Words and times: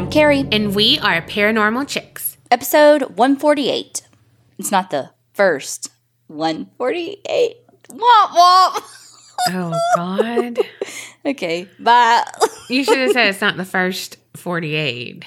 I'm 0.00 0.08
Donna, 0.08 0.28
And 0.30 0.46
I'm 0.46 0.48
Kerri. 0.48 0.48
and 0.54 0.74
we 0.74 0.98
are 1.00 1.20
Paranormal 1.20 1.86
Chicks. 1.86 2.38
Episode 2.50 3.02
148. 3.18 4.00
It's 4.58 4.70
not 4.72 4.88
the 4.88 5.10
first 5.34 5.90
148. 6.28 7.56
Womp 7.90 8.28
womp. 8.30 8.82
Oh, 9.50 9.78
God. 9.96 10.58
Okay, 11.26 11.68
bye. 11.78 12.24
you 12.70 12.82
should 12.82 12.96
have 12.96 13.12
said 13.12 13.26
it's 13.28 13.42
not 13.42 13.58
the 13.58 13.64
first 13.66 14.16
48. 14.36 15.22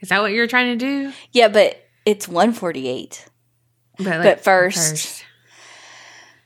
Is 0.00 0.10
that 0.10 0.20
what 0.20 0.32
you're 0.32 0.46
trying 0.46 0.78
to 0.78 0.84
do? 0.84 1.12
yeah, 1.32 1.48
but 1.48 1.82
it's 2.04 2.28
148. 2.28 3.24
But, 3.96 4.04
like, 4.06 4.22
But 4.24 4.44
first- 4.44 5.24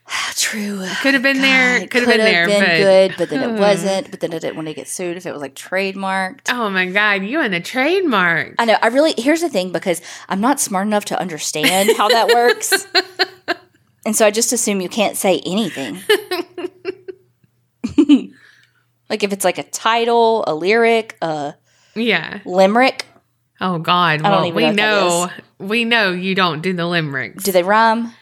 True. 0.37 0.85
Could 1.03 1.15
have 1.15 1.23
been 1.23 1.41
there. 1.41 1.81
God, 1.81 1.91
Could 1.91 2.03
have 2.03 2.09
been 2.11 2.19
there. 2.21 2.47
been 2.47 2.61
but, 2.61 2.77
good, 2.77 3.15
but 3.19 3.29
then 3.31 3.51
it 3.51 3.59
wasn't. 3.61 4.11
But 4.11 4.21
then 4.21 4.33
I 4.35 4.39
didn't 4.39 4.57
want 4.57 4.69
to 4.69 4.75
get 4.75 4.89
sued 4.89 5.17
if 5.17 5.27
it 5.27 5.33
was 5.33 5.41
like 5.43 5.55
trademarked. 5.55 6.49
Oh, 6.49 6.71
my 6.71 6.87
God. 6.87 7.25
You 7.25 7.41
and 7.41 7.53
the 7.53 7.61
trademark. 7.61 8.55
I 8.59 8.65
know. 8.67 8.77
I 8.83 8.87
really, 8.89 9.15
here's 9.19 9.41
the 9.41 9.49
thing 9.49 9.73
because 9.73 10.01
I'm 10.29 10.41
not 10.41 10.61
smart 10.61 10.87
enough 10.87 11.07
to 11.07 11.19
understand 11.21 11.97
how 11.97 12.09
that 12.09 12.29
works. 12.29 12.87
and 14.07 14.15
so 14.15 14.25
I 14.27 14.31
just 14.31 14.53
assume 14.53 14.81
you 14.81 14.89
can't 14.89 15.17
say 15.17 15.41
anything. 15.45 15.99
like 19.09 19.23
if 19.23 19.33
it's 19.33 19.45
like 19.45 19.59
a 19.59 19.63
title, 19.65 20.45
a 20.47 20.55
lyric, 20.55 21.17
a 21.23 21.55
Yeah. 21.95 22.41
limerick, 22.45 23.07
Oh, 23.59 23.79
God. 23.79 24.21
Well, 24.21 24.53
we 24.53 24.71
know 24.71 24.73
know. 24.73 25.31
We 25.59 25.87
know 25.87 26.13
you 26.13 26.35
don't 26.35 26.61
do 26.61 26.75
the 26.75 26.85
limericks. 26.85 27.43
do 27.43 27.53
they 27.53 27.63
rhyme? 27.63 28.13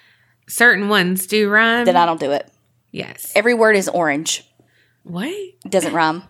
Certain 0.46 0.88
ones 0.88 1.26
do 1.26 1.48
rhyme. 1.48 1.84
Then 1.84 1.96
I 1.96 2.06
don't 2.06 2.20
do 2.20 2.30
it. 2.32 2.50
yes. 2.90 3.32
Every 3.34 3.54
word 3.54 3.76
is 3.76 3.88
orange. 3.88 4.44
What? 5.02 5.28
It 5.28 5.70
doesn't 5.70 5.94
rhyme. 5.94 6.22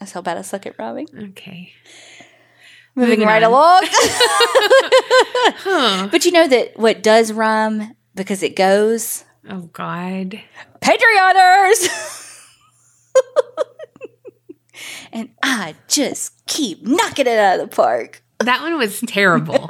That's 0.00 0.12
how 0.12 0.22
bad 0.22 0.38
I 0.38 0.42
suck 0.42 0.66
at 0.66 0.78
rhyming. 0.78 1.08
Okay. 1.16 1.72
Moving 2.94 3.10
Moving 3.20 3.26
right 3.28 3.42
on. 3.42 3.50
along. 3.50 3.80
Huh. 5.58 6.06
but 6.10 6.24
you 6.24 6.32
know 6.32 6.48
that 6.48 6.78
what 6.78 7.02
does 7.02 7.32
rhyme 7.32 7.94
because 8.14 8.42
it 8.42 8.56
goes 8.56 9.24
Oh, 9.48 9.62
God. 9.72 10.40
Patreoners. 10.80 11.88
and 15.12 15.30
I 15.42 15.74
just 15.88 16.44
keep 16.46 16.86
knocking 16.86 17.26
it 17.26 17.38
out 17.38 17.60
of 17.60 17.70
the 17.70 17.74
park. 17.74 18.22
That 18.40 18.62
one 18.62 18.76
was 18.78 19.00
terrible. 19.00 19.68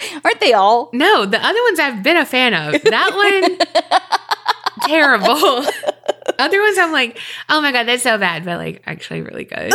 Aren't 0.24 0.40
they 0.40 0.52
all? 0.52 0.90
No, 0.92 1.26
the 1.26 1.44
other 1.44 1.62
ones 1.64 1.78
I've 1.80 2.02
been 2.02 2.16
a 2.16 2.26
fan 2.26 2.54
of. 2.54 2.80
That 2.82 3.12
one, 3.14 4.88
terrible. 4.88 5.64
Other 6.38 6.60
ones 6.62 6.78
I'm 6.78 6.92
like, 6.92 7.18
oh 7.48 7.60
my 7.60 7.72
god, 7.72 7.88
that's 7.88 8.02
so 8.04 8.16
bad, 8.16 8.44
but 8.44 8.58
like 8.58 8.82
actually 8.86 9.22
really 9.22 9.44
good. 9.44 9.72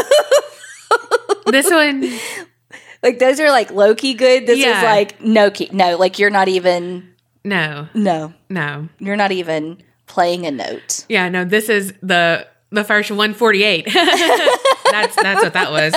this 1.48 1.70
one, 1.70 2.10
Like 3.02 3.20
those 3.20 3.40
are 3.42 3.50
like 3.50 3.70
low 3.72 3.94
key 3.96 4.14
good. 4.14 4.48
This 4.48 4.60
Yeah. 4.60 4.78
is 4.78 4.84
like 4.84 5.20
no 5.22 5.52
key. 5.52 5.70
No, 5.74 5.98
like 5.98 6.20
you're 6.20 6.30
not 6.30 6.48
even 6.48 7.14
no, 7.44 7.90
no. 7.94 8.34
no, 8.50 8.88
You're 9.00 9.18
not 9.18 9.34
even 9.34 9.84
playing 10.06 10.46
a 10.46 10.52
note. 10.52 11.06
yeah, 11.10 11.28
no. 11.28 11.44
This 11.44 11.68
is 11.68 11.94
the 12.02 12.48
the 12.70 12.86
first 12.86 13.12
148. 13.12 13.86
that's 13.92 15.16
that's 15.18 15.44
what 15.44 15.54
that 15.54 15.72
was. 15.72 15.94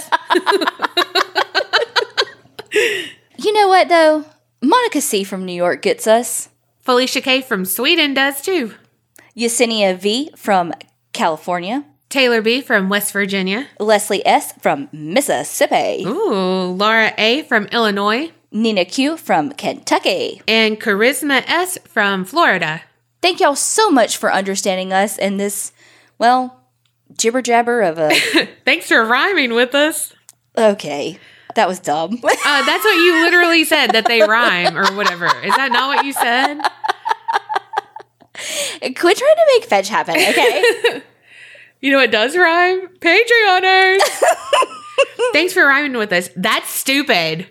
You 3.38 3.52
know 3.52 3.68
what 3.68 3.88
though? 3.88 4.24
Monica 4.62 5.00
C 5.00 5.24
from 5.24 5.44
New 5.44 5.52
York 5.52 5.82
gets 5.82 6.06
us. 6.06 6.48
Felicia 6.80 7.20
K 7.20 7.42
from 7.42 7.64
Sweden 7.64 8.14
does 8.14 8.40
too. 8.40 8.72
Yesenia 9.36 9.98
V 9.98 10.30
from 10.36 10.72
California. 11.12 11.84
Taylor 12.08 12.40
B 12.40 12.60
from 12.60 12.88
West 12.88 13.12
Virginia. 13.12 13.66
Leslie 13.78 14.24
S 14.24 14.52
from 14.60 14.88
Mississippi. 14.92 16.04
Ooh, 16.06 16.70
Laura 16.72 17.12
A 17.18 17.42
from 17.42 17.66
Illinois. 17.66 18.30
Nina 18.52 18.84
Q 18.84 19.16
from 19.16 19.50
Kentucky. 19.52 20.40
And 20.48 20.80
Charisma 20.80 21.42
S 21.46 21.78
from 21.84 22.24
Florida. 22.24 22.82
Thank 23.20 23.40
y'all 23.40 23.56
so 23.56 23.90
much 23.90 24.16
for 24.16 24.32
understanding 24.32 24.92
us 24.92 25.18
and 25.18 25.38
this, 25.38 25.72
well, 26.18 26.62
jibber 27.18 27.42
jabber 27.42 27.82
of 27.82 27.98
a. 27.98 28.10
Thanks 28.64 28.88
for 28.88 29.04
rhyming 29.04 29.52
with 29.52 29.74
us. 29.74 30.14
okay, 30.56 31.18
that 31.56 31.66
was 31.68 31.80
dumb. 31.80 32.20
Uh, 32.22 32.64
that's 32.64 32.84
what 32.84 32.94
you 32.94 33.22
literally 33.22 33.64
said 33.64 33.88
that 33.88 34.06
they 34.06 34.22
rhyme 34.22 34.78
or 34.78 34.86
whatever. 34.94 35.26
Is 35.26 35.54
that 35.56 35.72
not 35.72 35.96
what 35.96 36.06
you 36.06 36.12
said? 36.12 36.60
Quit 38.80 39.16
trying 39.16 39.16
to 39.16 39.46
make 39.54 39.64
fetch 39.64 39.88
happen, 39.88 40.14
okay? 40.14 41.02
You 41.82 41.92
know 41.92 41.98
what 41.98 42.10
does 42.10 42.34
rhyme? 42.36 42.88
Patreoners. 43.00 44.00
Thanks 45.34 45.52
for 45.52 45.66
rhyming 45.66 45.92
with 45.98 46.10
us. 46.10 46.30
That's 46.34 46.70
stupid. 46.70 47.46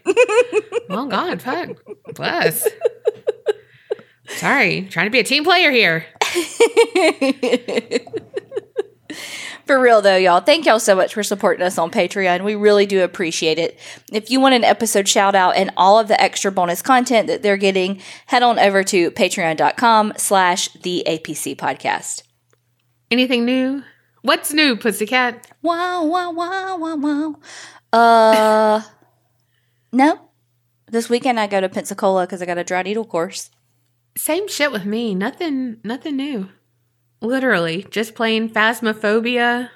oh 0.89 1.05
God, 1.07 1.43
fuck. 1.43 1.69
Bless. 2.15 2.67
Sorry, 4.27 4.87
trying 4.89 5.05
to 5.05 5.11
be 5.11 5.19
a 5.19 5.23
team 5.23 5.43
player 5.43 5.69
here. 5.71 6.07
for 9.65 9.79
real 9.79 10.01
though, 10.01 10.15
y'all. 10.15 10.41
Thank 10.41 10.65
y'all 10.65 10.79
so 10.79 10.95
much 10.95 11.13
for 11.13 11.23
supporting 11.23 11.65
us 11.65 11.77
on 11.77 11.91
Patreon. 11.91 12.43
We 12.43 12.55
really 12.55 12.85
do 12.85 13.03
appreciate 13.03 13.57
it. 13.59 13.79
If 14.11 14.29
you 14.29 14.39
want 14.39 14.55
an 14.55 14.63
episode 14.63 15.07
shout 15.07 15.35
out 15.35 15.55
and 15.55 15.71
all 15.77 15.99
of 15.99 16.07
the 16.07 16.21
extra 16.21 16.51
bonus 16.51 16.81
content 16.81 17.27
that 17.27 17.41
they're 17.41 17.57
getting, 17.57 18.01
head 18.27 18.43
on 18.43 18.59
over 18.59 18.83
to 18.83 19.11
patreon.com 19.11 20.13
slash 20.17 20.69
the 20.73 21.03
APC 21.07 21.55
podcast. 21.55 22.23
Anything 23.11 23.45
new? 23.45 23.83
What's 24.21 24.51
new, 24.51 24.75
Pussycat? 24.75 25.47
Wow, 25.61 26.03
wow, 26.05 26.31
wow, 26.31 26.77
wow, 26.77 26.95
wow. 26.95 27.35
Uh, 27.93 28.81
no. 29.91 30.19
This 30.87 31.09
weekend 31.09 31.39
I 31.39 31.47
go 31.47 31.61
to 31.61 31.69
Pensacola 31.69 32.25
because 32.25 32.41
I 32.41 32.45
got 32.45 32.57
a 32.57 32.63
dry 32.63 32.81
needle 32.83 33.05
course. 33.05 33.49
Same 34.17 34.47
shit 34.47 34.71
with 34.71 34.85
me. 34.85 35.13
Nothing. 35.13 35.77
Nothing 35.83 36.15
new. 36.15 36.49
Literally, 37.25 37.87
just 37.89 38.13
playing 38.13 38.51
Phasmophobia, 38.51 39.71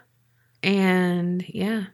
and 0.61 1.43
yeah. 1.49 1.85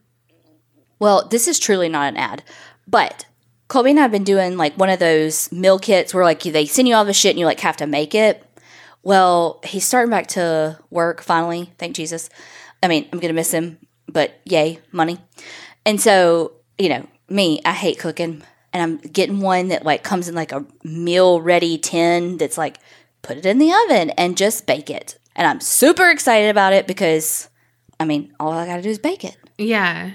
Well, 0.99 1.29
this 1.29 1.47
is 1.47 1.59
truly 1.59 1.88
not 1.88 2.09
an 2.09 2.17
ad, 2.17 2.43
but 2.85 3.25
Colby 3.69 3.91
and 3.91 3.99
I 3.99 4.01
have 4.01 4.11
been 4.11 4.25
doing 4.25 4.57
like 4.57 4.77
one 4.77 4.89
of 4.89 4.99
those 4.99 5.49
meal 5.53 5.79
kits 5.79 6.13
where 6.13 6.25
like 6.25 6.44
they 6.44 6.65
send 6.65 6.89
you 6.89 6.95
all 6.95 7.05
the 7.05 7.13
shit 7.13 7.31
and 7.31 7.39
you 7.39 7.45
like 7.45 7.61
have 7.61 7.77
to 7.77 7.88
make 7.88 8.13
it. 8.13 8.44
Well, 9.01 9.61
he's 9.63 9.85
starting 9.85 10.11
back 10.11 10.27
to 10.27 10.77
work 10.89 11.21
finally. 11.21 11.71
Thank 11.77 11.95
Jesus. 11.95 12.29
I 12.83 12.89
mean, 12.89 13.07
I'm 13.13 13.19
gonna 13.19 13.33
miss 13.33 13.53
him, 13.53 13.79
but 14.09 14.33
yay, 14.44 14.81
money. 14.91 15.19
And 15.85 16.01
so, 16.01 16.51
you 16.77 16.89
know, 16.89 17.07
me, 17.29 17.61
I 17.63 17.71
hate 17.71 17.97
cooking, 17.97 18.44
and 18.73 18.83
I'm 18.83 18.97
getting 18.97 19.39
one 19.39 19.69
that 19.69 19.85
like 19.85 20.03
comes 20.03 20.27
in 20.27 20.35
like 20.35 20.51
a 20.51 20.65
meal 20.83 21.39
ready 21.39 21.77
tin 21.77 22.35
that's 22.35 22.57
like 22.57 22.77
put 23.21 23.38
it 23.38 23.45
in 23.45 23.57
the 23.57 23.71
oven 23.85 24.09
and 24.11 24.35
just 24.35 24.67
bake 24.67 24.89
it. 24.89 25.17
And 25.35 25.46
I'm 25.47 25.59
super 25.59 26.09
excited 26.09 26.50
about 26.50 26.73
it 26.73 26.88
because, 26.88 27.50
I 28.00 28.06
mean, 28.06 28.34
all 28.40 28.51
I 28.53 28.66
gotta 28.66 28.81
do 28.81 28.90
is 28.90 29.00
bake 29.00 29.23
it. 29.25 29.38
Yeah. 29.57 30.12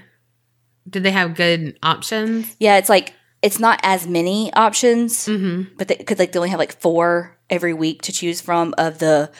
Did 0.88 1.02
they 1.02 1.10
have 1.10 1.34
good 1.34 1.78
options? 1.82 2.54
Yeah, 2.58 2.78
it's 2.78 2.88
like 2.88 3.12
it's 3.42 3.58
not 3.58 3.80
as 3.82 4.06
many 4.06 4.52
options, 4.54 5.26
Mm-hmm. 5.26 5.74
but 5.76 5.88
they 5.88 5.96
could 5.96 6.18
like 6.18 6.32
they 6.32 6.38
only 6.38 6.50
have 6.50 6.58
like 6.58 6.80
four 6.80 7.36
every 7.48 7.74
week 7.74 8.02
to 8.02 8.12
choose 8.12 8.40
from 8.40 8.74
of 8.78 8.98
the 8.98 9.30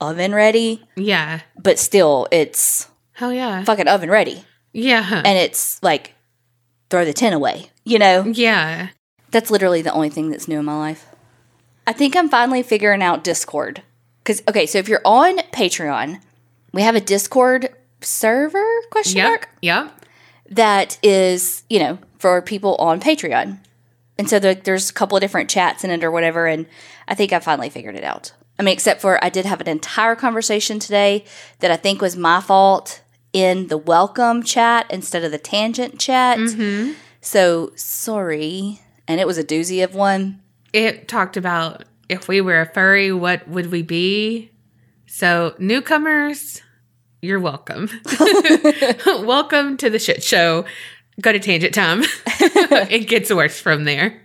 oven 0.00 0.34
ready. 0.34 0.84
Yeah. 0.96 1.40
But 1.60 1.78
still, 1.78 2.26
it's 2.30 2.88
Hell 3.12 3.32
yeah. 3.32 3.64
fucking 3.64 3.88
oven 3.88 4.10
ready, 4.10 4.44
Yeah. 4.72 5.22
and 5.24 5.38
it's 5.38 5.82
like 5.82 6.14
throw 6.90 7.04
the 7.04 7.12
tin 7.12 7.32
away. 7.32 7.70
You 7.84 7.98
know, 7.98 8.24
yeah. 8.26 8.88
that's 9.30 9.50
literally 9.50 9.82
the 9.82 9.92
only 9.92 10.08
thing 10.10 10.30
that's 10.30 10.46
new 10.48 10.58
in 10.58 10.64
my 10.64 10.76
life. 10.78 11.06
I 11.86 11.92
think 11.92 12.16
I'm 12.16 12.28
finally 12.28 12.62
figuring 12.62 13.02
out 13.02 13.24
Discord 13.24 13.82
because 14.28 14.42
okay, 14.46 14.66
so 14.66 14.76
if 14.76 14.90
you're 14.90 15.00
on 15.06 15.38
Patreon, 15.52 16.20
we 16.74 16.82
have 16.82 16.94
a 16.94 17.00
Discord 17.00 17.70
server 18.02 18.62
question 18.90 19.16
Yep. 19.16 19.26
mark 19.26 19.48
Yeah. 19.62 19.88
that 20.50 20.98
is, 21.02 21.62
you 21.70 21.78
know, 21.78 21.98
for 22.18 22.42
people 22.42 22.74
on 22.76 23.00
Patreon. 23.00 23.58
And 24.18 24.28
so 24.28 24.38
there, 24.38 24.54
there's 24.54 24.90
a 24.90 24.92
couple 24.92 25.16
of 25.16 25.22
different 25.22 25.48
chats 25.48 25.82
in 25.82 25.90
it 25.90 26.04
or 26.04 26.10
whatever. 26.10 26.46
And 26.46 26.66
I 27.06 27.14
think 27.14 27.32
I 27.32 27.38
finally 27.38 27.70
figured 27.70 27.96
it 27.96 28.04
out. 28.04 28.32
I 28.58 28.62
mean, 28.62 28.74
except 28.74 29.00
for 29.00 29.22
I 29.24 29.30
did 29.30 29.46
have 29.46 29.62
an 29.62 29.68
entire 29.68 30.14
conversation 30.14 30.78
today 30.78 31.24
that 31.60 31.70
I 31.70 31.76
think 31.76 32.02
was 32.02 32.14
my 32.14 32.42
fault 32.42 33.00
in 33.32 33.68
the 33.68 33.78
welcome 33.78 34.42
chat 34.42 34.84
instead 34.90 35.24
of 35.24 35.30
the 35.30 35.38
tangent 35.38 35.98
chat. 35.98 36.36
Mm-hmm. 36.38 36.92
So 37.22 37.72
sorry. 37.76 38.82
And 39.06 39.20
it 39.20 39.26
was 39.26 39.38
a 39.38 39.44
doozy 39.44 39.82
of 39.82 39.94
one. 39.94 40.42
It 40.74 41.08
talked 41.08 41.38
about 41.38 41.84
if 42.08 42.28
we 42.28 42.40
were 42.40 42.60
a 42.60 42.66
furry, 42.66 43.12
what 43.12 43.46
would 43.48 43.70
we 43.70 43.82
be? 43.82 44.50
So, 45.06 45.54
newcomers, 45.58 46.62
you're 47.20 47.40
welcome. 47.40 47.88
welcome 49.06 49.76
to 49.78 49.90
the 49.90 49.98
shit 49.98 50.22
show. 50.22 50.64
Go 51.20 51.32
to 51.32 51.38
Tangent 51.38 51.74
Time. 51.74 52.02
it 52.26 53.08
gets 53.08 53.32
worse 53.32 53.60
from 53.60 53.84
there. 53.84 54.22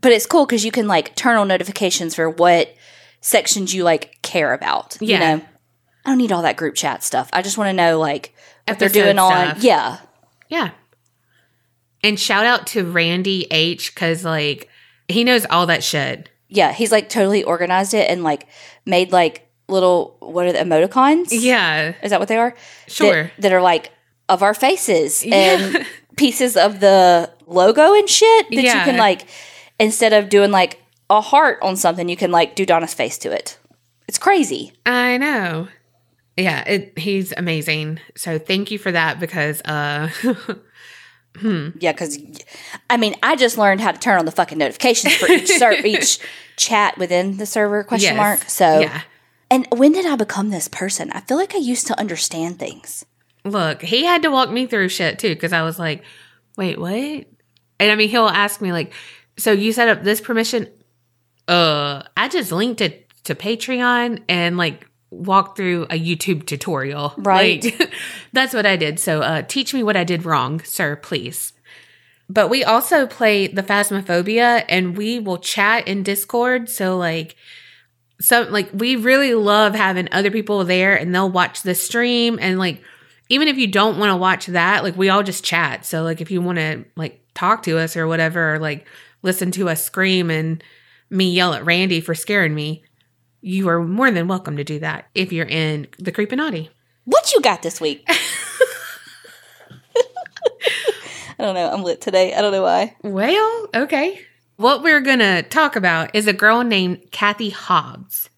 But 0.00 0.12
it's 0.12 0.26
cool 0.26 0.46
because 0.46 0.64
you 0.64 0.70
can 0.70 0.86
like 0.88 1.14
turn 1.16 1.36
on 1.36 1.48
notifications 1.48 2.14
for 2.14 2.30
what 2.30 2.74
sections 3.20 3.74
you 3.74 3.84
like 3.84 4.20
care 4.22 4.52
about. 4.52 4.96
Yeah. 5.00 5.14
You 5.14 5.20
know, 5.38 5.44
I 6.04 6.10
don't 6.10 6.18
need 6.18 6.32
all 6.32 6.42
that 6.42 6.56
group 6.56 6.74
chat 6.74 7.02
stuff. 7.02 7.28
I 7.32 7.42
just 7.42 7.58
want 7.58 7.68
to 7.68 7.72
know 7.72 7.98
like 7.98 8.34
what 8.66 8.78
they're 8.78 8.86
Episode 8.86 9.02
doing 9.04 9.18
on. 9.18 9.56
Yeah. 9.60 9.98
Yeah. 10.48 10.70
And 12.02 12.18
shout 12.18 12.46
out 12.46 12.68
to 12.68 12.84
Randy 12.84 13.46
H 13.50 13.94
because 13.94 14.24
like 14.24 14.68
he 15.08 15.24
knows 15.24 15.44
all 15.50 15.66
that 15.66 15.82
shit. 15.82 16.30
Yeah, 16.48 16.72
he's 16.72 16.92
like 16.92 17.08
totally 17.08 17.42
organized 17.42 17.94
it 17.94 18.08
and 18.10 18.22
like 18.22 18.46
made 18.84 19.12
like 19.12 19.48
little 19.68 20.16
what 20.20 20.46
are 20.46 20.52
the 20.52 20.58
emoticons? 20.60 21.28
Yeah. 21.30 21.94
Is 22.02 22.10
that 22.10 22.20
what 22.20 22.28
they 22.28 22.36
are? 22.36 22.54
Sure. 22.86 23.24
That, 23.24 23.32
that 23.40 23.52
are 23.52 23.62
like 23.62 23.90
of 24.28 24.42
our 24.42 24.54
faces 24.54 25.24
Yeah. 25.24 25.34
and 25.36 25.86
pieces 26.16 26.56
of 26.56 26.80
the 26.80 27.30
logo 27.46 27.94
and 27.94 28.08
shit 28.08 28.46
that 28.50 28.56
you 28.56 28.62
can 28.70 28.96
like 28.96 29.26
instead 29.80 30.12
of 30.12 30.28
doing 30.28 30.50
like 30.50 30.80
a 31.10 31.20
heart 31.20 31.58
on 31.62 31.76
something, 31.76 32.08
you 32.08 32.16
can 32.16 32.30
like 32.30 32.54
do 32.56 32.64
Donna's 32.66 32.94
face 32.94 33.18
to 33.18 33.32
it. 33.32 33.58
It's 34.08 34.18
crazy. 34.18 34.72
I 34.84 35.16
know. 35.18 35.68
Yeah, 36.36 36.62
it, 36.68 36.98
he's 36.98 37.32
amazing. 37.36 37.98
So 38.14 38.38
thank 38.38 38.70
you 38.70 38.78
for 38.78 38.92
that 38.92 39.18
because 39.18 39.62
uh 39.62 40.10
Yeah, 41.78 41.92
because 41.92 42.18
I 42.88 42.96
mean, 42.96 43.14
I 43.22 43.36
just 43.36 43.58
learned 43.58 43.80
how 43.80 43.92
to 43.92 43.98
turn 43.98 44.18
on 44.18 44.24
the 44.24 44.32
fucking 44.32 44.58
notifications 44.58 45.14
for 45.14 45.30
each 45.30 45.48
ser- 45.48 45.72
each 45.84 46.18
chat 46.56 46.96
within 46.98 47.36
the 47.36 47.46
server 47.46 47.84
question 47.84 48.14
yes. 48.14 48.16
mark. 48.16 48.42
So, 48.48 48.80
yeah. 48.80 49.02
and 49.50 49.66
when 49.70 49.92
did 49.92 50.06
I 50.06 50.16
become 50.16 50.50
this 50.50 50.68
person? 50.68 51.10
I 51.12 51.20
feel 51.20 51.36
like 51.36 51.54
I 51.54 51.58
used 51.58 51.86
to 51.88 51.98
understand 51.98 52.58
things. 52.58 53.04
Look, 53.44 53.82
he 53.82 54.04
had 54.04 54.22
to 54.22 54.30
walk 54.30 54.50
me 54.50 54.66
through 54.66 54.88
shit 54.88 55.18
too 55.18 55.34
because 55.34 55.52
I 55.52 55.62
was 55.62 55.78
like, 55.78 56.02
wait, 56.56 56.78
what? 56.78 56.92
And 56.92 57.92
I 57.92 57.94
mean, 57.94 58.08
he'll 58.08 58.26
ask 58.26 58.60
me 58.60 58.72
like, 58.72 58.92
so 59.38 59.52
you 59.52 59.72
set 59.72 59.88
up 59.88 60.02
this 60.02 60.20
permission? 60.20 60.68
Uh, 61.46 62.02
I 62.16 62.28
just 62.28 62.50
linked 62.50 62.80
it 62.80 63.08
to 63.24 63.34
Patreon 63.34 64.22
and 64.28 64.56
like 64.56 64.88
walked 65.10 65.56
through 65.56 65.84
a 65.84 65.98
YouTube 65.98 66.46
tutorial. 66.46 67.14
Right. 67.16 67.64
Like, 67.64 67.92
that's 68.32 68.54
what 68.54 68.66
I 68.66 68.76
did. 68.76 68.98
So 68.98 69.22
uh, 69.22 69.42
teach 69.42 69.72
me 69.72 69.82
what 69.82 69.96
I 69.96 70.04
did 70.04 70.24
wrong, 70.24 70.62
sir, 70.62 70.96
please. 70.96 71.52
But 72.28 72.50
we 72.50 72.64
also 72.64 73.06
play 73.06 73.46
the 73.46 73.62
Phasmophobia 73.62 74.64
and 74.68 74.96
we 74.96 75.18
will 75.18 75.38
chat 75.38 75.86
in 75.86 76.02
Discord. 76.02 76.68
So 76.68 76.96
like 76.96 77.36
some 78.20 78.50
like 78.50 78.68
we 78.72 78.96
really 78.96 79.34
love 79.34 79.74
having 79.74 80.08
other 80.10 80.30
people 80.30 80.64
there 80.64 80.96
and 80.96 81.14
they'll 81.14 81.30
watch 81.30 81.62
the 81.62 81.74
stream 81.74 82.38
and 82.40 82.58
like 82.58 82.82
even 83.28 83.48
if 83.48 83.58
you 83.58 83.66
don't 83.66 83.98
want 83.98 84.10
to 84.10 84.16
watch 84.16 84.46
that, 84.46 84.84
like 84.84 84.96
we 84.96 85.08
all 85.08 85.22
just 85.22 85.44
chat. 85.44 85.84
So 85.84 86.02
like 86.02 86.20
if 86.20 86.30
you 86.30 86.40
want 86.40 86.58
to 86.58 86.84
like 86.96 87.20
talk 87.34 87.62
to 87.64 87.78
us 87.78 87.96
or 87.96 88.06
whatever, 88.06 88.54
or 88.54 88.58
like 88.58 88.86
listen 89.22 89.50
to 89.52 89.68
us 89.68 89.82
scream 89.82 90.30
and 90.30 90.62
me 91.10 91.30
yell 91.30 91.54
at 91.54 91.64
Randy 91.64 92.00
for 92.00 92.14
scaring 92.14 92.54
me, 92.54 92.84
you 93.46 93.68
are 93.68 93.80
more 93.80 94.10
than 94.10 94.26
welcome 94.26 94.56
to 94.56 94.64
do 94.64 94.80
that 94.80 95.06
if 95.14 95.32
you're 95.32 95.46
in 95.46 95.86
the 96.00 96.10
Creepinati. 96.10 96.68
What 97.04 97.32
you 97.32 97.40
got 97.40 97.62
this 97.62 97.80
week? 97.80 98.04
I 98.08 98.14
don't 101.38 101.54
know. 101.54 101.70
I'm 101.70 101.84
lit 101.84 102.00
today. 102.00 102.34
I 102.34 102.42
don't 102.42 102.50
know 102.50 102.64
why. 102.64 102.96
Well, 103.04 103.68
okay. 103.72 104.20
What 104.56 104.82
we're 104.82 105.00
going 105.00 105.20
to 105.20 105.44
talk 105.44 105.76
about 105.76 106.12
is 106.12 106.26
a 106.26 106.32
girl 106.32 106.64
named 106.64 107.12
Kathy 107.12 107.50
Hobbs. 107.50 108.30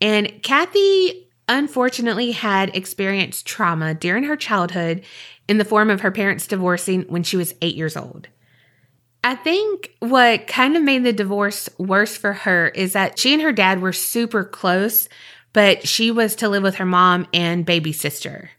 And 0.00 0.42
Kathy 0.42 1.28
unfortunately 1.48 2.32
had 2.32 2.76
experienced 2.76 3.46
trauma 3.46 3.94
during 3.94 4.24
her 4.24 4.34
childhood 4.34 5.04
in 5.46 5.58
the 5.58 5.64
form 5.64 5.88
of 5.88 6.00
her 6.00 6.10
parents 6.10 6.48
divorcing 6.48 7.02
when 7.02 7.22
she 7.22 7.36
was 7.36 7.54
eight 7.62 7.76
years 7.76 7.96
old. 7.96 8.26
I 9.24 9.36
think 9.36 9.94
what 10.00 10.46
kind 10.46 10.76
of 10.76 10.82
made 10.82 11.04
the 11.04 11.12
divorce 11.12 11.68
worse 11.78 12.16
for 12.16 12.32
her 12.32 12.68
is 12.68 12.92
that 12.94 13.18
she 13.18 13.32
and 13.32 13.42
her 13.42 13.52
dad 13.52 13.80
were 13.80 13.92
super 13.92 14.44
close, 14.44 15.08
but 15.52 15.86
she 15.86 16.10
was 16.10 16.34
to 16.36 16.48
live 16.48 16.62
with 16.62 16.76
her 16.76 16.86
mom 16.86 17.26
and 17.32 17.64
baby 17.64 17.92
sister. 17.92 18.50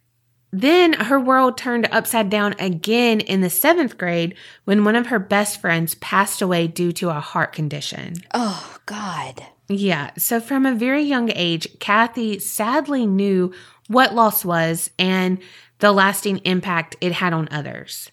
Then 0.51 0.93
her 0.93 1.19
world 1.19 1.57
turned 1.57 1.89
upside 1.91 2.29
down 2.29 2.53
again 2.59 3.19
in 3.19 3.41
the 3.41 3.49
seventh 3.49 3.97
grade 3.97 4.35
when 4.65 4.85
one 4.85 4.95
of 4.95 5.07
her 5.07 5.17
best 5.17 5.59
friends 5.59 5.95
passed 5.95 6.41
away 6.43 6.67
due 6.67 6.91
to 6.93 7.09
a 7.09 7.19
heart 7.19 7.53
condition. 7.53 8.17
Oh 8.33 8.77
God. 8.85 9.43
Yeah, 9.67 10.11
so 10.17 10.39
from 10.39 10.65
a 10.65 10.75
very 10.75 11.01
young 11.01 11.31
age, 11.33 11.67
Kathy 11.79 12.37
sadly 12.37 13.07
knew 13.07 13.51
what 13.87 14.13
loss 14.13 14.45
was 14.45 14.91
and 14.99 15.39
the 15.79 15.91
lasting 15.91 16.37
impact 16.45 16.95
it 17.01 17.13
had 17.13 17.33
on 17.33 17.49
others. 17.49 18.11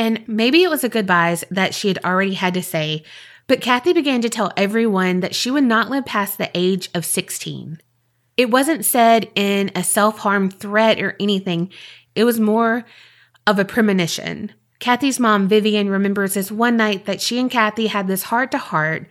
And 0.00 0.26
maybe 0.26 0.62
it 0.62 0.70
was 0.70 0.82
a 0.82 0.88
goodbyes 0.88 1.44
that 1.50 1.74
she 1.74 1.88
had 1.88 2.02
already 2.02 2.32
had 2.32 2.54
to 2.54 2.62
say, 2.62 3.04
but 3.46 3.60
Kathy 3.60 3.92
began 3.92 4.22
to 4.22 4.30
tell 4.30 4.50
everyone 4.56 5.20
that 5.20 5.34
she 5.34 5.50
would 5.50 5.64
not 5.64 5.90
live 5.90 6.06
past 6.06 6.38
the 6.38 6.50
age 6.54 6.88
of 6.94 7.04
16. 7.04 7.78
It 8.38 8.50
wasn't 8.50 8.86
said 8.86 9.30
in 9.34 9.70
a 9.74 9.84
self 9.84 10.20
harm 10.20 10.50
threat 10.50 10.98
or 11.02 11.16
anything, 11.20 11.70
it 12.14 12.24
was 12.24 12.40
more 12.40 12.86
of 13.46 13.58
a 13.58 13.64
premonition. 13.66 14.52
Kathy's 14.78 15.20
mom, 15.20 15.48
Vivian, 15.48 15.90
remembers 15.90 16.32
this 16.32 16.50
one 16.50 16.78
night 16.78 17.04
that 17.04 17.20
she 17.20 17.38
and 17.38 17.50
Kathy 17.50 17.88
had 17.88 18.06
this 18.06 18.22
heart 18.22 18.52
to 18.52 18.58
heart 18.58 19.06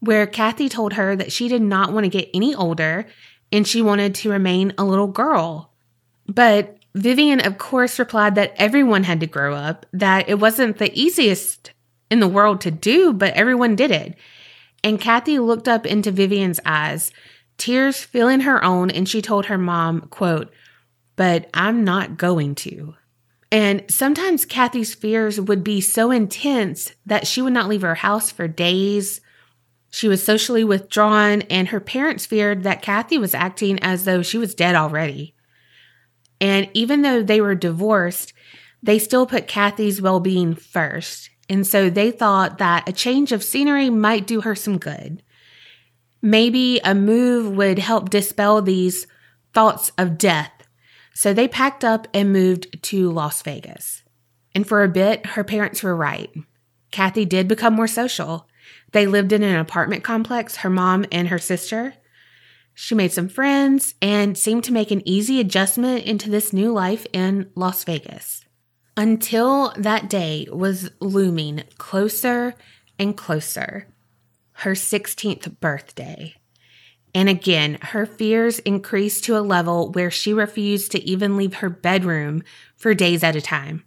where 0.00 0.26
Kathy 0.26 0.68
told 0.68 0.92
her 0.92 1.16
that 1.16 1.32
she 1.32 1.48
did 1.48 1.62
not 1.62 1.94
want 1.94 2.04
to 2.04 2.10
get 2.10 2.28
any 2.34 2.54
older 2.54 3.06
and 3.50 3.66
she 3.66 3.80
wanted 3.80 4.14
to 4.16 4.30
remain 4.30 4.74
a 4.76 4.84
little 4.84 5.06
girl. 5.06 5.72
But 6.26 6.75
Vivian, 6.96 7.40
of 7.40 7.58
course, 7.58 7.98
replied 7.98 8.36
that 8.36 8.54
everyone 8.56 9.04
had 9.04 9.20
to 9.20 9.26
grow 9.26 9.54
up, 9.54 9.84
that 9.92 10.30
it 10.30 10.38
wasn't 10.38 10.78
the 10.78 10.98
easiest 10.98 11.72
in 12.10 12.20
the 12.20 12.28
world 12.28 12.62
to 12.62 12.70
do, 12.70 13.12
but 13.12 13.34
everyone 13.34 13.76
did 13.76 13.90
it. 13.90 14.16
And 14.82 15.00
Kathy 15.00 15.38
looked 15.38 15.68
up 15.68 15.84
into 15.84 16.10
Vivian's 16.10 16.58
eyes, 16.64 17.12
tears 17.58 18.02
filling 18.02 18.40
her 18.40 18.64
own, 18.64 18.90
and 18.90 19.06
she 19.06 19.20
told 19.20 19.46
her 19.46 19.58
mom, 19.58 20.02
quote, 20.08 20.50
but 21.16 21.50
I'm 21.52 21.84
not 21.84 22.16
going 22.16 22.54
to. 22.56 22.94
And 23.52 23.84
sometimes 23.88 24.46
Kathy's 24.46 24.94
fears 24.94 25.38
would 25.38 25.62
be 25.62 25.82
so 25.82 26.10
intense 26.10 26.92
that 27.04 27.26
she 27.26 27.42
would 27.42 27.52
not 27.52 27.68
leave 27.68 27.82
her 27.82 27.96
house 27.96 28.30
for 28.30 28.48
days. 28.48 29.20
She 29.90 30.08
was 30.08 30.24
socially 30.24 30.64
withdrawn, 30.64 31.42
and 31.42 31.68
her 31.68 31.80
parents 31.80 32.24
feared 32.24 32.62
that 32.62 32.80
Kathy 32.80 33.18
was 33.18 33.34
acting 33.34 33.78
as 33.80 34.04
though 34.04 34.22
she 34.22 34.38
was 34.38 34.54
dead 34.54 34.74
already. 34.74 35.35
And 36.40 36.68
even 36.74 37.02
though 37.02 37.22
they 37.22 37.40
were 37.40 37.54
divorced, 37.54 38.32
they 38.82 38.98
still 38.98 39.26
put 39.26 39.48
Kathy's 39.48 40.02
well 40.02 40.20
being 40.20 40.54
first. 40.54 41.30
And 41.48 41.66
so 41.66 41.88
they 41.88 42.10
thought 42.10 42.58
that 42.58 42.88
a 42.88 42.92
change 42.92 43.32
of 43.32 43.44
scenery 43.44 43.90
might 43.90 44.26
do 44.26 44.40
her 44.42 44.54
some 44.54 44.78
good. 44.78 45.22
Maybe 46.20 46.80
a 46.84 46.94
move 46.94 47.56
would 47.56 47.78
help 47.78 48.10
dispel 48.10 48.60
these 48.60 49.06
thoughts 49.52 49.92
of 49.96 50.18
death. 50.18 50.52
So 51.14 51.32
they 51.32 51.48
packed 51.48 51.84
up 51.84 52.08
and 52.12 52.32
moved 52.32 52.82
to 52.84 53.10
Las 53.10 53.42
Vegas. 53.42 54.02
And 54.54 54.66
for 54.66 54.82
a 54.82 54.88
bit, 54.88 55.24
her 55.26 55.44
parents 55.44 55.82
were 55.82 55.96
right. 55.96 56.30
Kathy 56.90 57.24
did 57.24 57.48
become 57.48 57.74
more 57.74 57.86
social. 57.86 58.48
They 58.92 59.06
lived 59.06 59.32
in 59.32 59.42
an 59.42 59.56
apartment 59.56 60.02
complex, 60.02 60.56
her 60.56 60.70
mom 60.70 61.04
and 61.12 61.28
her 61.28 61.38
sister. 61.38 61.94
She 62.78 62.94
made 62.94 63.10
some 63.10 63.30
friends 63.30 63.94
and 64.02 64.36
seemed 64.36 64.62
to 64.64 64.72
make 64.72 64.90
an 64.90 65.00
easy 65.08 65.40
adjustment 65.40 66.04
into 66.04 66.28
this 66.28 66.52
new 66.52 66.70
life 66.70 67.06
in 67.10 67.50
Las 67.54 67.84
Vegas. 67.84 68.44
Until 68.98 69.72
that 69.78 70.10
day 70.10 70.46
was 70.52 70.90
looming 71.00 71.64
closer 71.78 72.54
and 72.98 73.16
closer 73.16 73.88
her 74.58 74.72
16th 74.72 75.58
birthday. 75.58 76.34
And 77.14 77.30
again, 77.30 77.78
her 77.80 78.04
fears 78.04 78.58
increased 78.58 79.24
to 79.24 79.38
a 79.38 79.40
level 79.40 79.90
where 79.92 80.10
she 80.10 80.34
refused 80.34 80.92
to 80.92 81.02
even 81.02 81.38
leave 81.38 81.54
her 81.54 81.70
bedroom 81.70 82.42
for 82.76 82.92
days 82.92 83.24
at 83.24 83.36
a 83.36 83.40
time. 83.40 83.84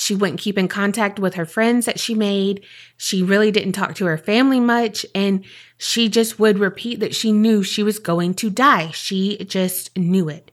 She 0.00 0.14
wouldn't 0.14 0.40
keep 0.40 0.56
in 0.56 0.66
contact 0.66 1.18
with 1.18 1.34
her 1.34 1.44
friends 1.44 1.84
that 1.84 2.00
she 2.00 2.14
made. 2.14 2.64
She 2.96 3.22
really 3.22 3.50
didn't 3.50 3.74
talk 3.74 3.94
to 3.96 4.06
her 4.06 4.16
family 4.16 4.58
much. 4.58 5.04
And 5.14 5.44
she 5.76 6.08
just 6.08 6.38
would 6.38 6.58
repeat 6.58 7.00
that 7.00 7.14
she 7.14 7.32
knew 7.32 7.62
she 7.62 7.82
was 7.82 7.98
going 7.98 8.32
to 8.36 8.48
die. 8.48 8.92
She 8.92 9.36
just 9.44 9.94
knew 9.98 10.30
it. 10.30 10.50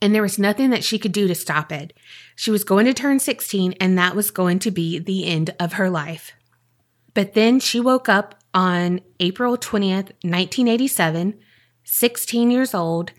And 0.00 0.14
there 0.14 0.22
was 0.22 0.38
nothing 0.38 0.70
that 0.70 0.84
she 0.84 0.96
could 0.96 1.10
do 1.10 1.26
to 1.26 1.34
stop 1.34 1.72
it. 1.72 1.92
She 2.36 2.52
was 2.52 2.62
going 2.62 2.86
to 2.86 2.94
turn 2.94 3.18
16, 3.18 3.72
and 3.80 3.98
that 3.98 4.14
was 4.14 4.30
going 4.30 4.60
to 4.60 4.70
be 4.70 5.00
the 5.00 5.26
end 5.26 5.56
of 5.58 5.72
her 5.72 5.90
life. 5.90 6.34
But 7.14 7.34
then 7.34 7.58
she 7.58 7.80
woke 7.80 8.08
up 8.08 8.36
on 8.54 9.00
April 9.18 9.58
20th, 9.58 10.12
1987, 10.22 11.36
16 11.82 12.50
years 12.52 12.74
old 12.74 13.10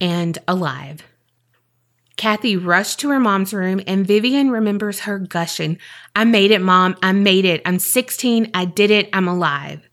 and 0.00 0.36
alive. 0.48 1.04
Kathy 2.16 2.56
rushed 2.56 3.00
to 3.00 3.10
her 3.10 3.20
mom's 3.20 3.52
room, 3.52 3.80
and 3.86 4.06
Vivian 4.06 4.50
remembers 4.50 5.00
her 5.00 5.18
gushing, 5.18 5.78
I 6.14 6.24
made 6.24 6.50
it, 6.50 6.62
mom. 6.62 6.96
I 7.02 7.12
made 7.12 7.44
it. 7.44 7.60
I'm 7.66 7.78
16. 7.78 8.50
I 8.54 8.64
did 8.64 8.90
it. 8.90 9.10
I'm 9.12 9.28
alive. 9.28 9.88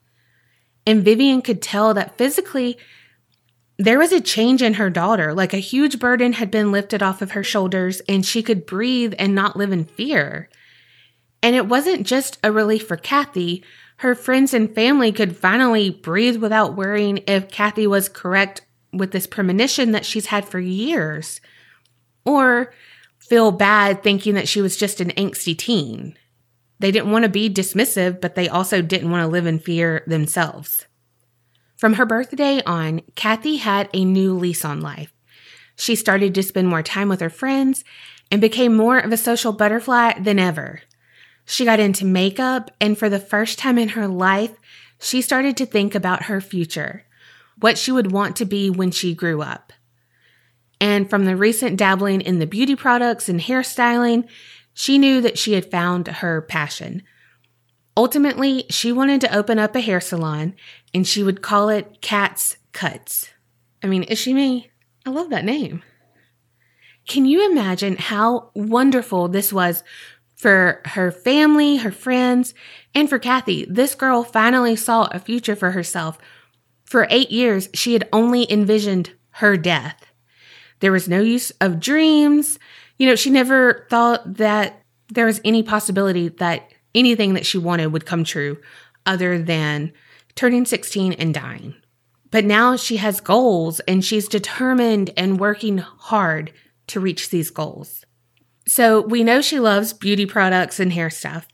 And 0.85 1.03
Vivian 1.03 1.41
could 1.41 1.61
tell 1.61 1.93
that 1.93 2.17
physically 2.17 2.77
there 3.77 3.99
was 3.99 4.11
a 4.11 4.21
change 4.21 4.61
in 4.61 4.75
her 4.75 4.89
daughter, 4.89 5.33
like 5.33 5.53
a 5.53 5.57
huge 5.57 5.99
burden 5.99 6.33
had 6.33 6.51
been 6.51 6.71
lifted 6.71 7.03
off 7.03 7.21
of 7.21 7.31
her 7.31 7.43
shoulders, 7.43 8.01
and 8.07 8.25
she 8.25 8.43
could 8.43 8.65
breathe 8.65 9.13
and 9.17 9.35
not 9.35 9.57
live 9.57 9.71
in 9.71 9.83
fear. 9.83 10.49
And 11.41 11.55
it 11.55 11.67
wasn't 11.67 12.07
just 12.07 12.37
a 12.43 12.51
relief 12.51 12.87
for 12.87 12.95
Kathy. 12.95 13.63
Her 13.97 14.15
friends 14.15 14.53
and 14.53 14.73
family 14.73 15.11
could 15.11 15.35
finally 15.35 15.89
breathe 15.89 16.37
without 16.37 16.75
worrying 16.75 17.17
if 17.27 17.49
Kathy 17.49 17.87
was 17.87 18.07
correct 18.07 18.61
with 18.93 19.11
this 19.11 19.27
premonition 19.27 19.91
that 19.91 20.05
she's 20.05 20.27
had 20.27 20.45
for 20.45 20.59
years. 20.59 21.41
Or 22.25 22.73
feel 23.19 23.51
bad 23.51 24.03
thinking 24.03 24.35
that 24.35 24.47
she 24.47 24.61
was 24.61 24.77
just 24.77 25.01
an 25.01 25.11
angsty 25.11 25.57
teen. 25.57 26.17
They 26.79 26.91
didn't 26.91 27.11
want 27.11 27.23
to 27.23 27.29
be 27.29 27.49
dismissive, 27.49 28.19
but 28.19 28.35
they 28.35 28.49
also 28.49 28.81
didn't 28.81 29.11
want 29.11 29.23
to 29.23 29.31
live 29.31 29.45
in 29.45 29.59
fear 29.59 30.03
themselves. 30.07 30.85
From 31.77 31.93
her 31.93 32.05
birthday 32.05 32.61
on, 32.65 33.01
Kathy 33.15 33.57
had 33.57 33.89
a 33.93 34.05
new 34.05 34.37
lease 34.37 34.63
on 34.65 34.81
life. 34.81 35.13
She 35.75 35.95
started 35.95 36.35
to 36.35 36.43
spend 36.43 36.67
more 36.67 36.83
time 36.83 37.09
with 37.09 37.19
her 37.19 37.29
friends 37.29 37.83
and 38.31 38.39
became 38.41 38.75
more 38.75 38.99
of 38.99 39.11
a 39.11 39.17
social 39.17 39.51
butterfly 39.51 40.19
than 40.19 40.39
ever. 40.39 40.81
She 41.45 41.65
got 41.65 41.79
into 41.79 42.05
makeup, 42.05 42.71
and 42.79 42.97
for 42.97 43.09
the 43.09 43.19
first 43.19 43.59
time 43.59 43.77
in 43.77 43.89
her 43.89 44.07
life, 44.07 44.51
she 44.99 45.21
started 45.21 45.57
to 45.57 45.65
think 45.65 45.93
about 45.93 46.23
her 46.23 46.39
future, 46.39 47.05
what 47.59 47.77
she 47.77 47.91
would 47.91 48.11
want 48.11 48.35
to 48.37 48.45
be 48.45 48.69
when 48.69 48.91
she 48.91 49.13
grew 49.13 49.41
up. 49.41 49.73
And 50.83 51.09
from 51.09 51.23
the 51.23 51.37
recent 51.37 51.77
dabbling 51.77 52.19
in 52.19 52.39
the 52.39 52.45
beauty 52.45 52.75
products 52.75 53.29
and 53.29 53.39
hairstyling, 53.39 54.27
she 54.73 54.97
knew 54.97 55.21
that 55.21 55.37
she 55.37 55.53
had 55.53 55.71
found 55.71 56.09
her 56.09 56.41
passion. 56.41 57.03
Ultimately, 57.95 58.65
she 58.69 58.91
wanted 58.91 59.21
to 59.21 59.33
open 59.33 59.59
up 59.59 59.77
a 59.77 59.79
hair 59.79 60.01
salon 60.01 60.55
and 60.93 61.07
she 61.07 61.23
would 61.23 61.41
call 61.41 61.69
it 61.69 62.01
Cat's 62.01 62.57
Cuts. 62.73 63.29
I 63.81 63.87
mean, 63.87 64.03
is 64.03 64.19
she 64.19 64.33
me? 64.33 64.71
I 65.05 65.11
love 65.11 65.29
that 65.29 65.45
name. 65.45 65.83
Can 67.07 67.23
you 67.23 67.49
imagine 67.49 67.95
how 67.95 68.51
wonderful 68.53 69.29
this 69.29 69.53
was 69.53 69.85
for 70.35 70.81
her 70.83 71.11
family, 71.11 71.77
her 71.77 71.93
friends, 71.93 72.53
and 72.93 73.07
for 73.07 73.19
Kathy? 73.19 73.65
This 73.69 73.95
girl 73.95 74.25
finally 74.25 74.75
saw 74.75 75.07
a 75.11 75.19
future 75.19 75.55
for 75.55 75.71
herself. 75.71 76.17
For 76.83 77.07
eight 77.09 77.31
years, 77.31 77.69
she 77.73 77.93
had 77.93 78.09
only 78.11 78.51
envisioned 78.51 79.11
her 79.35 79.55
death. 79.55 80.07
There 80.83 80.91
was 80.91 81.07
no 81.07 81.21
use 81.21 81.49
of 81.61 81.79
dreams. 81.79 82.59
You 82.97 83.07
know, 83.07 83.15
she 83.15 83.29
never 83.29 83.87
thought 83.89 84.33
that 84.35 84.81
there 85.07 85.25
was 85.25 85.39
any 85.45 85.63
possibility 85.63 86.27
that 86.27 86.73
anything 86.93 87.35
that 87.35 87.45
she 87.45 87.57
wanted 87.57 87.93
would 87.93 88.05
come 88.05 88.25
true 88.25 88.57
other 89.05 89.41
than 89.41 89.93
turning 90.35 90.65
16 90.65 91.13
and 91.13 91.33
dying. 91.33 91.73
But 92.31 92.43
now 92.43 92.75
she 92.75 92.97
has 92.97 93.21
goals 93.21 93.79
and 93.87 94.03
she's 94.03 94.27
determined 94.27 95.11
and 95.15 95.39
working 95.39 95.77
hard 95.77 96.51
to 96.87 96.99
reach 96.99 97.29
these 97.29 97.49
goals. 97.49 98.03
So 98.67 98.99
we 98.99 99.23
know 99.23 99.39
she 99.39 99.61
loves 99.61 99.93
beauty 99.93 100.25
products 100.25 100.81
and 100.81 100.91
hair 100.91 101.09
stuff. 101.09 101.47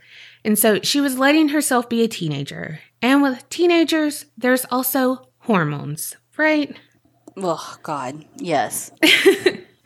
And 0.43 0.57
so 0.57 0.79
she 0.81 0.99
was 1.01 1.19
letting 1.19 1.49
herself 1.49 1.87
be 1.87 2.01
a 2.01 2.07
teenager. 2.07 2.79
And 2.99 3.21
with 3.21 3.47
teenagers, 3.49 4.25
there's 4.35 4.65
also 4.71 5.29
hormones, 5.41 6.15
right? 6.35 6.75
Oh, 7.43 7.77
God. 7.83 8.25
Yes. 8.37 8.91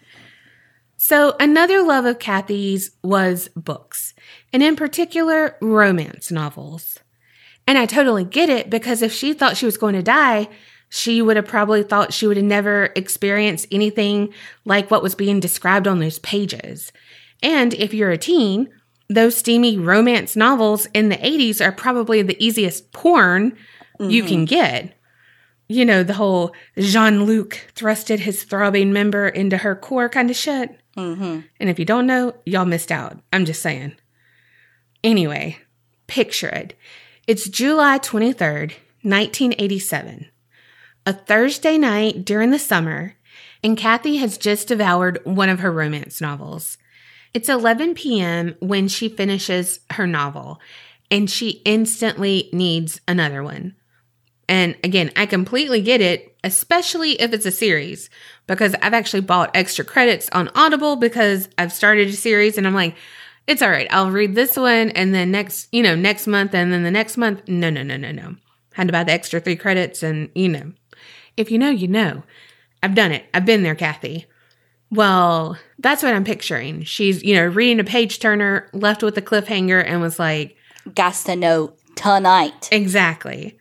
so 0.97 1.35
another 1.39 1.83
love 1.83 2.05
of 2.05 2.19
Kathy's 2.19 2.91
was 3.03 3.49
books, 3.55 4.13
and 4.51 4.63
in 4.63 4.75
particular, 4.75 5.57
romance 5.61 6.31
novels. 6.31 6.99
And 7.65 7.77
I 7.77 7.85
totally 7.85 8.25
get 8.25 8.49
it 8.49 8.69
because 8.69 9.01
if 9.01 9.13
she 9.13 9.33
thought 9.33 9.57
she 9.57 9.65
was 9.65 9.77
going 9.77 9.95
to 9.95 10.03
die, 10.03 10.49
she 10.89 11.21
would 11.21 11.37
have 11.37 11.47
probably 11.47 11.81
thought 11.81 12.13
she 12.13 12.27
would 12.27 12.37
have 12.37 12.45
never 12.45 12.91
experienced 12.95 13.67
anything 13.71 14.33
like 14.65 14.91
what 14.91 15.01
was 15.01 15.15
being 15.15 15.39
described 15.39 15.87
on 15.87 15.99
those 15.99 16.19
pages. 16.19 16.91
And 17.41 17.73
if 17.73 17.93
you're 17.93 18.11
a 18.11 18.17
teen, 18.17 18.69
those 19.09 19.35
steamy 19.35 19.77
romance 19.77 20.35
novels 20.35 20.87
in 20.93 21.09
the 21.09 21.17
80s 21.17 21.65
are 21.65 21.71
probably 21.71 22.21
the 22.21 22.41
easiest 22.43 22.91
porn 22.91 23.57
mm-hmm. 23.99 24.09
you 24.09 24.23
can 24.23 24.45
get. 24.45 24.93
You 25.67 25.85
know, 25.85 26.03
the 26.03 26.13
whole 26.13 26.53
Jean 26.77 27.23
Luc 27.25 27.59
thrusted 27.75 28.19
his 28.19 28.43
throbbing 28.43 28.93
member 28.93 29.27
into 29.27 29.57
her 29.57 29.75
core 29.75 30.09
kind 30.09 30.29
of 30.29 30.35
shit. 30.35 30.79
Mm-hmm. 30.97 31.39
And 31.59 31.69
if 31.69 31.79
you 31.79 31.85
don't 31.85 32.05
know, 32.05 32.35
y'all 32.45 32.65
missed 32.65 32.91
out. 32.91 33.19
I'm 33.31 33.45
just 33.45 33.61
saying. 33.61 33.95
Anyway, 35.03 35.57
picture 36.07 36.49
it. 36.49 36.77
It's 37.27 37.49
July 37.49 37.99
23rd, 37.99 38.73
1987 39.01 40.27
a 41.05 41.13
Thursday 41.13 41.77
night 41.77 42.23
during 42.23 42.51
the 42.51 42.59
summer, 42.59 43.15
and 43.63 43.77
Kathy 43.77 44.17
has 44.17 44.37
just 44.37 44.67
devoured 44.67 45.19
one 45.25 45.49
of 45.49 45.59
her 45.59 45.71
romance 45.71 46.21
novels. 46.21 46.77
It's 47.33 47.49
11 47.49 47.95
p.m. 47.95 48.55
when 48.59 48.87
she 48.87 49.09
finishes 49.09 49.79
her 49.91 50.07
novel, 50.07 50.59
and 51.09 51.29
she 51.29 51.61
instantly 51.65 52.49
needs 52.53 53.01
another 53.07 53.43
one. 53.43 53.75
And 54.49 54.75
again, 54.83 55.11
I 55.15 55.25
completely 55.25 55.81
get 55.81 56.01
it, 56.01 56.35
especially 56.43 57.13
if 57.13 57.33
it's 57.33 57.45
a 57.45 57.51
series, 57.51 58.09
because 58.47 58.75
I've 58.81 58.93
actually 58.93 59.21
bought 59.21 59.55
extra 59.55 59.85
credits 59.85 60.29
on 60.31 60.49
Audible 60.55 60.95
because 60.95 61.47
I've 61.57 61.71
started 61.71 62.09
a 62.09 62.13
series 62.13 62.57
and 62.57 62.67
I'm 62.67 62.73
like, 62.73 62.95
it's 63.47 63.61
all 63.61 63.69
right. 63.69 63.87
I'll 63.89 64.11
read 64.11 64.35
this 64.35 64.55
one 64.57 64.91
and 64.91 65.13
then 65.13 65.31
next, 65.31 65.67
you 65.71 65.83
know, 65.83 65.95
next 65.95 66.27
month 66.27 66.53
and 66.53 66.71
then 66.71 66.83
the 66.83 66.91
next 66.91 67.17
month. 67.17 67.47
No, 67.47 67.69
no, 67.69 67.83
no, 67.83 67.97
no, 67.97 68.11
no. 68.11 68.35
Had 68.73 68.87
to 68.87 68.93
buy 68.93 69.03
the 69.03 69.11
extra 69.11 69.39
three 69.39 69.55
credits 69.55 70.03
and, 70.03 70.29
you 70.33 70.49
know, 70.49 70.73
if 71.37 71.51
you 71.51 71.57
know, 71.57 71.69
you 71.69 71.87
know. 71.87 72.23
I've 72.81 72.95
done 72.95 73.13
it. 73.13 73.25
I've 73.33 73.45
been 73.45 73.63
there, 73.63 73.75
Kathy. 73.75 74.25
Well, 74.91 75.57
that's 75.79 76.03
what 76.03 76.13
I'm 76.13 76.25
picturing. 76.25 76.83
She's, 76.83 77.23
you 77.23 77.33
know, 77.33 77.45
reading 77.45 77.79
a 77.79 77.83
page 77.85 78.19
turner, 78.19 78.69
left 78.73 79.01
with 79.01 79.17
a 79.17 79.21
cliffhanger, 79.21 79.83
and 79.83 80.01
was 80.01 80.19
like, 80.19 80.57
Got 80.93 81.13
to 81.25 81.35
know 81.35 81.73
tonight. 81.95 82.67
Exactly. 82.71 83.57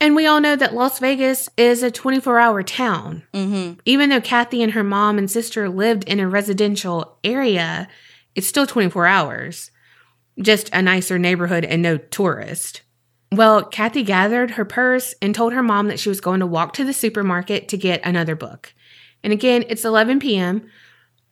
And 0.00 0.16
we 0.16 0.26
all 0.26 0.40
know 0.40 0.56
that 0.56 0.74
Las 0.74 0.98
Vegas 0.98 1.50
is 1.58 1.82
a 1.82 1.90
24 1.90 2.38
hour 2.38 2.62
town. 2.62 3.22
Mm-hmm. 3.34 3.80
Even 3.84 4.08
though 4.08 4.20
Kathy 4.20 4.62
and 4.62 4.72
her 4.72 4.82
mom 4.82 5.18
and 5.18 5.30
sister 5.30 5.68
lived 5.68 6.04
in 6.04 6.18
a 6.18 6.28
residential 6.28 7.18
area, 7.22 7.86
it's 8.34 8.46
still 8.46 8.66
24 8.66 9.06
hours. 9.06 9.70
Just 10.40 10.70
a 10.72 10.80
nicer 10.80 11.18
neighborhood 11.18 11.66
and 11.66 11.82
no 11.82 11.98
tourist. 11.98 12.80
Well, 13.32 13.62
Kathy 13.62 14.02
gathered 14.02 14.52
her 14.52 14.64
purse 14.64 15.14
and 15.20 15.34
told 15.34 15.52
her 15.52 15.62
mom 15.62 15.88
that 15.88 16.00
she 16.00 16.08
was 16.08 16.20
going 16.20 16.40
to 16.40 16.46
walk 16.46 16.72
to 16.74 16.84
the 16.84 16.92
supermarket 16.92 17.68
to 17.68 17.76
get 17.76 18.00
another 18.02 18.34
book. 18.34 18.72
And 19.22 19.32
again, 19.32 19.64
it's 19.68 19.84
11 19.84 20.18
p.m., 20.18 20.68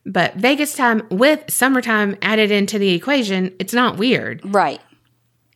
but 0.05 0.35
Vegas 0.35 0.75
time 0.75 1.05
with 1.11 1.43
summertime 1.51 2.15
added 2.21 2.51
into 2.51 2.79
the 2.79 2.91
equation, 2.91 3.53
it's 3.59 3.73
not 3.73 3.97
weird. 3.97 4.41
Right. 4.43 4.79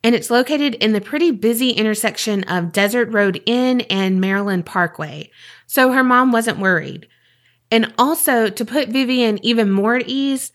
And 0.04 0.14
it's 0.14 0.30
located 0.30 0.74
in 0.76 0.92
the 0.92 1.00
pretty 1.00 1.30
busy 1.30 1.70
intersection 1.70 2.44
of 2.44 2.72
Desert 2.72 3.10
Road 3.10 3.42
Inn 3.46 3.80
and 3.82 4.20
Maryland 4.20 4.66
Parkway. 4.66 5.30
So 5.66 5.92
her 5.92 6.04
mom 6.04 6.30
wasn't 6.30 6.58
worried. 6.58 7.08
And 7.70 7.92
also, 7.98 8.50
to 8.50 8.64
put 8.66 8.90
Vivian 8.90 9.44
even 9.44 9.70
more 9.70 9.96
at 9.96 10.06
ease, 10.06 10.52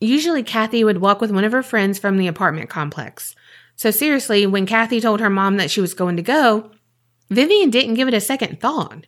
usually 0.00 0.42
Kathy 0.42 0.82
would 0.82 1.02
walk 1.02 1.20
with 1.20 1.30
one 1.30 1.44
of 1.44 1.52
her 1.52 1.62
friends 1.62 1.98
from 1.98 2.16
the 2.16 2.26
apartment 2.26 2.70
complex. 2.70 3.36
So 3.76 3.90
seriously, 3.90 4.46
when 4.46 4.64
Kathy 4.64 5.00
told 5.00 5.20
her 5.20 5.30
mom 5.30 5.58
that 5.58 5.70
she 5.70 5.82
was 5.82 5.94
going 5.94 6.16
to 6.16 6.22
go, 6.22 6.70
Vivian 7.28 7.68
didn't 7.70 7.94
give 7.94 8.08
it 8.08 8.14
a 8.14 8.20
second 8.20 8.60
thought. 8.60 9.06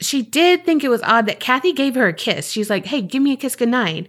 She 0.00 0.22
did 0.22 0.64
think 0.64 0.82
it 0.82 0.88
was 0.88 1.02
odd 1.02 1.26
that 1.26 1.40
Kathy 1.40 1.72
gave 1.72 1.94
her 1.94 2.08
a 2.08 2.12
kiss. 2.12 2.50
She's 2.50 2.68
like, 2.68 2.86
hey, 2.86 3.00
give 3.00 3.22
me 3.22 3.32
a 3.32 3.36
kiss 3.36 3.56
goodnight. 3.56 4.08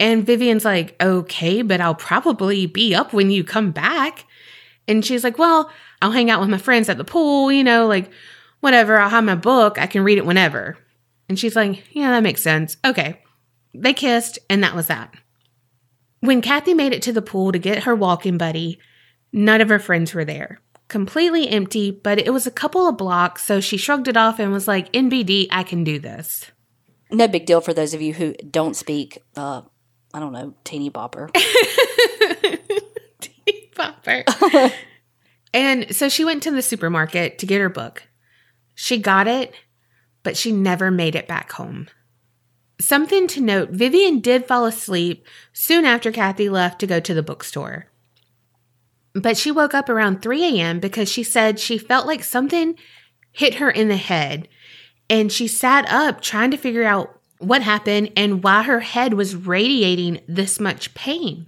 And 0.00 0.26
Vivian's 0.26 0.64
like, 0.64 0.96
okay, 1.00 1.62
but 1.62 1.80
I'll 1.80 1.94
probably 1.94 2.66
be 2.66 2.94
up 2.94 3.12
when 3.12 3.30
you 3.30 3.44
come 3.44 3.70
back. 3.70 4.24
And 4.88 5.04
she's 5.04 5.24
like, 5.24 5.38
well, 5.38 5.70
I'll 6.02 6.10
hang 6.10 6.30
out 6.30 6.40
with 6.40 6.50
my 6.50 6.58
friends 6.58 6.88
at 6.88 6.98
the 6.98 7.04
pool, 7.04 7.50
you 7.50 7.64
know, 7.64 7.86
like 7.86 8.10
whatever. 8.60 8.98
I'll 8.98 9.08
have 9.08 9.24
my 9.24 9.34
book. 9.34 9.78
I 9.78 9.86
can 9.86 10.04
read 10.04 10.18
it 10.18 10.26
whenever. 10.26 10.76
And 11.28 11.38
she's 11.38 11.56
like, 11.56 11.84
yeah, 11.92 12.10
that 12.10 12.22
makes 12.22 12.42
sense. 12.42 12.76
Okay. 12.84 13.22
They 13.74 13.92
kissed, 13.92 14.38
and 14.48 14.62
that 14.62 14.76
was 14.76 14.86
that. 14.86 15.14
When 16.20 16.40
Kathy 16.40 16.74
made 16.74 16.92
it 16.92 17.02
to 17.02 17.12
the 17.12 17.22
pool 17.22 17.52
to 17.52 17.58
get 17.58 17.84
her 17.84 17.94
walking 17.94 18.38
buddy, 18.38 18.78
none 19.32 19.60
of 19.60 19.68
her 19.68 19.78
friends 19.78 20.14
were 20.14 20.24
there. 20.24 20.60
Completely 20.88 21.48
empty, 21.48 21.90
but 21.90 22.18
it 22.18 22.32
was 22.32 22.46
a 22.46 22.52
couple 22.52 22.86
of 22.88 22.96
blocks, 22.96 23.44
so 23.44 23.60
she 23.60 23.76
shrugged 23.76 24.06
it 24.06 24.16
off 24.16 24.38
and 24.38 24.52
was 24.52 24.68
like, 24.68 24.92
NBD, 24.92 25.48
I 25.50 25.64
can 25.64 25.82
do 25.82 25.98
this. 25.98 26.52
No 27.10 27.26
big 27.26 27.46
deal 27.46 27.60
for 27.60 27.74
those 27.74 27.94
of 27.94 28.02
you 28.02 28.14
who 28.14 28.34
don't 28.50 28.76
speak, 28.76 29.18
uh, 29.36 29.62
I 30.14 30.20
don't 30.20 30.32
know, 30.32 30.54
teeny 30.62 30.90
bopper. 30.90 31.32
teeny 33.20 33.70
bopper. 33.74 34.72
and 35.52 35.94
so 35.94 36.08
she 36.08 36.24
went 36.24 36.44
to 36.44 36.52
the 36.52 36.62
supermarket 36.62 37.40
to 37.40 37.46
get 37.46 37.60
her 37.60 37.68
book. 37.68 38.04
She 38.76 38.98
got 38.98 39.26
it, 39.26 39.52
but 40.22 40.36
she 40.36 40.52
never 40.52 40.92
made 40.92 41.16
it 41.16 41.26
back 41.26 41.50
home. 41.52 41.88
Something 42.80 43.26
to 43.28 43.40
note 43.40 43.70
Vivian 43.70 44.20
did 44.20 44.46
fall 44.46 44.66
asleep 44.66 45.26
soon 45.52 45.84
after 45.84 46.12
Kathy 46.12 46.48
left 46.48 46.78
to 46.78 46.86
go 46.86 47.00
to 47.00 47.14
the 47.14 47.22
bookstore. 47.22 47.90
But 49.14 49.36
she 49.36 49.50
woke 49.50 49.74
up 49.74 49.88
around 49.88 50.22
3 50.22 50.44
a.m. 50.44 50.78
because 50.78 51.10
she 51.10 51.24
said 51.24 51.58
she 51.58 51.76
felt 51.76 52.06
like 52.06 52.22
something 52.22 52.76
hit 53.32 53.54
her 53.54 53.70
in 53.70 53.88
the 53.88 53.96
head. 53.96 54.48
And 55.10 55.30
she 55.32 55.48
sat 55.48 55.88
up 55.88 56.20
trying 56.20 56.52
to 56.52 56.56
figure 56.56 56.84
out 56.84 57.20
what 57.46 57.62
happened 57.62 58.12
and 58.16 58.42
why 58.42 58.62
her 58.62 58.80
head 58.80 59.14
was 59.14 59.36
radiating 59.36 60.20
this 60.26 60.58
much 60.58 60.94
pain. 60.94 61.46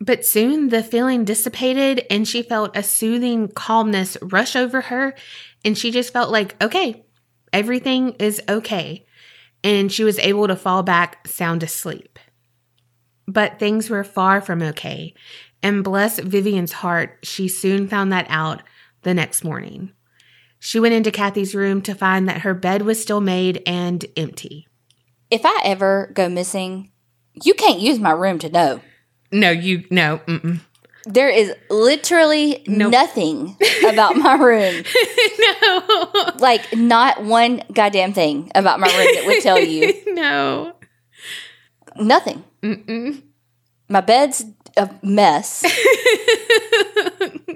But 0.00 0.26
soon 0.26 0.68
the 0.68 0.82
feeling 0.82 1.24
dissipated 1.24 2.04
and 2.10 2.26
she 2.26 2.42
felt 2.42 2.76
a 2.76 2.82
soothing 2.82 3.48
calmness 3.48 4.16
rush 4.20 4.56
over 4.56 4.80
her. 4.82 5.14
And 5.64 5.78
she 5.78 5.90
just 5.90 6.12
felt 6.12 6.30
like, 6.30 6.60
okay, 6.62 7.04
everything 7.52 8.14
is 8.18 8.42
okay. 8.48 9.06
and 9.64 9.92
she 9.92 10.04
was 10.04 10.18
able 10.18 10.48
to 10.48 10.56
fall 10.56 10.82
back 10.82 11.26
sound 11.28 11.62
asleep. 11.62 12.18
But 13.26 13.58
things 13.58 13.88
were 13.88 14.04
far 14.04 14.40
from 14.40 14.62
okay, 14.62 15.14
and 15.62 15.84
bless 15.84 16.18
Vivian's 16.18 16.72
heart, 16.72 17.18
she 17.22 17.48
soon 17.48 17.88
found 17.88 18.12
that 18.12 18.26
out 18.28 18.62
the 19.02 19.14
next 19.14 19.44
morning. 19.44 19.92
She 20.58 20.80
went 20.80 20.94
into 20.94 21.10
Kathy's 21.10 21.54
room 21.54 21.82
to 21.82 21.94
find 21.94 22.28
that 22.28 22.42
her 22.42 22.54
bed 22.54 22.82
was 22.82 23.00
still 23.00 23.20
made 23.20 23.62
and 23.66 24.04
empty. 24.16 24.68
If 25.32 25.46
I 25.46 25.62
ever 25.64 26.10
go 26.12 26.28
missing, 26.28 26.90
you 27.42 27.54
can't 27.54 27.80
use 27.80 27.98
my 27.98 28.10
room 28.10 28.38
to 28.40 28.50
know. 28.50 28.82
No, 29.32 29.48
you, 29.50 29.84
no, 29.90 30.20
mm-mm. 30.26 30.60
There 31.06 31.30
is 31.30 31.54
literally 31.70 32.62
Nope. 32.66 32.92
nothing 32.92 33.56
about 33.88 34.14
my 34.16 34.34
room. 34.34 34.84
no, 35.62 36.32
Like, 36.38 36.76
not 36.76 37.24
one 37.24 37.62
goddamn 37.72 38.12
thing 38.12 38.52
about 38.54 38.78
my 38.78 38.88
room 38.88 39.08
that 39.14 39.24
would 39.26 39.42
tell 39.42 39.58
you 39.58 39.94
no. 40.14 40.74
nothing. 41.96 42.44
Mm-mm. 42.62 43.22
My 43.88 44.02
bed's 44.02 44.44
a 44.76 44.90
mess. 45.02 45.64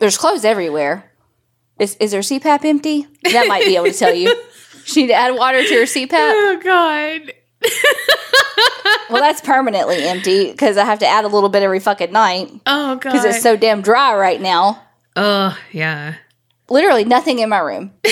There's 0.01 0.17
clothes 0.17 0.47
everywhere. 0.47 1.13
Is, 1.79 1.95
is 2.01 2.15
her 2.15 2.21
CPAP 2.21 2.65
empty? 2.65 3.07
That 3.33 3.49
might 3.49 3.65
be 3.67 3.77
able 3.77 3.87
to 3.87 3.93
tell 3.93 4.15
you. 4.15 4.35
She 4.85 5.03
need 5.03 5.09
to 5.09 5.15
add 5.15 5.35
water 5.37 5.63
to 5.63 5.75
her 5.75 5.85
CPAP. 5.85 6.09
Oh, 6.15 6.61
God. 6.65 7.33
Well, 9.09 9.23
that's 9.23 9.41
permanently 9.41 10.03
empty 10.03 10.51
because 10.51 10.77
I 10.77 10.85
have 10.85 10.99
to 10.99 11.07
add 11.07 11.25
a 11.25 11.29
little 11.29 11.49
bit 11.49 11.63
every 11.63 11.79
fucking 11.79 12.11
night 12.11 12.51
Oh, 12.67 12.97
God. 12.97 13.01
because 13.01 13.25
it's 13.25 13.41
so 13.41 13.57
damn 13.57 13.81
dry 13.81 14.17
right 14.17 14.41
now. 14.41 14.83
Oh, 15.15 15.57
yeah. 15.71 16.17
Literally 16.69 17.05
nothing 17.05 17.39
in 17.39 17.49
my 17.49 17.59
room. 17.59 17.93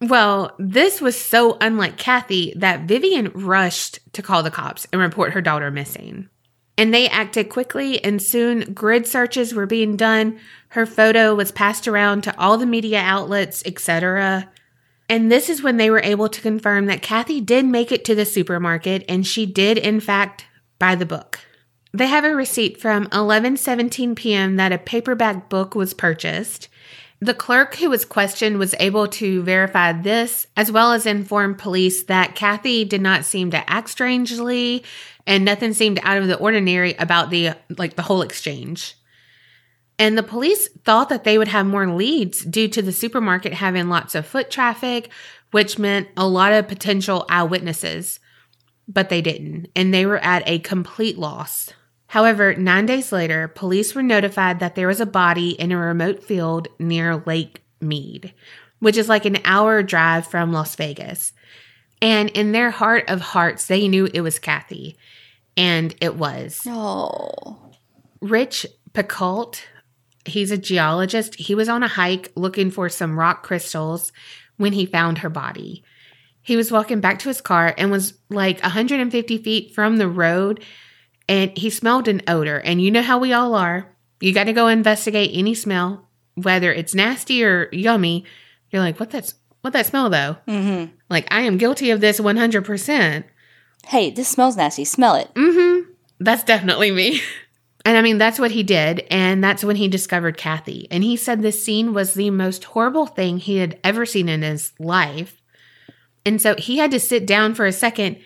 Well, 0.00 0.54
this 0.60 1.00
was 1.00 1.20
so 1.20 1.56
unlike 1.60 1.98
Kathy 1.98 2.52
that 2.56 2.82
Vivian 2.82 3.32
rushed 3.34 3.98
to 4.12 4.22
call 4.22 4.44
the 4.44 4.50
cops 4.50 4.86
and 4.92 5.00
report 5.02 5.32
her 5.32 5.40
daughter 5.40 5.72
missing. 5.72 6.28
And 6.76 6.94
they 6.94 7.08
acted 7.08 7.48
quickly, 7.48 8.02
and 8.04 8.22
soon 8.22 8.72
grid 8.72 9.08
searches 9.08 9.52
were 9.52 9.66
being 9.66 9.96
done. 9.96 10.38
Her 10.68 10.86
photo 10.86 11.34
was 11.34 11.50
passed 11.50 11.88
around 11.88 12.22
to 12.22 12.38
all 12.38 12.58
the 12.58 12.66
media 12.66 13.00
outlets, 13.00 13.64
etc. 13.66 14.48
And 15.08 15.32
this 15.32 15.48
is 15.48 15.62
when 15.62 15.78
they 15.78 15.90
were 15.90 16.02
able 16.02 16.28
to 16.28 16.40
confirm 16.40 16.86
that 16.86 17.02
Kathy 17.02 17.40
did 17.40 17.64
make 17.64 17.90
it 17.90 18.04
to 18.04 18.14
the 18.14 18.26
supermarket 18.26 19.04
and 19.08 19.26
she 19.26 19.46
did, 19.46 19.78
in 19.78 20.00
fact, 20.00 20.44
buy 20.78 20.94
the 20.94 21.06
book. 21.06 21.40
They 21.92 22.06
have 22.06 22.24
a 22.24 22.34
receipt 22.34 22.80
from 22.80 23.06
11:17 23.06 24.14
p.m. 24.14 24.56
that 24.56 24.72
a 24.72 24.78
paperback 24.78 25.48
book 25.48 25.74
was 25.74 25.94
purchased. 25.94 26.68
The 27.20 27.34
clerk 27.34 27.76
who 27.76 27.90
was 27.90 28.04
questioned 28.04 28.58
was 28.58 28.76
able 28.78 29.08
to 29.08 29.42
verify 29.42 29.92
this, 29.92 30.46
as 30.56 30.70
well 30.70 30.92
as 30.92 31.06
inform 31.06 31.56
police 31.56 32.04
that 32.04 32.36
Kathy 32.36 32.84
did 32.84 33.00
not 33.00 33.24
seem 33.24 33.50
to 33.50 33.70
act 33.70 33.88
strangely 33.88 34.84
and 35.26 35.44
nothing 35.44 35.72
seemed 35.72 36.00
out 36.02 36.18
of 36.18 36.26
the 36.26 36.38
ordinary 36.38 36.94
about 36.94 37.30
the 37.30 37.52
like 37.76 37.96
the 37.96 38.02
whole 38.02 38.22
exchange. 38.22 38.94
And 39.98 40.16
the 40.16 40.22
police 40.22 40.68
thought 40.84 41.08
that 41.08 41.24
they 41.24 41.38
would 41.38 41.48
have 41.48 41.66
more 41.66 41.88
leads 41.88 42.44
due 42.44 42.68
to 42.68 42.82
the 42.82 42.92
supermarket 42.92 43.54
having 43.54 43.88
lots 43.88 44.14
of 44.14 44.26
foot 44.26 44.50
traffic, 44.50 45.10
which 45.50 45.78
meant 45.78 46.08
a 46.16 46.26
lot 46.26 46.52
of 46.52 46.68
potential 46.68 47.26
eyewitnesses. 47.28 48.20
But 48.86 49.08
they 49.08 49.20
didn't, 49.20 49.68
and 49.74 49.92
they 49.92 50.06
were 50.06 50.18
at 50.18 50.48
a 50.48 50.60
complete 50.60 51.18
loss. 51.18 51.70
However, 52.06 52.54
nine 52.54 52.86
days 52.86 53.12
later, 53.12 53.48
police 53.48 53.94
were 53.94 54.02
notified 54.02 54.60
that 54.60 54.76
there 54.76 54.88
was 54.88 55.00
a 55.00 55.06
body 55.06 55.50
in 55.50 55.72
a 55.72 55.76
remote 55.76 56.22
field 56.22 56.68
near 56.78 57.22
Lake 57.26 57.62
Mead, 57.80 58.32
which 58.78 58.96
is 58.96 59.08
like 59.08 59.26
an 59.26 59.38
hour 59.44 59.82
drive 59.82 60.26
from 60.26 60.52
Las 60.52 60.74
Vegas. 60.76 61.32
And 62.00 62.30
in 62.30 62.52
their 62.52 62.70
heart 62.70 63.04
of 63.08 63.20
hearts, 63.20 63.66
they 63.66 63.88
knew 63.88 64.08
it 64.14 64.22
was 64.22 64.38
Kathy. 64.38 64.96
And 65.56 65.94
it 66.00 66.14
was. 66.16 66.62
Oh. 66.66 67.72
Rich 68.20 68.66
Picault, 68.94 69.60
he's 70.28 70.50
a 70.50 70.58
geologist. 70.58 71.34
He 71.36 71.54
was 71.54 71.68
on 71.68 71.82
a 71.82 71.88
hike 71.88 72.32
looking 72.34 72.70
for 72.70 72.88
some 72.88 73.18
rock 73.18 73.42
crystals 73.42 74.12
when 74.56 74.72
he 74.72 74.86
found 74.86 75.18
her 75.18 75.30
body. 75.30 75.84
He 76.42 76.56
was 76.56 76.72
walking 76.72 77.00
back 77.00 77.18
to 77.20 77.28
his 77.28 77.40
car 77.40 77.74
and 77.76 77.90
was 77.90 78.14
like 78.30 78.62
150 78.62 79.38
feet 79.38 79.74
from 79.74 79.96
the 79.96 80.08
road 80.08 80.64
and 81.28 81.56
he 81.56 81.70
smelled 81.70 82.08
an 82.08 82.22
odor. 82.26 82.58
And 82.58 82.80
you 82.80 82.90
know 82.90 83.02
how 83.02 83.18
we 83.18 83.32
all 83.32 83.54
are. 83.54 83.94
You 84.20 84.32
got 84.32 84.44
to 84.44 84.52
go 84.52 84.66
investigate 84.66 85.30
any 85.34 85.54
smell, 85.54 86.08
whether 86.34 86.72
it's 86.72 86.94
nasty 86.94 87.44
or 87.44 87.68
yummy. 87.70 88.24
You're 88.70 88.82
like, 88.82 88.98
what 88.98 89.10
that's 89.10 89.34
what 89.60 89.72
that 89.74 89.86
smell 89.86 90.10
though? 90.10 90.36
Mm-hmm. 90.46 90.92
Like 91.10 91.26
I 91.30 91.42
am 91.42 91.58
guilty 91.58 91.90
of 91.90 92.00
this 92.00 92.18
100%. 92.18 93.24
Hey, 93.86 94.10
this 94.10 94.28
smells 94.28 94.56
nasty. 94.56 94.84
Smell 94.84 95.14
it. 95.16 95.32
Mm-hmm. 95.34 95.90
That's 96.20 96.44
definitely 96.44 96.90
me. 96.90 97.20
And 97.88 97.96
I 97.96 98.02
mean, 98.02 98.18
that's 98.18 98.38
what 98.38 98.50
he 98.50 98.62
did. 98.62 99.06
And 99.10 99.42
that's 99.42 99.64
when 99.64 99.76
he 99.76 99.88
discovered 99.88 100.36
Kathy. 100.36 100.86
And 100.90 101.02
he 101.02 101.16
said 101.16 101.40
this 101.40 101.64
scene 101.64 101.94
was 101.94 102.12
the 102.12 102.28
most 102.28 102.64
horrible 102.64 103.06
thing 103.06 103.38
he 103.38 103.56
had 103.56 103.80
ever 103.82 104.04
seen 104.04 104.28
in 104.28 104.42
his 104.42 104.74
life. 104.78 105.40
And 106.26 106.38
so 106.38 106.54
he 106.54 106.76
had 106.76 106.90
to 106.90 107.00
sit 107.00 107.26
down 107.26 107.54
for 107.54 107.64
a 107.64 107.72
second 107.72 108.18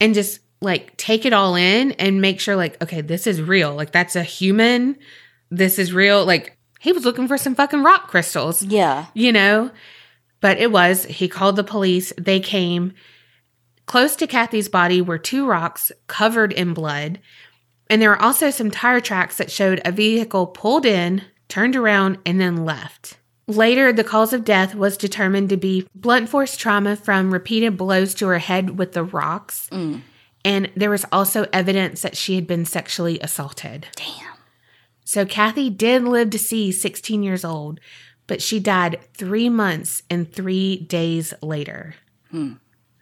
and 0.00 0.14
just 0.14 0.38
like 0.60 0.96
take 0.98 1.26
it 1.26 1.32
all 1.32 1.56
in 1.56 1.90
and 1.92 2.20
make 2.20 2.38
sure, 2.38 2.54
like, 2.54 2.80
okay, 2.80 3.00
this 3.00 3.26
is 3.26 3.42
real. 3.42 3.74
Like, 3.74 3.90
that's 3.90 4.14
a 4.14 4.22
human. 4.22 4.96
This 5.50 5.80
is 5.80 5.92
real. 5.92 6.24
Like, 6.24 6.56
he 6.78 6.92
was 6.92 7.04
looking 7.04 7.26
for 7.26 7.36
some 7.36 7.56
fucking 7.56 7.82
rock 7.82 8.06
crystals 8.06 8.62
Yeah. 8.62 9.06
you 9.14 9.32
know? 9.32 9.72
But 10.40 10.58
it 10.58 10.70
was. 10.70 11.06
He 11.06 11.26
called 11.26 11.56
the 11.56 11.64
police. 11.64 12.12
They 12.16 12.38
came. 12.38 12.94
Close 13.86 14.14
to 14.14 14.28
Kathy's 14.28 14.68
body 14.68 15.02
were 15.02 15.18
two 15.18 15.44
rocks 15.44 15.90
covered 16.06 16.52
in 16.52 16.72
blood. 16.72 17.18
And 17.92 18.00
there 18.00 18.08
were 18.08 18.22
also 18.22 18.48
some 18.48 18.70
tire 18.70 19.02
tracks 19.02 19.36
that 19.36 19.50
showed 19.50 19.82
a 19.84 19.92
vehicle 19.92 20.46
pulled 20.46 20.86
in, 20.86 21.24
turned 21.48 21.76
around, 21.76 22.16
and 22.24 22.40
then 22.40 22.64
left. 22.64 23.18
Later, 23.46 23.92
the 23.92 24.02
cause 24.02 24.32
of 24.32 24.46
death 24.46 24.74
was 24.74 24.96
determined 24.96 25.50
to 25.50 25.58
be 25.58 25.86
blunt 25.94 26.30
force 26.30 26.56
trauma 26.56 26.96
from 26.96 27.34
repeated 27.34 27.76
blows 27.76 28.14
to 28.14 28.28
her 28.28 28.38
head 28.38 28.78
with 28.78 28.92
the 28.92 29.04
rocks. 29.04 29.68
Mm. 29.70 30.00
And 30.42 30.70
there 30.74 30.88
was 30.88 31.04
also 31.12 31.46
evidence 31.52 32.00
that 32.00 32.16
she 32.16 32.34
had 32.34 32.46
been 32.46 32.64
sexually 32.64 33.20
assaulted. 33.20 33.88
Damn. 33.94 34.38
So 35.04 35.26
Kathy 35.26 35.68
did 35.68 36.02
live 36.02 36.30
to 36.30 36.38
see 36.38 36.72
16 36.72 37.22
years 37.22 37.44
old, 37.44 37.78
but 38.26 38.40
she 38.40 38.58
died 38.58 39.00
three 39.12 39.50
months 39.50 40.02
and 40.08 40.32
three 40.32 40.78
days 40.78 41.34
later. 41.42 41.96
Hmm. 42.30 42.54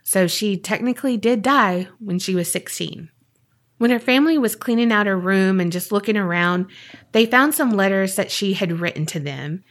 So 0.03 0.27
she 0.27 0.57
technically 0.57 1.15
did 1.15 1.41
die 1.41 1.87
when 1.99 2.19
she 2.19 2.35
was 2.35 2.51
16. 2.51 3.09
When 3.81 3.89
her 3.89 3.99
family 3.99 4.37
was 4.37 4.55
cleaning 4.55 4.91
out 4.91 5.07
her 5.07 5.17
room 5.17 5.59
and 5.59 5.71
just 5.71 5.91
looking 5.91 6.15
around, 6.15 6.67
they 7.13 7.25
found 7.25 7.55
some 7.55 7.71
letters 7.71 8.13
that 8.13 8.29
she 8.29 8.53
had 8.53 8.79
written 8.79 9.07
to 9.07 9.19
them. 9.19 9.63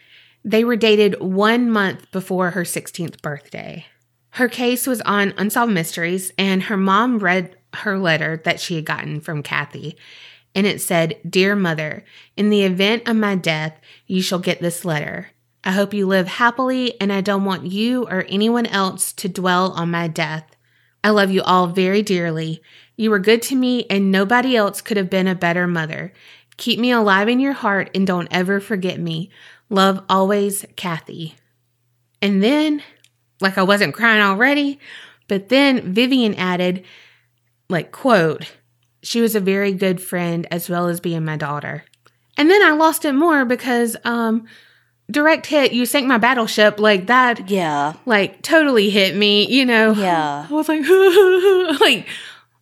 They 0.44 0.64
were 0.64 0.74
dated 0.74 1.20
one 1.20 1.70
month 1.70 2.10
before 2.10 2.50
her 2.50 2.62
16th 2.64 3.22
birthday. 3.22 3.86
Her 4.30 4.48
case 4.48 4.88
was 4.88 5.00
on 5.02 5.32
Unsolved 5.38 5.72
Mysteries, 5.72 6.32
and 6.36 6.64
her 6.64 6.76
mom 6.76 7.20
read 7.20 7.54
her 7.74 8.00
letter 8.00 8.42
that 8.44 8.58
she 8.58 8.74
had 8.74 8.84
gotten 8.84 9.20
from 9.20 9.44
Kathy. 9.44 9.96
And 10.56 10.66
it 10.66 10.80
said, 10.80 11.20
Dear 11.24 11.54
Mother, 11.54 12.04
in 12.36 12.50
the 12.50 12.64
event 12.64 13.06
of 13.06 13.14
my 13.14 13.36
death, 13.36 13.78
you 14.08 14.22
shall 14.22 14.40
get 14.40 14.60
this 14.60 14.84
letter. 14.84 15.28
I 15.62 15.70
hope 15.70 15.94
you 15.94 16.08
live 16.08 16.26
happily, 16.26 17.00
and 17.00 17.12
I 17.12 17.20
don't 17.20 17.44
want 17.44 17.66
you 17.66 18.08
or 18.08 18.24
anyone 18.28 18.66
else 18.66 19.12
to 19.12 19.28
dwell 19.28 19.70
on 19.70 19.92
my 19.92 20.08
death. 20.08 20.50
I 21.04 21.10
love 21.10 21.30
you 21.30 21.42
all 21.42 21.68
very 21.68 22.02
dearly. 22.02 22.60
You 23.00 23.10
were 23.10 23.18
good 23.18 23.40
to 23.44 23.56
me, 23.56 23.86
and 23.88 24.12
nobody 24.12 24.54
else 24.54 24.82
could 24.82 24.98
have 24.98 25.08
been 25.08 25.26
a 25.26 25.34
better 25.34 25.66
mother. 25.66 26.12
Keep 26.58 26.78
me 26.78 26.90
alive 26.90 27.30
in 27.30 27.40
your 27.40 27.54
heart 27.54 27.88
and 27.94 28.06
don't 28.06 28.28
ever 28.30 28.60
forget 28.60 29.00
me. 29.00 29.30
Love 29.70 30.04
always, 30.10 30.66
Kathy. 30.76 31.34
And 32.20 32.42
then, 32.42 32.82
like 33.40 33.56
I 33.56 33.62
wasn't 33.62 33.94
crying 33.94 34.20
already, 34.20 34.78
but 35.28 35.48
then 35.48 35.94
Vivian 35.94 36.34
added, 36.34 36.84
like, 37.70 37.90
quote, 37.90 38.52
she 39.02 39.22
was 39.22 39.34
a 39.34 39.40
very 39.40 39.72
good 39.72 39.98
friend 40.02 40.46
as 40.50 40.68
well 40.68 40.86
as 40.86 41.00
being 41.00 41.24
my 41.24 41.38
daughter. 41.38 41.84
And 42.36 42.50
then 42.50 42.60
I 42.62 42.72
lost 42.72 43.06
it 43.06 43.14
more 43.14 43.46
because, 43.46 43.96
um, 44.04 44.46
direct 45.10 45.46
hit, 45.46 45.72
you 45.72 45.86
sank 45.86 46.06
my 46.06 46.18
battleship, 46.18 46.78
like 46.78 47.06
that, 47.06 47.48
Yeah. 47.48 47.94
like 48.04 48.42
totally 48.42 48.90
hit 48.90 49.16
me, 49.16 49.48
you 49.48 49.64
know? 49.64 49.92
Yeah. 49.92 50.46
I 50.50 50.52
was 50.52 50.68
like, 50.68 50.82
like, 51.80 52.06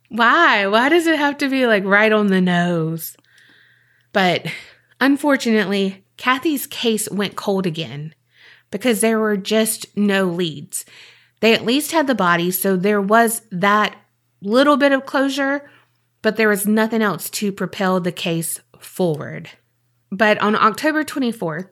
why? 0.09 0.67
Why 0.67 0.89
does 0.89 1.07
it 1.07 1.17
have 1.17 1.37
to 1.37 1.49
be 1.49 1.65
like 1.65 1.83
right 1.85 2.11
on 2.11 2.27
the 2.27 2.41
nose? 2.41 3.15
But 4.11 4.47
unfortunately, 4.99 6.03
Kathy's 6.17 6.67
case 6.67 7.09
went 7.09 7.35
cold 7.35 7.65
again 7.65 8.13
because 8.71 9.01
there 9.01 9.19
were 9.19 9.37
just 9.37 9.85
no 9.95 10.25
leads. 10.25 10.85
They 11.39 11.53
at 11.53 11.65
least 11.65 11.91
had 11.91 12.07
the 12.07 12.15
body, 12.15 12.51
so 12.51 12.75
there 12.75 13.01
was 13.01 13.43
that 13.51 13.95
little 14.41 14.77
bit 14.77 14.91
of 14.91 15.05
closure, 15.05 15.69
but 16.21 16.35
there 16.35 16.49
was 16.49 16.67
nothing 16.67 17.01
else 17.01 17.29
to 17.29 17.51
propel 17.51 17.99
the 17.99 18.11
case 18.11 18.59
forward. 18.79 19.49
But 20.11 20.37
on 20.39 20.55
October 20.55 21.03
24th, 21.03 21.69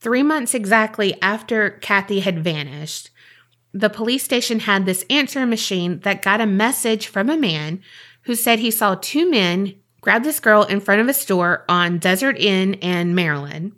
three 0.00 0.22
months 0.22 0.54
exactly 0.54 1.20
after 1.22 1.70
Kathy 1.70 2.20
had 2.20 2.42
vanished, 2.42 3.10
the 3.76 3.90
police 3.90 4.24
station 4.24 4.60
had 4.60 4.86
this 4.86 5.04
answering 5.10 5.50
machine 5.50 6.00
that 6.00 6.22
got 6.22 6.40
a 6.40 6.46
message 6.46 7.08
from 7.08 7.28
a 7.28 7.36
man 7.36 7.82
who 8.22 8.34
said 8.34 8.58
he 8.58 8.70
saw 8.70 8.94
two 8.94 9.30
men 9.30 9.74
grab 10.00 10.24
this 10.24 10.40
girl 10.40 10.62
in 10.62 10.80
front 10.80 11.00
of 11.00 11.08
a 11.08 11.12
store 11.12 11.64
on 11.68 11.98
Desert 11.98 12.38
Inn 12.38 12.74
and 12.76 13.14
Maryland. 13.14 13.72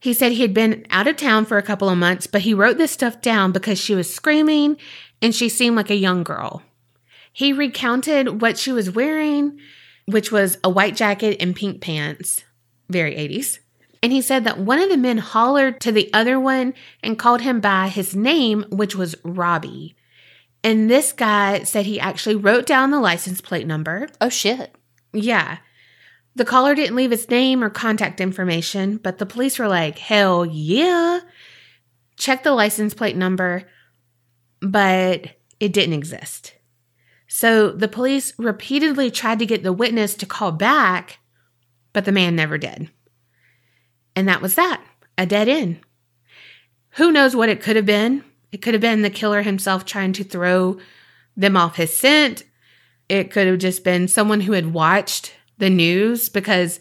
He 0.00 0.12
said 0.12 0.32
he 0.32 0.42
had 0.42 0.52
been 0.52 0.86
out 0.90 1.08
of 1.08 1.16
town 1.16 1.46
for 1.46 1.56
a 1.56 1.62
couple 1.62 1.88
of 1.88 1.96
months, 1.96 2.26
but 2.26 2.42
he 2.42 2.52
wrote 2.52 2.76
this 2.76 2.90
stuff 2.90 3.22
down 3.22 3.52
because 3.52 3.78
she 3.78 3.94
was 3.94 4.12
screaming 4.12 4.76
and 5.22 5.34
she 5.34 5.48
seemed 5.48 5.76
like 5.76 5.90
a 5.90 5.96
young 5.96 6.24
girl. 6.24 6.62
He 7.32 7.52
recounted 7.52 8.42
what 8.42 8.58
she 8.58 8.70
was 8.70 8.90
wearing, 8.90 9.58
which 10.06 10.30
was 10.30 10.58
a 10.62 10.68
white 10.68 10.94
jacket 10.94 11.38
and 11.40 11.56
pink 11.56 11.80
pants, 11.80 12.44
very 12.90 13.14
80s. 13.14 13.60
And 14.02 14.12
he 14.12 14.22
said 14.22 14.44
that 14.44 14.58
one 14.58 14.80
of 14.80 14.88
the 14.88 14.96
men 14.96 15.18
hollered 15.18 15.80
to 15.80 15.92
the 15.92 16.12
other 16.12 16.38
one 16.38 16.74
and 17.02 17.18
called 17.18 17.40
him 17.40 17.60
by 17.60 17.88
his 17.88 18.14
name, 18.14 18.64
which 18.70 18.94
was 18.94 19.16
Robbie. 19.24 19.96
And 20.62 20.90
this 20.90 21.12
guy 21.12 21.62
said 21.64 21.86
he 21.86 22.00
actually 22.00 22.36
wrote 22.36 22.66
down 22.66 22.90
the 22.90 23.00
license 23.00 23.40
plate 23.40 23.66
number. 23.66 24.08
Oh, 24.20 24.28
shit. 24.28 24.74
Yeah. 25.12 25.58
The 26.34 26.44
caller 26.44 26.74
didn't 26.74 26.96
leave 26.96 27.10
his 27.10 27.28
name 27.28 27.64
or 27.64 27.70
contact 27.70 28.20
information, 28.20 28.98
but 28.98 29.18
the 29.18 29.26
police 29.26 29.58
were 29.58 29.68
like, 29.68 29.98
hell 29.98 30.46
yeah. 30.46 31.20
Check 32.16 32.42
the 32.42 32.52
license 32.52 32.94
plate 32.94 33.16
number, 33.16 33.64
but 34.60 35.28
it 35.58 35.72
didn't 35.72 35.94
exist. 35.94 36.54
So 37.26 37.70
the 37.70 37.88
police 37.88 38.32
repeatedly 38.38 39.10
tried 39.10 39.38
to 39.40 39.46
get 39.46 39.62
the 39.62 39.72
witness 39.72 40.14
to 40.14 40.26
call 40.26 40.52
back, 40.52 41.18
but 41.92 42.04
the 42.04 42.12
man 42.12 42.36
never 42.36 42.58
did. 42.58 42.90
And 44.18 44.26
that 44.26 44.42
was 44.42 44.56
that 44.56 44.82
a 45.16 45.26
dead 45.26 45.48
end. 45.48 45.78
Who 46.96 47.12
knows 47.12 47.36
what 47.36 47.48
it 47.48 47.62
could 47.62 47.76
have 47.76 47.86
been? 47.86 48.24
It 48.50 48.62
could 48.62 48.74
have 48.74 48.80
been 48.80 49.02
the 49.02 49.10
killer 49.10 49.42
himself 49.42 49.84
trying 49.84 50.12
to 50.14 50.24
throw 50.24 50.80
them 51.36 51.56
off 51.56 51.76
his 51.76 51.96
scent. 51.96 52.42
It 53.08 53.30
could 53.30 53.46
have 53.46 53.58
just 53.58 53.84
been 53.84 54.08
someone 54.08 54.40
who 54.40 54.54
had 54.54 54.72
watched 54.72 55.34
the 55.58 55.70
news 55.70 56.28
because 56.28 56.80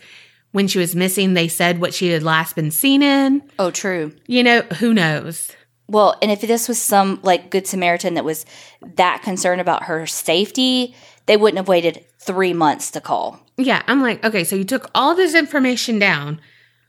when 0.51 0.67
she 0.67 0.79
was 0.79 0.95
missing, 0.95 1.35
they 1.35 1.47
said 1.47 1.79
what 1.79 1.93
she 1.93 2.07
had 2.07 2.23
last 2.23 2.55
been 2.55 2.71
seen 2.71 3.03
in. 3.03 3.43
Oh, 3.59 3.69
true. 3.69 4.15
You 4.25 4.41
know, 4.41 4.61
who 4.79 4.91
knows? 4.95 5.51
Well, 5.87 6.17
and 6.23 6.31
if 6.31 6.41
this 6.41 6.67
was 6.67 6.81
some 6.81 7.19
like 7.21 7.51
Good 7.51 7.67
Samaritan 7.67 8.15
that 8.15 8.25
was 8.25 8.47
that 8.95 9.21
concerned 9.21 9.61
about 9.61 9.83
her 9.83 10.07
safety, 10.07 10.95
they 11.27 11.37
wouldn't 11.37 11.57
have 11.57 11.67
waited 11.67 12.03
three 12.17 12.53
months 12.53 12.89
to 12.91 12.99
call. 12.99 13.39
Yeah, 13.57 13.83
I'm 13.85 14.01
like, 14.01 14.25
okay, 14.25 14.43
so 14.43 14.55
you 14.55 14.63
took 14.63 14.89
all 14.95 15.13
this 15.13 15.35
information 15.35 15.99
down. 15.99 16.41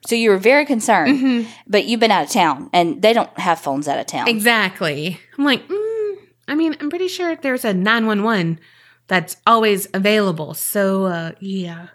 So 0.06 0.14
you 0.14 0.30
were 0.30 0.38
very 0.38 0.64
concerned, 0.64 1.46
but 1.66 1.86
you've 1.86 2.00
been 2.00 2.10
out 2.10 2.24
of 2.24 2.30
town 2.30 2.70
and 2.72 3.02
they 3.02 3.12
don't 3.12 3.36
have 3.38 3.60
phones 3.60 3.88
out 3.88 3.98
of 3.98 4.06
town. 4.06 4.28
Exactly. 4.28 5.18
I'm 5.36 5.44
like, 5.44 5.66
mm, 5.66 6.16
I 6.46 6.54
mean, 6.54 6.76
I'm 6.80 6.90
pretty 6.90 7.08
sure 7.08 7.36
there's 7.36 7.64
a 7.64 7.74
911 7.74 8.60
that's 9.08 9.36
always 9.46 9.88
available. 9.92 10.54
So, 10.54 11.06
uh, 11.06 11.32
yeah. 11.40 11.88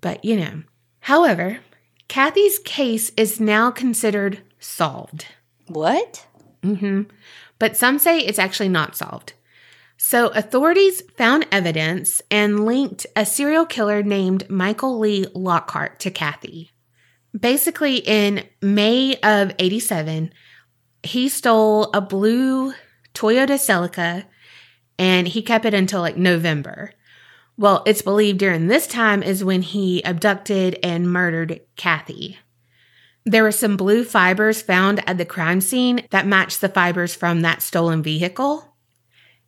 But, 0.00 0.24
you 0.24 0.36
know. 0.36 0.62
However, 1.00 1.58
Kathy's 2.08 2.58
case 2.58 3.10
is 3.16 3.40
now 3.40 3.70
considered 3.70 4.42
solved. 4.58 5.26
What? 5.66 6.26
Mm-hmm. 6.62 7.02
But 7.58 7.76
some 7.76 7.98
say 7.98 8.20
it's 8.20 8.38
actually 8.38 8.68
not 8.68 8.96
solved. 8.96 9.34
So 9.96 10.28
authorities 10.28 11.02
found 11.16 11.46
evidence 11.50 12.20
and 12.30 12.66
linked 12.66 13.06
a 13.16 13.24
serial 13.24 13.64
killer 13.64 14.02
named 14.02 14.50
Michael 14.50 14.98
Lee 14.98 15.26
Lockhart 15.34 16.00
to 16.00 16.10
Kathy. 16.10 16.70
Basically, 17.38 17.96
in 17.96 18.44
May 18.62 19.16
of 19.22 19.52
87, 19.58 20.32
he 21.02 21.28
stole 21.28 21.90
a 21.92 22.00
blue 22.00 22.72
Toyota 23.12 23.58
Celica 23.58 24.24
and 24.98 25.26
he 25.26 25.42
kept 25.42 25.64
it 25.64 25.74
until 25.74 26.00
like 26.00 26.16
November. 26.16 26.92
Well, 27.56 27.82
it's 27.86 28.02
believed 28.02 28.38
during 28.38 28.66
this 28.66 28.86
time 28.86 29.22
is 29.22 29.44
when 29.44 29.62
he 29.62 30.02
abducted 30.02 30.78
and 30.82 31.10
murdered 31.10 31.60
Kathy. 31.76 32.38
There 33.24 33.42
were 33.42 33.52
some 33.52 33.76
blue 33.76 34.04
fibers 34.04 34.60
found 34.60 35.06
at 35.08 35.18
the 35.18 35.24
crime 35.24 35.60
scene 35.60 36.06
that 36.10 36.26
matched 36.26 36.60
the 36.60 36.68
fibers 36.68 37.14
from 37.14 37.40
that 37.40 37.62
stolen 37.62 38.02
vehicle. 38.02 38.76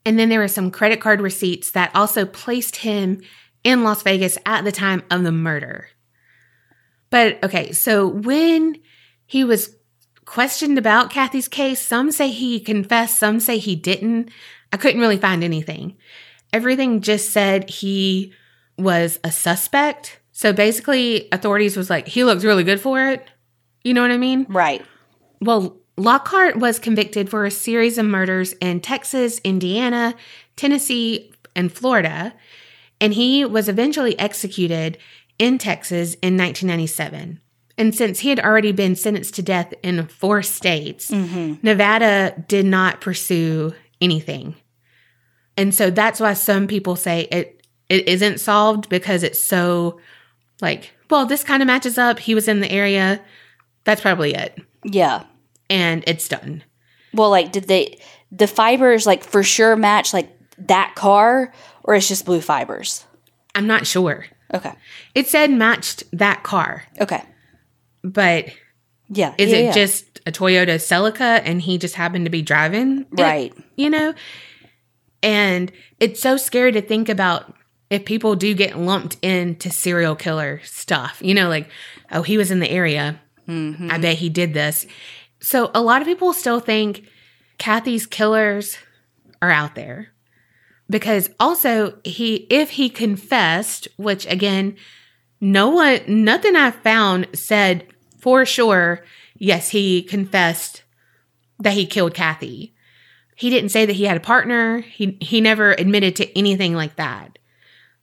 And 0.04 0.18
then 0.18 0.28
there 0.28 0.38
were 0.40 0.48
some 0.48 0.70
credit 0.70 1.00
card 1.00 1.20
receipts 1.20 1.72
that 1.72 1.94
also 1.94 2.24
placed 2.24 2.76
him 2.76 3.20
in 3.64 3.82
Las 3.82 4.02
Vegas 4.02 4.38
at 4.46 4.64
the 4.64 4.72
time 4.72 5.02
of 5.10 5.24
the 5.24 5.32
murder. 5.32 5.88
But 7.10 7.42
okay, 7.42 7.72
so 7.72 8.06
when 8.06 8.78
he 9.26 9.44
was 9.44 9.76
questioned 10.24 10.78
about 10.78 11.10
Kathy's 11.10 11.48
case, 11.48 11.80
some 11.80 12.10
say 12.10 12.30
he 12.30 12.60
confessed, 12.60 13.18
some 13.18 13.40
say 13.40 13.58
he 13.58 13.76
didn't. 13.76 14.30
I 14.72 14.76
couldn't 14.76 15.00
really 15.00 15.16
find 15.16 15.44
anything. 15.44 15.96
Everything 16.52 17.00
just 17.00 17.30
said 17.30 17.70
he 17.70 18.32
was 18.78 19.18
a 19.24 19.30
suspect. 19.30 20.20
So 20.32 20.52
basically, 20.52 21.28
authorities 21.32 21.76
was 21.76 21.88
like, 21.88 22.08
he 22.08 22.24
looks 22.24 22.44
really 22.44 22.64
good 22.64 22.80
for 22.80 23.08
it. 23.08 23.26
You 23.82 23.94
know 23.94 24.02
what 24.02 24.10
I 24.10 24.18
mean? 24.18 24.46
Right. 24.48 24.84
Well, 25.40 25.78
Lockhart 25.96 26.56
was 26.56 26.78
convicted 26.78 27.30
for 27.30 27.46
a 27.46 27.50
series 27.50 27.96
of 27.96 28.04
murders 28.04 28.52
in 28.54 28.80
Texas, 28.80 29.40
Indiana, 29.44 30.14
Tennessee, 30.56 31.32
and 31.54 31.72
Florida, 31.72 32.34
and 33.00 33.14
he 33.14 33.44
was 33.44 33.68
eventually 33.68 34.18
executed 34.18 34.98
in 35.38 35.58
Texas 35.58 36.14
in 36.14 36.36
1997. 36.36 37.40
And 37.78 37.94
since 37.94 38.20
he 38.20 38.30
had 38.30 38.40
already 38.40 38.72
been 38.72 38.96
sentenced 38.96 39.34
to 39.34 39.42
death 39.42 39.74
in 39.82 40.06
four 40.06 40.42
states, 40.42 41.10
mm-hmm. 41.10 41.54
Nevada 41.62 42.42
did 42.48 42.64
not 42.64 43.00
pursue 43.00 43.74
anything. 44.00 44.54
And 45.56 45.74
so 45.74 45.90
that's 45.90 46.20
why 46.20 46.32
some 46.32 46.66
people 46.66 46.96
say 46.96 47.22
it 47.30 47.62
it 47.88 48.08
isn't 48.08 48.40
solved 48.40 48.88
because 48.88 49.22
it's 49.22 49.40
so 49.40 50.00
like, 50.60 50.92
well, 51.10 51.26
this 51.26 51.44
kind 51.44 51.62
of 51.62 51.66
matches 51.66 51.98
up. 51.98 52.18
He 52.18 52.34
was 52.34 52.48
in 52.48 52.60
the 52.60 52.70
area. 52.70 53.22
That's 53.84 54.00
probably 54.00 54.34
it. 54.34 54.58
Yeah. 54.84 55.24
And 55.70 56.02
it's 56.06 56.28
done. 56.28 56.64
Well, 57.12 57.30
like, 57.30 57.52
did 57.52 57.64
they, 57.64 58.00
the 58.32 58.46
fibers, 58.46 59.06
like, 59.06 59.24
for 59.24 59.42
sure 59.42 59.76
match, 59.76 60.12
like, 60.12 60.30
that 60.58 60.94
car, 60.94 61.52
or 61.84 61.94
it's 61.94 62.08
just 62.08 62.26
blue 62.26 62.40
fibers? 62.40 63.04
I'm 63.54 63.66
not 63.66 63.86
sure. 63.86 64.26
Okay. 64.54 64.72
It 65.14 65.26
said 65.26 65.50
matched 65.50 66.04
that 66.12 66.42
car, 66.42 66.84
Okay. 67.00 67.22
but 68.02 68.46
Yeah. 69.08 69.34
is 69.38 69.50
yeah, 69.50 69.56
it 69.56 69.64
yeah. 69.66 69.72
just 69.72 70.20
a 70.26 70.32
Toyota 70.32 70.76
Celica 70.76 71.40
and 71.44 71.60
he 71.62 71.78
just 71.78 71.94
happened 71.94 72.24
to 72.26 72.30
be 72.30 72.42
driving? 72.42 73.06
it, 73.16 73.20
Right. 73.20 73.54
you 73.76 73.90
know? 73.90 74.14
And 75.22 75.72
it's 76.00 76.20
so 76.20 76.36
scary 76.36 76.72
to 76.72 76.82
think 76.82 77.08
about 77.08 77.54
if 77.90 78.04
people 78.04 78.34
do 78.36 78.54
get 78.54 78.78
lumped 78.78 79.16
into 79.22 79.70
serial 79.70 80.16
killer 80.16 80.60
stuff, 80.64 81.18
you 81.22 81.34
know, 81.34 81.48
like, 81.48 81.68
oh, 82.12 82.22
he 82.22 82.36
was 82.36 82.50
in 82.50 82.60
the 82.60 82.70
area. 82.70 83.20
Mm-hmm. 83.48 83.90
I 83.90 83.98
bet 83.98 84.16
he 84.16 84.28
did 84.28 84.54
this. 84.54 84.86
So 85.40 85.70
a 85.74 85.80
lot 85.80 86.00
of 86.02 86.08
people 86.08 86.32
still 86.32 86.58
think 86.60 87.06
Kathy's 87.58 88.06
killers 88.06 88.76
are 89.40 89.50
out 89.50 89.74
there 89.76 90.08
because 90.88 91.30
also 91.40 91.98
he, 92.04 92.46
if 92.50 92.70
he 92.70 92.88
confessed, 92.88 93.88
which 93.96 94.26
again, 94.26 94.76
no 95.40 95.68
one, 95.68 96.00
nothing 96.06 96.56
I 96.56 96.70
found 96.70 97.28
said 97.34 97.86
for 98.18 98.46
sure, 98.46 99.04
yes, 99.36 99.70
he 99.70 100.02
confessed 100.02 100.82
that 101.58 101.74
he 101.74 101.86
killed 101.86 102.14
Kathy. 102.14 102.74
He 103.36 103.50
didn't 103.50 103.70
say 103.70 103.84
that 103.84 103.96
he 103.96 104.04
had 104.04 104.16
a 104.16 104.20
partner. 104.20 104.80
He 104.80 105.18
he 105.20 105.40
never 105.40 105.72
admitted 105.72 106.16
to 106.16 106.38
anything 106.38 106.74
like 106.74 106.96
that. 106.96 107.38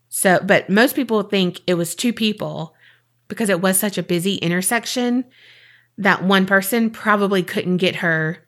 So, 0.09 0.39
but 0.43 0.69
most 0.69 0.95
people 0.95 1.23
think 1.23 1.61
it 1.65 1.73
was 1.73 1.95
two 1.95 2.13
people 2.13 2.75
because 3.27 3.49
it 3.49 3.61
was 3.61 3.79
such 3.79 3.97
a 3.97 4.03
busy 4.03 4.35
intersection 4.35 5.25
that 5.97 6.23
one 6.23 6.45
person 6.45 6.91
probably 6.91 7.41
couldn't 7.41 7.77
get 7.77 7.97
her 7.97 8.42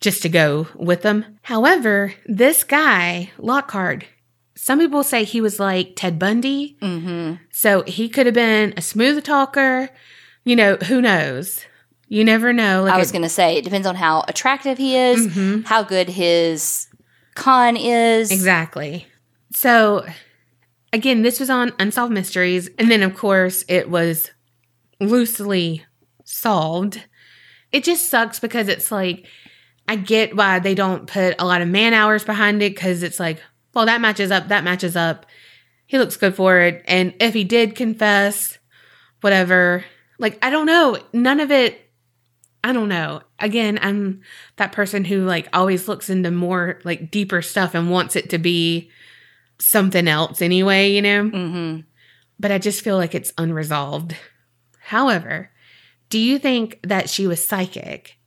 just 0.00 0.22
to 0.22 0.28
go 0.28 0.68
with 0.74 1.02
them. 1.02 1.24
However, 1.42 2.14
this 2.26 2.64
guy, 2.64 3.30
Lockhart, 3.38 4.04
some 4.54 4.78
people 4.78 5.02
say 5.02 5.24
he 5.24 5.40
was 5.40 5.58
like 5.60 5.94
Ted 5.96 6.18
Bundy. 6.18 6.76
Mm-hmm. 6.80 7.42
So 7.50 7.82
he 7.82 8.08
could 8.08 8.26
have 8.26 8.34
been 8.34 8.74
a 8.76 8.82
smooth 8.82 9.24
talker. 9.24 9.88
You 10.44 10.56
know, 10.56 10.76
who 10.76 11.00
knows? 11.00 11.64
You 12.08 12.24
never 12.24 12.52
know. 12.52 12.84
Like 12.84 12.94
I 12.94 12.98
was 12.98 13.12
going 13.12 13.22
to 13.22 13.28
say, 13.28 13.56
it 13.56 13.64
depends 13.64 13.86
on 13.86 13.94
how 13.96 14.24
attractive 14.28 14.78
he 14.78 14.96
is, 14.96 15.26
Mhm. 15.28 15.64
how 15.66 15.82
good 15.82 16.08
his 16.08 16.86
con 17.34 17.76
is. 17.76 18.30
Exactly. 18.30 19.06
So, 19.52 20.06
again, 20.92 21.22
this 21.22 21.38
was 21.38 21.50
on 21.50 21.72
Unsolved 21.78 22.12
Mysteries. 22.12 22.68
And 22.78 22.90
then, 22.90 23.02
of 23.02 23.14
course, 23.14 23.64
it 23.68 23.90
was 23.90 24.30
loosely 25.00 25.84
solved. 26.24 27.04
It 27.72 27.84
just 27.84 28.08
sucks 28.08 28.40
because 28.40 28.68
it's 28.68 28.90
like, 28.90 29.26
I 29.88 29.96
get 29.96 30.36
why 30.36 30.58
they 30.58 30.74
don't 30.74 31.06
put 31.06 31.34
a 31.38 31.46
lot 31.46 31.62
of 31.62 31.68
man 31.68 31.94
hours 31.94 32.22
behind 32.22 32.62
it 32.62 32.74
because 32.74 33.02
it's 33.02 33.18
like, 33.18 33.42
well, 33.74 33.86
that 33.86 34.00
matches 34.00 34.30
up, 34.30 34.48
that 34.48 34.64
matches 34.64 34.94
up. 34.94 35.26
He 35.86 35.98
looks 35.98 36.16
good 36.16 36.34
for 36.34 36.60
it. 36.60 36.84
And 36.86 37.14
if 37.18 37.34
he 37.34 37.42
did 37.42 37.74
confess, 37.74 38.58
whatever, 39.22 39.84
like, 40.18 40.38
I 40.44 40.50
don't 40.50 40.66
know. 40.66 40.98
None 41.12 41.40
of 41.40 41.50
it 41.50 41.88
I 42.68 42.72
don't 42.72 42.88
know. 42.88 43.22
Again, 43.38 43.78
I'm 43.80 44.20
that 44.56 44.72
person 44.72 45.04
who 45.04 45.24
like 45.24 45.48
always 45.52 45.88
looks 45.88 46.10
into 46.10 46.30
more 46.30 46.80
like 46.84 47.10
deeper 47.10 47.40
stuff 47.40 47.74
and 47.74 47.90
wants 47.90 48.16
it 48.16 48.30
to 48.30 48.38
be 48.38 48.90
something 49.58 50.08
else 50.08 50.42
anyway, 50.42 50.90
you 50.90 51.02
know? 51.02 51.24
Mm-hmm. 51.24 51.80
But 52.38 52.52
I 52.52 52.58
just 52.58 52.82
feel 52.82 52.96
like 52.96 53.14
it's 53.14 53.32
unresolved. 53.38 54.16
However, 54.80 55.50
do 56.10 56.18
you 56.18 56.38
think 56.38 56.80
that 56.82 57.08
she 57.08 57.26
was 57.26 57.46
psychic? 57.46 58.17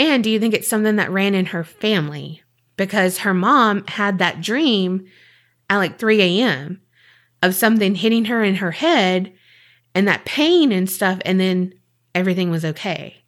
And 0.00 0.24
do 0.24 0.30
you 0.30 0.40
think 0.40 0.54
it's 0.54 0.66
something 0.66 0.96
that 0.96 1.10
ran 1.10 1.34
in 1.34 1.44
her 1.46 1.62
family? 1.62 2.42
Because 2.78 3.18
her 3.18 3.34
mom 3.34 3.86
had 3.86 4.18
that 4.18 4.40
dream 4.40 5.04
at 5.68 5.76
like 5.76 5.98
3 5.98 6.22
a.m. 6.22 6.80
of 7.42 7.54
something 7.54 7.94
hitting 7.94 8.24
her 8.24 8.42
in 8.42 8.56
her 8.56 8.70
head 8.70 9.30
and 9.94 10.08
that 10.08 10.24
pain 10.24 10.72
and 10.72 10.88
stuff, 10.88 11.18
and 11.26 11.38
then 11.38 11.74
everything 12.14 12.50
was 12.50 12.64
okay. 12.64 13.24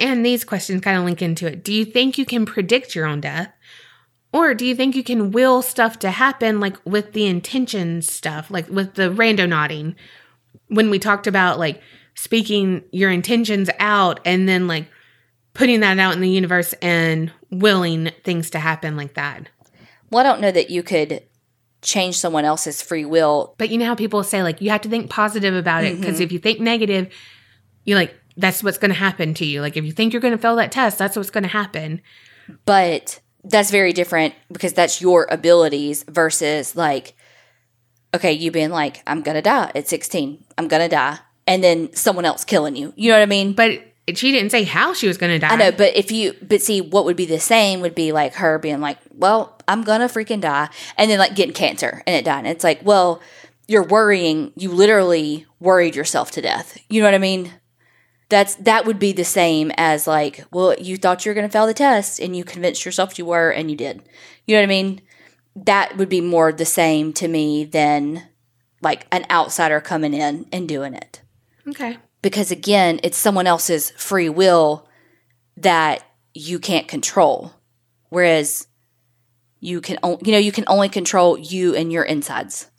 And 0.00 0.26
these 0.26 0.42
questions 0.42 0.80
kind 0.80 0.98
of 0.98 1.04
link 1.04 1.22
into 1.22 1.46
it. 1.46 1.62
Do 1.62 1.72
you 1.72 1.84
think 1.84 2.18
you 2.18 2.24
can 2.24 2.44
predict 2.44 2.96
your 2.96 3.06
own 3.06 3.20
death? 3.20 3.52
Or 4.32 4.52
do 4.52 4.66
you 4.66 4.74
think 4.74 4.96
you 4.96 5.04
can 5.04 5.30
will 5.30 5.62
stuff 5.62 6.00
to 6.00 6.10
happen 6.10 6.58
like 6.58 6.76
with 6.84 7.12
the 7.12 7.26
intention 7.26 8.02
stuff, 8.02 8.50
like 8.50 8.68
with 8.68 8.94
the 8.94 9.10
Randonauting? 9.10 9.94
When 10.66 10.90
we 10.90 10.98
talked 10.98 11.28
about 11.28 11.60
like 11.60 11.80
speaking 12.16 12.82
your 12.90 13.12
intentions 13.12 13.70
out 13.78 14.18
and 14.24 14.48
then 14.48 14.66
like 14.66 14.88
putting 15.54 15.80
that 15.80 15.98
out 15.98 16.14
in 16.14 16.20
the 16.20 16.28
universe 16.28 16.72
and 16.74 17.32
willing 17.50 18.10
things 18.24 18.50
to 18.50 18.58
happen 18.58 18.96
like 18.96 19.14
that. 19.14 19.48
Well, 20.10 20.24
I 20.24 20.28
don't 20.28 20.40
know 20.40 20.50
that 20.50 20.70
you 20.70 20.82
could 20.82 21.22
change 21.82 22.16
someone 22.18 22.44
else's 22.44 22.82
free 22.82 23.04
will. 23.04 23.54
But 23.58 23.70
you 23.70 23.78
know 23.78 23.86
how 23.86 23.94
people 23.94 24.22
say 24.22 24.42
like 24.42 24.60
you 24.60 24.70
have 24.70 24.82
to 24.82 24.88
think 24.88 25.10
positive 25.10 25.54
about 25.54 25.84
it 25.84 25.98
because 25.98 26.16
mm-hmm. 26.16 26.24
if 26.24 26.32
you 26.32 26.38
think 26.38 26.60
negative, 26.60 27.12
you're 27.84 27.98
like 27.98 28.14
that's 28.36 28.62
what's 28.62 28.78
going 28.78 28.90
to 28.90 28.98
happen 28.98 29.34
to 29.34 29.44
you. 29.44 29.60
Like 29.60 29.76
if 29.76 29.84
you 29.84 29.92
think 29.92 30.12
you're 30.12 30.22
going 30.22 30.36
to 30.36 30.38
fail 30.38 30.56
that 30.56 30.72
test, 30.72 30.98
that's 30.98 31.16
what's 31.16 31.30
going 31.30 31.42
to 31.42 31.48
happen. 31.48 32.00
But 32.64 33.20
that's 33.44 33.70
very 33.70 33.92
different 33.92 34.34
because 34.50 34.72
that's 34.72 35.00
your 35.00 35.26
abilities 35.30 36.04
versus 36.08 36.76
like, 36.76 37.14
okay, 38.14 38.32
you 38.32 38.50
being 38.50 38.70
like, 38.70 39.02
I'm 39.06 39.22
going 39.22 39.34
to 39.34 39.42
die 39.42 39.72
at 39.74 39.88
16. 39.88 40.44
I'm 40.58 40.68
going 40.68 40.82
to 40.82 40.88
die. 40.88 41.18
And 41.46 41.64
then 41.64 41.92
someone 41.94 42.24
else 42.24 42.44
killing 42.44 42.76
you. 42.76 42.92
You 42.96 43.10
know 43.10 43.16
what 43.16 43.22
I 43.22 43.26
mean? 43.26 43.52
But 43.52 43.82
she 44.14 44.32
didn't 44.32 44.50
say 44.50 44.64
how 44.64 44.94
she 44.94 45.06
was 45.08 45.18
going 45.18 45.32
to 45.32 45.38
die. 45.38 45.52
I 45.52 45.56
know, 45.56 45.72
but 45.72 45.96
if 45.96 46.10
you, 46.10 46.34
but 46.42 46.62
see, 46.62 46.80
what 46.80 47.04
would 47.04 47.16
be 47.16 47.26
the 47.26 47.40
same 47.40 47.80
would 47.80 47.94
be 47.94 48.12
like 48.12 48.34
her 48.34 48.58
being 48.58 48.80
like, 48.80 48.98
well, 49.12 49.58
I'm 49.68 49.82
gonna 49.82 50.08
freaking 50.08 50.40
die, 50.40 50.68
and 50.96 51.10
then 51.10 51.18
like 51.18 51.34
getting 51.34 51.54
cancer 51.54 52.02
and 52.06 52.16
it 52.16 52.24
dying. 52.24 52.46
It's 52.46 52.64
like, 52.64 52.80
well, 52.84 53.20
you're 53.68 53.86
worrying. 53.86 54.52
You 54.56 54.70
literally 54.70 55.46
worried 55.58 55.94
yourself 55.96 56.30
to 56.32 56.42
death. 56.42 56.78
You 56.88 57.00
know 57.00 57.08
what 57.08 57.14
I 57.14 57.18
mean? 57.18 57.52
That's 58.28 58.54
that 58.56 58.86
would 58.86 58.98
be 58.98 59.12
the 59.12 59.24
same 59.24 59.72
as 59.76 60.06
like, 60.06 60.44
well, 60.52 60.74
you 60.78 60.96
thought 60.96 61.24
you 61.24 61.30
were 61.30 61.34
gonna 61.34 61.48
fail 61.48 61.66
the 61.66 61.74
test, 61.74 62.20
and 62.20 62.36
you 62.36 62.44
convinced 62.44 62.84
yourself 62.84 63.18
you 63.18 63.26
were, 63.26 63.50
and 63.50 63.70
you 63.70 63.76
did. 63.76 64.02
You 64.46 64.56
know 64.56 64.62
what 64.62 64.64
I 64.64 64.66
mean? 64.66 65.02
That 65.56 65.96
would 65.96 66.08
be 66.08 66.20
more 66.20 66.52
the 66.52 66.64
same 66.64 67.12
to 67.14 67.28
me 67.28 67.64
than 67.64 68.28
like 68.82 69.06
an 69.12 69.26
outsider 69.30 69.80
coming 69.80 70.14
in 70.14 70.46
and 70.52 70.66
doing 70.66 70.94
it 70.94 71.20
Okay. 71.68 71.98
Because 72.22 72.50
again, 72.50 73.00
it's 73.02 73.18
someone 73.18 73.46
else's 73.46 73.90
free 73.92 74.28
will 74.28 74.88
that 75.56 76.04
you 76.34 76.58
can't 76.58 76.88
control. 76.88 77.52
Whereas 78.08 78.66
you 79.60 79.80
can, 79.80 79.98
on- 80.02 80.18
you 80.24 80.32
know, 80.32 80.38
you 80.38 80.52
can 80.52 80.64
only 80.66 80.88
control 80.88 81.38
you 81.38 81.74
and 81.74 81.92
your 81.92 82.04
insides. 82.04 82.70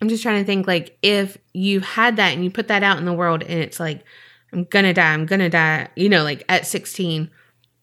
I'm 0.00 0.08
just 0.08 0.22
trying 0.22 0.42
to 0.42 0.46
think 0.46 0.66
like 0.66 0.98
if 1.02 1.38
you 1.52 1.80
had 1.80 2.16
that 2.16 2.34
and 2.34 2.44
you 2.44 2.50
put 2.50 2.68
that 2.68 2.82
out 2.82 2.98
in 2.98 3.04
the 3.04 3.12
world 3.12 3.42
and 3.42 3.60
it's 3.60 3.80
like 3.80 4.04
I'm 4.52 4.64
going 4.64 4.84
to 4.84 4.92
die, 4.92 5.12
I'm 5.12 5.26
going 5.26 5.40
to 5.40 5.48
die, 5.48 5.88
you 5.96 6.08
know, 6.08 6.22
like 6.22 6.44
at 6.48 6.66
16, 6.66 7.30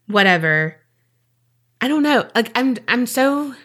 whatever. 0.07 0.77
I 1.79 1.87
don't 1.87 2.03
know. 2.03 2.29
Like 2.35 2.51
I'm 2.55 2.77
I'm 2.87 3.07
so 3.07 3.55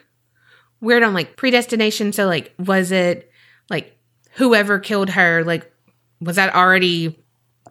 weird 0.81 1.03
on 1.03 1.15
like 1.15 1.37
predestination 1.37 2.13
so 2.13 2.27
like 2.27 2.55
was 2.59 2.93
it 2.93 3.31
like 3.71 3.99
whoever 4.33 4.79
killed 4.79 5.11
her 5.11 5.43
like 5.45 5.71
was 6.21 6.37
that 6.37 6.55
already 6.55 7.19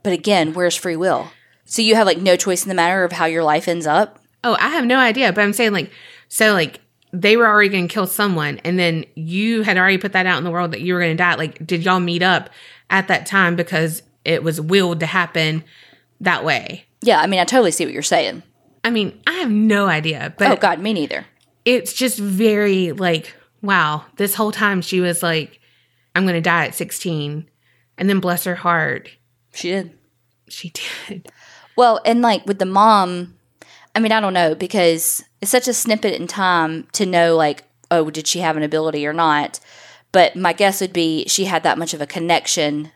But 0.03 0.13
again, 0.13 0.53
where's 0.53 0.75
free 0.75 0.95
will? 0.95 1.29
So 1.65 1.81
you 1.81 1.95
have 1.95 2.05
like 2.05 2.19
no 2.19 2.35
choice 2.35 2.63
in 2.63 2.69
the 2.69 2.75
matter 2.75 3.03
of 3.03 3.11
how 3.11 3.25
your 3.25 3.43
life 3.43 3.67
ends 3.67 3.87
up. 3.87 4.19
Oh, 4.43 4.55
I 4.59 4.69
have 4.69 4.85
no 4.85 4.97
idea, 4.99 5.33
but 5.33 5.41
I'm 5.43 5.53
saying 5.53 5.73
like 5.73 5.91
so 6.29 6.53
like 6.53 6.79
they 7.11 7.37
were 7.37 7.47
already 7.47 7.69
going 7.69 7.87
to 7.87 7.93
kill 7.93 8.07
someone 8.07 8.59
and 8.63 8.77
then 8.77 9.05
you 9.15 9.61
had 9.61 9.77
already 9.77 9.97
put 9.97 10.11
that 10.13 10.25
out 10.25 10.37
in 10.37 10.43
the 10.43 10.51
world 10.51 10.71
that 10.71 10.81
you 10.81 10.93
were 10.93 10.99
going 10.99 11.15
to 11.15 11.23
die. 11.23 11.35
Like 11.35 11.65
did 11.65 11.83
y'all 11.83 11.99
meet 11.99 12.21
up 12.21 12.49
at 12.89 13.07
that 13.07 13.25
time 13.25 13.55
because 13.55 14.03
it 14.23 14.43
was 14.43 14.59
willed 14.61 14.99
to 14.99 15.05
happen 15.05 15.63
that 16.21 16.43
way? 16.43 16.85
Yeah, 17.01 17.19
I 17.19 17.27
mean, 17.27 17.39
I 17.39 17.45
totally 17.45 17.71
see 17.71 17.85
what 17.85 17.93
you're 17.93 18.03
saying. 18.03 18.43
I 18.83 18.89
mean, 18.91 19.19
I 19.25 19.33
have 19.33 19.49
no 19.49 19.87
idea, 19.87 20.33
but 20.37 20.51
oh 20.51 20.55
God, 20.55 20.79
me 20.79 20.93
neither. 20.93 21.25
it's 21.63 21.93
just 21.93 22.19
very 22.19 22.91
like 22.91 23.33
wow, 23.61 24.05
this 24.17 24.35
whole 24.35 24.51
time 24.51 24.81
she 24.81 24.99
was 24.99 25.23
like 25.23 25.59
I'm 26.13 26.23
going 26.23 26.35
to 26.35 26.41
die 26.41 26.67
at 26.67 26.75
16 26.75 27.49
and 27.97 28.09
then 28.09 28.19
bless 28.19 28.43
her 28.45 28.55
heart, 28.55 29.09
She 29.53 29.69
did. 29.69 29.97
she 30.49 30.71
did. 31.07 31.31
Well, 31.75 31.99
and 32.05 32.21
like 32.21 32.45
with 32.45 32.59
the 32.59 32.65
mom, 32.65 33.35
I 33.95 33.99
mean, 33.99 34.11
I 34.11 34.19
don't 34.19 34.33
know 34.33 34.55
because 34.55 35.23
it's 35.41 35.51
such 35.51 35.67
a 35.67 35.73
snippet 35.73 36.13
in 36.19 36.27
time 36.27 36.87
to 36.93 37.05
know, 37.05 37.35
like, 37.35 37.63
oh, 37.91 38.09
did 38.09 38.27
she 38.27 38.39
have 38.39 38.57
an 38.57 38.63
ability 38.63 39.05
or 39.05 39.13
not? 39.13 39.59
But 40.11 40.35
my 40.35 40.53
guess 40.53 40.79
would 40.81 40.93
be 40.93 41.25
she 41.27 41.45
had 41.45 41.63
that 41.63 41.77
much 41.77 41.93
of 41.93 42.01
a 42.01 42.07
connection 42.07 42.91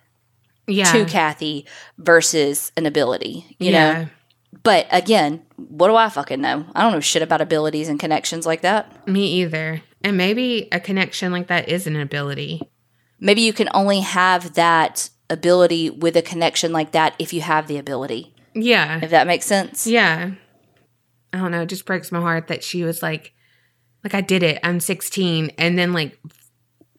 Yeah. 0.68 0.92
to 0.94 1.06
Kathy 1.06 1.66
versus 1.98 2.72
an 2.78 2.86
ability, 2.86 3.56
you 3.60 3.72
yeah. 3.72 3.94
know? 4.04 4.08
But 4.64 4.88
again, 4.92 5.44
what 5.58 5.90
do 5.90 5.96
I 5.96 6.10
fucking 6.10 6.42
know? 6.42 6.66
I 6.74 6.82
don't 6.82 6.92
know 6.94 7.00
shit 7.02 7.22
about 7.22 7.42
abilities 7.42 7.88
and 7.90 8.00
connections 8.00 8.46
like 8.46 8.62
that. 8.62 9.08
Me 9.08 9.26
either. 9.42 9.82
And 10.04 10.16
maybe 10.18 10.68
a 10.72 10.80
connection 10.80 11.32
like 11.32 11.48
that 11.48 11.70
is 11.70 11.86
an 11.88 11.96
ability. 11.98 12.62
Maybe 13.20 13.42
you 13.42 13.54
can 13.54 13.70
only 13.74 14.00
have 14.02 14.54
that 14.54 15.10
ability 15.30 15.90
with 15.90 16.16
a 16.18 16.22
connection 16.22 16.72
like 16.72 16.92
that 16.92 17.14
if 17.20 17.34
you 17.34 17.42
have 17.42 17.68
the 17.68 17.78
ability, 17.78 18.34
Yeah. 18.56 19.00
if 19.04 19.12
that 19.12 19.28
makes 19.28 19.46
sense. 19.46 19.86
Yeah. 19.86 20.32
I 21.34 21.38
don't 21.38 21.52
know. 21.52 21.62
It 21.62 21.70
just 21.70 21.86
breaks 21.86 22.12
my 22.12 22.20
heart 22.22 22.48
that 22.48 22.64
she 22.64 22.84
was 22.84 23.04
like, 23.04 23.34
like 24.04 24.14
I 24.16 24.22
did 24.22 24.42
it. 24.44 24.60
I'm 24.64 24.80
16, 24.80 25.52
and 25.58 25.78
then 25.78 25.94
like 25.94 26.20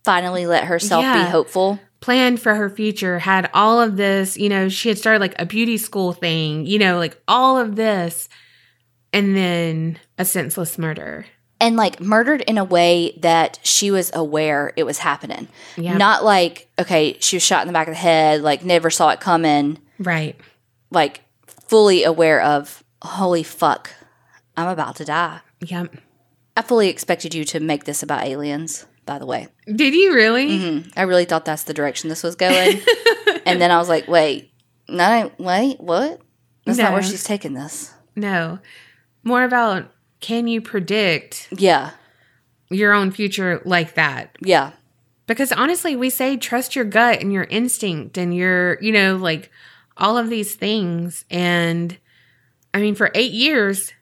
Finally 0.04 0.46
let 0.46 0.64
herself 0.64 1.02
Yeah. 1.02 1.24
be 1.24 1.30
hopeful. 1.30 1.78
planned 2.00 2.40
for 2.40 2.54
her 2.54 2.70
future, 2.70 3.18
had 3.18 3.50
all 3.52 3.78
of 3.80 3.96
this. 3.98 4.36
You 4.38 4.48
know, 4.48 4.68
she 4.70 4.88
had 4.88 4.96
started 4.96 5.20
like 5.20 5.34
a 5.38 5.44
beauty 5.44 5.76
school 5.76 6.12
thing. 6.14 6.64
You 6.66 6.78
know, 6.78 6.96
like 6.98 7.20
all 7.28 7.58
of 7.58 7.76
this, 7.76 8.28
and 9.12 9.36
then 9.36 9.98
a 10.16 10.24
senseless 10.24 10.78
murder. 10.78 11.26
And 11.60 11.76
like 11.76 12.00
murdered 12.00 12.40
in 12.42 12.56
a 12.58 12.64
way 12.64 13.16
that 13.20 13.58
she 13.62 13.90
was 13.90 14.10
aware 14.14 14.72
it 14.76 14.84
was 14.84 14.98
happening. 14.98 15.48
Yeah. 15.76 15.96
Not 15.96 16.24
like, 16.24 16.68
okay, 16.78 17.16
she 17.20 17.36
was 17.36 17.42
shot 17.42 17.62
in 17.62 17.66
the 17.66 17.72
back 17.72 17.86
of 17.88 17.92
the 17.94 17.98
head, 18.00 18.42
like 18.42 18.64
never 18.64 18.90
saw 18.90 19.10
it 19.10 19.20
coming, 19.20 19.78
Right. 19.98 20.36
like 20.90 21.20
fully 21.46 22.02
aware 22.04 22.40
of, 22.42 22.82
holy 23.02 23.42
fuck, 23.42 23.90
I'm 24.56 24.68
about 24.68 24.96
to 24.96 25.04
die. 25.04 25.40
Yep. 25.60 25.96
I 26.56 26.62
fully 26.62 26.88
expected 26.88 27.34
you 27.34 27.44
to 27.46 27.60
make 27.60 27.84
this 27.84 28.02
about 28.02 28.24
aliens, 28.24 28.86
by 29.06 29.18
the 29.18 29.26
way. 29.26 29.48
Did 29.66 29.94
you 29.94 30.14
really? 30.14 30.48
Mhm. 30.48 30.92
I 30.96 31.02
really 31.02 31.24
thought 31.26 31.44
that's 31.44 31.62
the 31.64 31.74
direction 31.74 32.08
this 32.08 32.22
was 32.22 32.34
going. 32.36 32.80
and 33.46 33.60
then 33.60 33.70
I 33.70 33.78
was 33.78 33.88
like, 33.88 34.08
wait, 34.08 34.50
no, 34.88 35.30
wait, 35.38 35.80
what? 35.80 36.20
That's 36.66 36.78
not 36.78 36.92
where 36.92 37.02
she's 37.02 37.24
taking 37.24 37.54
this. 37.54 37.92
No. 38.16 38.58
More 39.22 39.44
about 39.44 39.90
can 40.20 40.46
you 40.48 40.60
predict 40.60 41.48
Yeah, 41.56 41.90
your 42.70 42.92
own 42.92 43.10
future 43.10 43.60
like 43.64 43.94
that? 43.94 44.36
yeah. 44.40 44.72
Because 45.26 45.52
honestly, 45.52 45.94
we 45.94 46.10
say 46.10 46.36
trust 46.36 46.74
your 46.74 46.84
gut 46.84 47.20
and 47.20 47.32
your 47.32 47.44
instinct 47.44 48.18
and 48.18 48.34
your, 48.34 48.78
you 48.82 48.90
know, 48.90 49.16
like 49.16 49.48
all 49.96 50.18
of 50.18 50.28
these 50.28 50.56
things. 50.56 51.24
And 51.30 51.96
I 52.74 52.80
mean, 52.80 52.96
for 52.96 53.12
eight 53.14 53.30
years, 53.30 53.92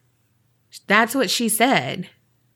that's 0.87 1.15
what 1.15 1.29
she 1.29 1.51
said. 1.51 2.09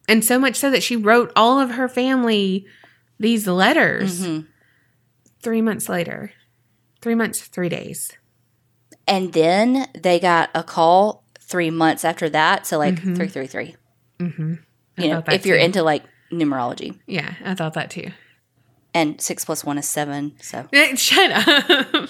And 0.08 0.24
so 0.24 0.38
much 0.38 0.56
so 0.56 0.70
that 0.70 0.82
she 0.82 0.96
wrote 0.96 1.32
all 1.36 1.60
of 1.60 1.72
her 1.72 1.86
family 1.86 2.64
these 3.20 3.46
letters 3.46 4.22
Mhm. 4.22 4.46
three 5.42 5.60
months 5.60 5.88
later. 5.90 6.32
Three 7.02 7.14
months, 7.14 7.42
three 7.42 7.68
days. 7.68 8.10
And 9.06 9.34
then 9.34 9.86
they 10.00 10.18
got 10.18 10.48
a 10.54 10.62
call 10.62 11.21
three 11.52 11.70
months 11.70 12.04
after 12.04 12.28
that. 12.30 12.66
So 12.66 12.78
like 12.78 12.96
Mhm. 12.96 13.14
333. 13.16 13.76
Mm-hmm. 14.18 14.54
You 14.98 15.08
know, 15.08 15.22
if 15.28 15.46
you're 15.46 15.58
too. 15.58 15.64
into 15.64 15.82
like 15.84 16.02
numerology. 16.32 16.98
Yeah, 17.06 17.34
I 17.44 17.54
thought 17.54 17.74
that 17.74 17.90
too. 17.90 18.10
And 18.94 19.20
six 19.20 19.44
plus 19.44 19.64
one 19.64 19.78
is 19.78 19.88
seven. 19.88 20.32
So, 20.40 20.66
Shut 20.96 21.30
up. 21.30 22.08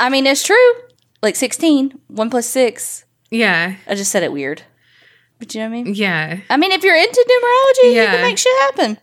I 0.00 0.08
mean, 0.10 0.26
it's 0.26 0.42
true. 0.44 0.72
Like 1.22 1.36
16, 1.36 1.98
one 2.08 2.30
plus 2.30 2.46
six. 2.46 3.04
yeah, 3.30 3.76
I 3.86 3.94
just 3.94 4.10
said 4.12 4.22
it 4.22 4.32
weird. 4.32 4.62
But 5.38 5.54
you 5.54 5.60
know 5.60 5.68
what 5.70 5.76
I 5.78 5.82
mean? 5.84 5.94
yeah. 5.94 6.40
I 6.50 6.56
mean, 6.56 6.72
if 6.72 6.82
you're 6.84 6.96
into 6.96 7.24
numerology, 7.30 7.94
you 7.94 8.04
can 8.06 8.22
make 8.22 8.38
shit 8.38 8.58
happen. 8.62 8.98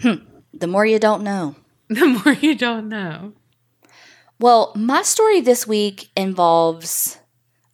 Hmm. 0.00 0.24
The 0.54 0.66
more 0.66 0.86
you 0.86 0.98
don't 0.98 1.22
know. 1.22 1.56
The 1.90 2.06
more 2.06 2.32
you 2.34 2.54
don't 2.54 2.88
know. 2.88 3.32
Well, 4.38 4.72
my 4.76 5.02
story 5.02 5.40
this 5.40 5.66
week 5.66 6.08
involves 6.16 7.18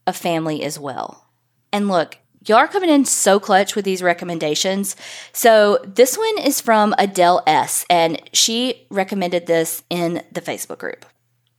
of 0.07 0.17
family 0.17 0.63
as 0.63 0.79
well. 0.79 1.27
And 1.73 1.89
look, 1.89 2.19
y'all 2.45 2.59
are 2.59 2.69
coming 2.69 2.91
in 2.91 3.05
so 3.05 3.41
clutch 3.41 3.75
with 3.75 3.85
these 3.85 4.03
recommendations. 4.03 4.97
So 5.33 5.79
this 5.85 6.17
one 6.17 6.39
is 6.39 6.61
from 6.61 6.95
Adele 6.99 7.43
S, 7.47 7.85
and 7.91 8.21
she 8.33 8.87
recommended 8.91 9.47
this 9.47 9.83
in 9.91 10.23
the 10.33 10.41
Facebook 10.41 10.79
group. 10.79 11.05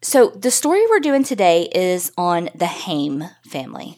So 0.02 0.30
the 0.30 0.52
story 0.52 0.86
we're 0.90 1.00
doing 1.00 1.24
today 1.24 1.64
is 1.74 2.12
on 2.18 2.50
the 2.56 2.68
Haim 2.68 3.24
family. 3.50 3.98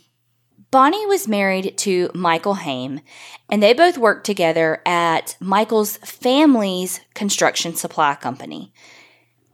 Bonnie 0.72 1.06
was 1.08 1.28
married 1.28 1.78
to 1.80 2.12
Michael 2.14 2.56
Haim, 2.56 3.02
and 3.50 3.62
they 3.62 3.74
both 3.74 3.98
worked 3.98 4.26
together 4.26 4.82
at 4.86 5.36
Michael's 5.40 5.98
family's 5.98 7.02
construction 7.16 7.74
supply 7.76 8.16
company. 8.16 8.72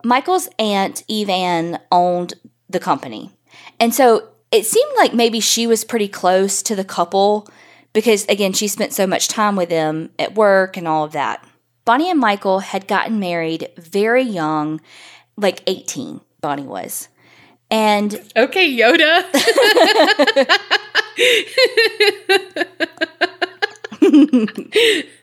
Michael's 0.04 0.50
aunt, 0.60 1.04
Eve 1.08 1.30
Ann, 1.30 1.80
owned 1.92 2.34
the 2.70 2.82
company. 2.82 3.32
And 3.80 3.94
so 3.94 4.30
it 4.56 4.66
seemed 4.66 4.92
like 4.96 5.14
maybe 5.14 5.42
she 5.42 5.68
was 5.68 5.84
pretty 5.84 6.08
close 6.08 6.64
to 6.64 6.76
the 6.76 6.86
couple 6.86 7.46
because, 7.92 8.26
again, 8.28 8.54
she 8.54 8.70
spent 8.70 8.94
so 8.94 9.06
much 9.06 9.28
time 9.28 9.58
with 9.58 9.68
them 9.68 10.12
at 10.18 10.36
work 10.36 10.78
and 10.78 10.88
all 10.88 11.04
of 11.04 11.12
that. 11.12 11.46
Bonnie 11.84 12.10
and 12.10 12.20
Michael 12.20 12.60
had 12.60 12.88
gotten 12.88 13.20
married 13.20 13.70
very 13.78 14.24
young, 14.24 14.80
like 15.36 15.62
18, 15.68 16.22
Bonnie 16.40 16.64
was. 16.64 17.10
And 17.70 18.22
Okay, 18.38 18.70
Yoda. 18.72 19.26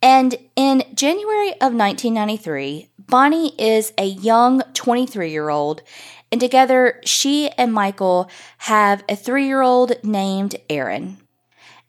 And 0.00 0.36
in 0.54 0.84
January 0.94 1.50
of 1.54 1.74
1993, 1.74 2.88
Bonnie 2.98 3.54
is 3.58 3.92
a 3.98 4.04
young 4.04 4.62
23 4.74 5.30
year 5.30 5.48
old, 5.48 5.82
and 6.30 6.40
together 6.40 7.00
she 7.04 7.50
and 7.50 7.72
Michael 7.72 8.30
have 8.58 9.04
a 9.08 9.16
three 9.16 9.46
year 9.46 9.62
old 9.62 9.92
named 10.02 10.56
Aaron. 10.68 11.18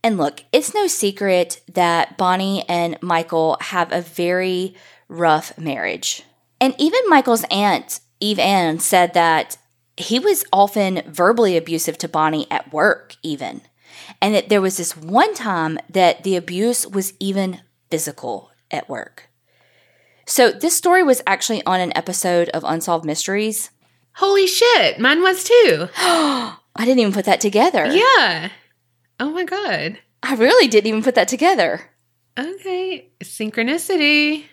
And 0.03 0.17
look, 0.17 0.43
it's 0.51 0.73
no 0.73 0.87
secret 0.87 1.61
that 1.73 2.17
Bonnie 2.17 2.63
and 2.69 2.97
Michael 3.01 3.57
have 3.59 3.91
a 3.91 4.01
very 4.01 4.75
rough 5.09 5.57
marriage. 5.57 6.23
And 6.61 6.73
even 6.77 6.99
Michael's 7.07 7.45
aunt, 7.51 7.99
Eve 8.19 8.39
Ann, 8.39 8.79
said 8.79 9.13
that 9.13 9.57
he 9.97 10.19
was 10.19 10.45
often 10.53 11.01
verbally 11.07 11.57
abusive 11.57 11.97
to 11.97 12.07
Bonnie 12.07 12.47
at 12.49 12.71
work, 12.71 13.15
even. 13.21 13.61
And 14.21 14.33
that 14.33 14.49
there 14.49 14.61
was 14.61 14.77
this 14.77 14.95
one 14.95 15.33
time 15.33 15.77
that 15.89 16.23
the 16.23 16.37
abuse 16.37 16.87
was 16.87 17.13
even 17.19 17.61
physical 17.91 18.51
at 18.71 18.87
work. 18.87 19.29
So, 20.25 20.51
this 20.51 20.77
story 20.77 21.03
was 21.03 21.23
actually 21.25 21.65
on 21.65 21.79
an 21.79 21.91
episode 21.97 22.49
of 22.49 22.63
Unsolved 22.63 23.03
Mysteries. 23.03 23.71
Holy 24.13 24.47
shit, 24.47 24.99
mine 24.99 25.21
was 25.21 25.43
too. 25.43 25.87
I 25.95 26.57
didn't 26.77 26.99
even 26.99 27.13
put 27.13 27.25
that 27.25 27.41
together. 27.41 27.85
Yeah. 27.85 28.49
Oh 29.19 29.31
my 29.31 29.43
god. 29.43 29.99
I 30.23 30.35
really 30.35 30.67
didn't 30.67 30.87
even 30.87 31.03
put 31.03 31.15
that 31.15 31.27
together. 31.27 31.89
Okay, 32.37 33.09
synchronicity. 33.23 34.45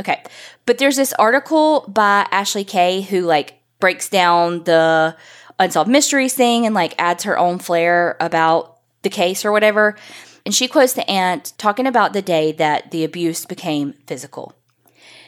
Okay. 0.00 0.22
But 0.66 0.78
there's 0.78 0.96
this 0.96 1.12
article 1.14 1.84
by 1.88 2.26
Ashley 2.30 2.64
Kay 2.64 3.02
who 3.02 3.22
like 3.22 3.58
breaks 3.78 4.08
down 4.08 4.64
the 4.64 5.16
unsolved 5.58 5.90
mysteries 5.90 6.34
thing 6.34 6.66
and 6.66 6.74
like 6.74 6.94
adds 6.98 7.24
her 7.24 7.38
own 7.38 7.58
flair 7.58 8.16
about 8.20 8.78
the 9.02 9.10
case 9.10 9.44
or 9.44 9.52
whatever. 9.52 9.96
And 10.44 10.54
she 10.54 10.66
quotes 10.66 10.92
the 10.94 11.08
aunt 11.08 11.52
talking 11.56 11.86
about 11.86 12.12
the 12.12 12.22
day 12.22 12.52
that 12.52 12.90
the 12.90 13.04
abuse 13.04 13.44
became 13.46 13.94
physical. 14.06 14.54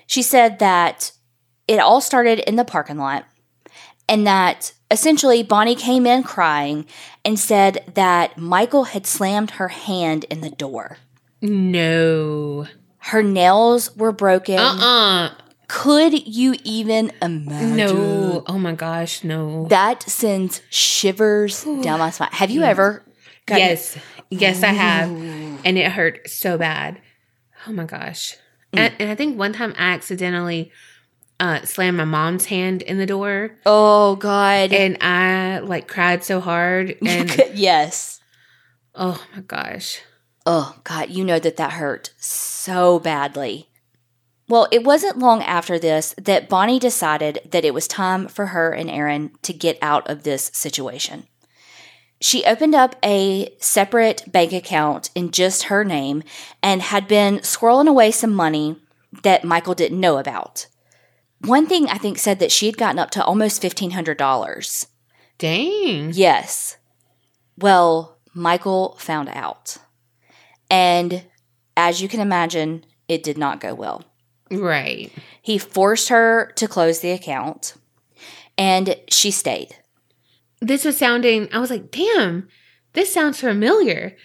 She 0.06 0.22
said 0.22 0.58
that 0.58 1.12
it 1.66 1.78
all 1.78 2.00
started 2.00 2.38
in 2.40 2.56
the 2.56 2.64
parking 2.64 2.98
lot 2.98 3.24
and 4.08 4.26
that 4.26 4.72
essentially 4.90 5.42
Bonnie 5.42 5.74
came 5.74 6.06
in 6.06 6.22
crying 6.22 6.86
and 7.24 7.38
said 7.38 7.84
that 7.94 8.36
Michael 8.36 8.84
had 8.84 9.06
slammed 9.06 9.52
her 9.52 9.68
hand 9.68 10.24
in 10.24 10.40
the 10.40 10.50
door. 10.50 10.98
No. 11.40 12.66
Her 12.98 13.22
nails 13.22 13.94
were 13.96 14.12
broken. 14.12 14.58
Uh-uh. 14.58 15.34
Could 15.68 16.26
you 16.26 16.54
even 16.64 17.10
imagine? 17.22 17.76
No. 17.76 18.44
Oh 18.46 18.58
my 18.58 18.72
gosh, 18.72 19.24
no. 19.24 19.66
That 19.68 20.02
sends 20.02 20.60
shivers 20.70 21.64
down 21.64 21.98
my 21.98 22.10
spine. 22.10 22.28
Have 22.32 22.50
you 22.50 22.62
ever? 22.62 23.02
gotten- 23.46 23.66
yes. 23.66 23.98
Yes, 24.30 24.62
I 24.62 24.68
have. 24.68 25.08
And 25.64 25.78
it 25.78 25.92
hurt 25.92 26.28
so 26.28 26.58
bad. 26.58 27.00
Oh 27.66 27.72
my 27.72 27.84
gosh. 27.84 28.36
And, 28.72 28.92
mm. 28.92 28.96
and 29.00 29.10
I 29.10 29.14
think 29.14 29.38
one 29.38 29.52
time 29.52 29.74
I 29.76 29.92
accidentally 29.92 30.72
uh, 31.44 31.62
slammed 31.66 31.98
my 31.98 32.04
mom's 32.04 32.46
hand 32.46 32.80
in 32.82 32.96
the 32.96 33.06
door 33.06 33.56
Oh 33.66 34.16
God. 34.16 34.72
and 34.72 34.96
I 35.02 35.58
like 35.58 35.86
cried 35.88 36.24
so 36.24 36.40
hard. 36.40 36.96
And 37.06 37.30
yes. 37.54 38.20
oh 38.94 39.22
my 39.34 39.42
gosh. 39.42 40.00
Oh 40.46 40.76
God, 40.84 41.10
you 41.10 41.24
know 41.24 41.38
that 41.38 41.56
that 41.58 41.72
hurt 41.74 42.12
so 42.18 42.98
badly. 42.98 43.68
Well, 44.48 44.68
it 44.70 44.84
wasn't 44.84 45.18
long 45.18 45.42
after 45.42 45.78
this 45.78 46.14
that 46.20 46.48
Bonnie 46.48 46.78
decided 46.78 47.40
that 47.50 47.64
it 47.64 47.74
was 47.74 47.88
time 47.88 48.28
for 48.28 48.46
her 48.46 48.72
and 48.72 48.90
Aaron 48.90 49.30
to 49.42 49.52
get 49.52 49.78
out 49.82 50.08
of 50.08 50.22
this 50.22 50.50
situation. 50.54 51.26
She 52.20 52.44
opened 52.44 52.74
up 52.74 52.96
a 53.04 53.54
separate 53.58 54.30
bank 54.30 54.52
account 54.52 55.10
in 55.14 55.30
just 55.30 55.64
her 55.64 55.84
name 55.84 56.22
and 56.62 56.80
had 56.80 57.06
been 57.08 57.38
squirreling 57.38 57.88
away 57.88 58.10
some 58.12 58.34
money 58.34 58.76
that 59.22 59.44
Michael 59.44 59.74
didn't 59.74 60.00
know 60.00 60.16
about. 60.18 60.66
One 61.46 61.66
thing 61.66 61.88
I 61.88 61.98
think 61.98 62.18
said 62.18 62.38
that 62.38 62.52
she 62.52 62.66
had 62.66 62.76
gotten 62.76 62.98
up 62.98 63.10
to 63.12 63.24
almost 63.24 63.62
$1,500. 63.62 64.86
Dang. 65.38 66.10
Yes. 66.12 66.76
Well, 67.58 68.18
Michael 68.34 68.96
found 68.98 69.28
out. 69.30 69.78
And 70.70 71.24
as 71.76 72.00
you 72.00 72.08
can 72.08 72.20
imagine, 72.20 72.84
it 73.08 73.22
did 73.22 73.38
not 73.38 73.60
go 73.60 73.74
well. 73.74 74.04
Right. 74.50 75.12
He 75.42 75.58
forced 75.58 76.08
her 76.08 76.52
to 76.56 76.68
close 76.68 77.00
the 77.00 77.10
account, 77.10 77.74
and 78.56 78.96
she 79.08 79.30
stayed. 79.30 79.76
This 80.60 80.84
was 80.84 80.96
sounding, 80.96 81.48
I 81.52 81.58
was 81.58 81.70
like, 81.70 81.90
damn, 81.90 82.48
this 82.92 83.12
sounds 83.12 83.40
familiar. 83.40 84.16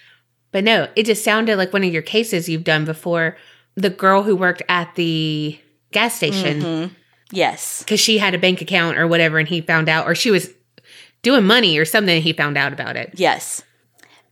But 0.52 0.64
no, 0.64 0.88
it 0.96 1.06
just 1.06 1.24
sounded 1.24 1.56
like 1.56 1.72
one 1.72 1.84
of 1.84 1.92
your 1.92 2.02
cases 2.02 2.48
you've 2.48 2.64
done 2.64 2.84
before. 2.84 3.36
The 3.74 3.90
girl 3.90 4.22
who 4.22 4.34
worked 4.34 4.62
at 4.68 4.94
the 4.94 5.58
gas 5.92 6.16
station 6.16 6.60
Mm-hmm. 6.60 6.94
Yes. 7.32 7.80
because 7.80 8.00
she 8.00 8.18
had 8.18 8.34
a 8.34 8.38
bank 8.38 8.60
account 8.60 8.98
or 8.98 9.06
whatever 9.06 9.38
and 9.38 9.48
he 9.48 9.60
found 9.60 9.88
out, 9.88 10.06
or 10.06 10.14
she 10.14 10.30
was 10.30 10.50
doing 11.22 11.44
money 11.44 11.78
or 11.78 11.84
something 11.84 12.14
and 12.16 12.24
he 12.24 12.32
found 12.32 12.56
out 12.56 12.72
about 12.72 12.96
it. 12.96 13.12
Yes. 13.14 13.62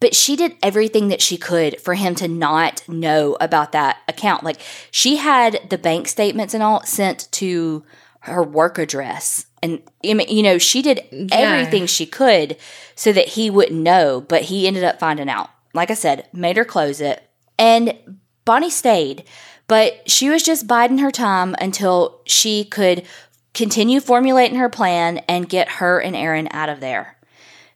But 0.00 0.14
she 0.14 0.36
did 0.36 0.56
everything 0.62 1.08
that 1.08 1.20
she 1.20 1.36
could 1.36 1.80
for 1.80 1.94
him 1.94 2.14
to 2.16 2.28
not 2.28 2.88
know 2.88 3.36
about 3.40 3.72
that 3.72 3.98
account. 4.06 4.44
Like 4.44 4.60
she 4.90 5.16
had 5.16 5.60
the 5.70 5.78
bank 5.78 6.06
statements 6.08 6.54
and 6.54 6.62
all 6.62 6.82
sent 6.84 7.30
to 7.32 7.84
her 8.20 8.42
work 8.42 8.78
address. 8.78 9.46
And 9.60 9.82
you 10.02 10.42
know, 10.42 10.58
she 10.58 10.82
did 10.82 11.00
everything 11.32 11.86
she 11.86 12.06
could 12.06 12.56
so 12.94 13.12
that 13.12 13.28
he 13.28 13.50
wouldn't 13.50 13.80
know, 13.80 14.20
but 14.20 14.42
he 14.42 14.68
ended 14.68 14.84
up 14.84 15.00
finding 15.00 15.28
out. 15.28 15.50
Like 15.74 15.90
I 15.90 15.94
said, 15.94 16.28
made 16.32 16.56
her 16.56 16.64
close 16.64 17.00
it. 17.00 17.28
And 17.58 17.92
Bonnie 18.44 18.70
stayed, 18.70 19.24
but 19.68 20.10
she 20.10 20.28
was 20.28 20.42
just 20.42 20.66
biding 20.66 20.98
her 20.98 21.10
time 21.10 21.54
until 21.60 22.20
she 22.26 22.64
could 22.64 23.06
continue 23.54 24.00
formulating 24.00 24.58
her 24.58 24.68
plan 24.68 25.18
and 25.28 25.48
get 25.48 25.68
her 25.72 26.00
and 26.00 26.16
Aaron 26.16 26.48
out 26.50 26.68
of 26.68 26.80
there. 26.80 27.16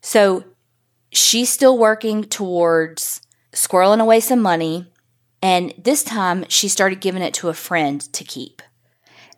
So 0.01 0.45
she's 1.11 1.51
still 1.51 1.79
working 1.79 2.25
towards 2.25 3.21
squirreling 3.53 4.01
away 4.01 4.21
some 4.21 4.41
money, 4.41 4.91
and 5.43 5.75
this 5.77 6.03
time 6.03 6.45
she 6.49 6.69
started 6.69 7.01
giving 7.01 7.23
it 7.23 7.35
to 7.35 7.49
a 7.49 7.55
friend 7.55 8.01
to 8.13 8.25
keep. 8.25 8.63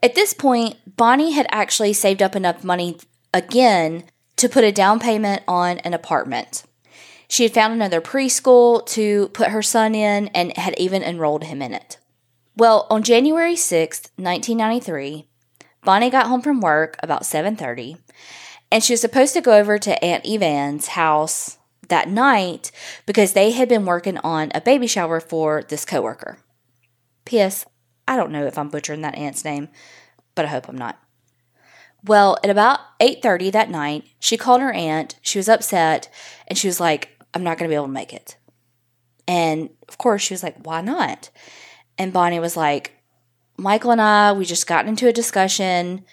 At 0.02 0.14
this 0.14 0.32
point, 0.32 0.96
Bonnie 0.96 1.32
had 1.32 1.46
actually 1.50 1.92
saved 1.92 2.22
up 2.22 2.36
enough 2.36 2.62
money 2.62 2.98
again 3.32 4.04
to 4.36 4.48
put 4.48 4.64
a 4.64 4.72
down 4.72 5.00
payment 5.00 5.42
on 5.48 5.78
an 5.78 5.94
apartment. 5.94 6.64
She 7.26 7.42
had 7.42 7.54
found 7.54 7.72
another 7.72 8.00
preschool 8.00 8.86
to 8.88 9.28
put 9.28 9.48
her 9.48 9.62
son 9.62 9.94
in 9.94 10.28
and 10.28 10.56
had 10.56 10.78
even 10.78 11.02
enrolled 11.02 11.44
him 11.44 11.62
in 11.62 11.72
it. 11.72 11.98
Well, 12.56 12.86
on 12.88 13.02
January 13.02 13.54
6th, 13.54 14.10
1993, 14.16 15.26
Bonnie 15.82 16.10
got 16.10 16.28
home 16.28 16.40
from 16.40 16.60
work 16.60 16.96
about 17.02 17.24
7:30 17.24 17.98
and 18.70 18.82
she 18.82 18.92
was 18.92 19.00
supposed 19.00 19.34
to 19.34 19.40
go 19.40 19.56
over 19.56 19.78
to 19.78 20.04
Aunt 20.04 20.24
Eve 20.24 20.42
Ann's 20.42 20.88
house 20.88 21.58
that 21.88 22.08
night 22.08 22.70
because 23.06 23.32
they 23.32 23.50
had 23.50 23.68
been 23.68 23.84
working 23.84 24.18
on 24.18 24.50
a 24.54 24.60
baby 24.60 24.86
shower 24.86 25.20
for 25.20 25.62
this 25.62 25.84
coworker. 25.84 26.38
P.S. 27.24 27.66
I 28.06 28.16
don't 28.16 28.32
know 28.32 28.46
if 28.46 28.56
I'm 28.56 28.68
butchering 28.68 29.02
that 29.02 29.16
aunt's 29.16 29.44
name, 29.44 29.68
but 30.34 30.44
I 30.44 30.48
hope 30.48 30.68
I'm 30.68 30.78
not. 30.78 30.98
Well, 32.04 32.36
at 32.44 32.50
about 32.50 32.80
8:30 33.00 33.50
that 33.52 33.70
night, 33.70 34.04
she 34.20 34.36
called 34.36 34.60
her 34.60 34.72
aunt. 34.72 35.16
She 35.22 35.38
was 35.38 35.48
upset 35.48 36.08
and 36.46 36.56
she 36.56 36.68
was 36.68 36.80
like, 36.80 37.18
"I'm 37.34 37.42
not 37.42 37.58
going 37.58 37.68
to 37.68 37.72
be 37.72 37.76
able 37.76 37.86
to 37.86 37.92
make 37.92 38.12
it." 38.12 38.36
And 39.26 39.70
of 39.88 39.98
course, 39.98 40.22
she 40.22 40.34
was 40.34 40.42
like, 40.42 40.64
"Why 40.64 40.82
not?" 40.82 41.30
And 41.98 42.12
Bonnie 42.12 42.40
was 42.40 42.56
like, 42.56 42.92
"Michael 43.56 43.92
and 43.92 44.00
I, 44.00 44.32
we 44.32 44.44
just 44.44 44.66
got 44.66 44.86
into 44.86 45.08
a 45.08 45.12
discussion. 45.12 46.04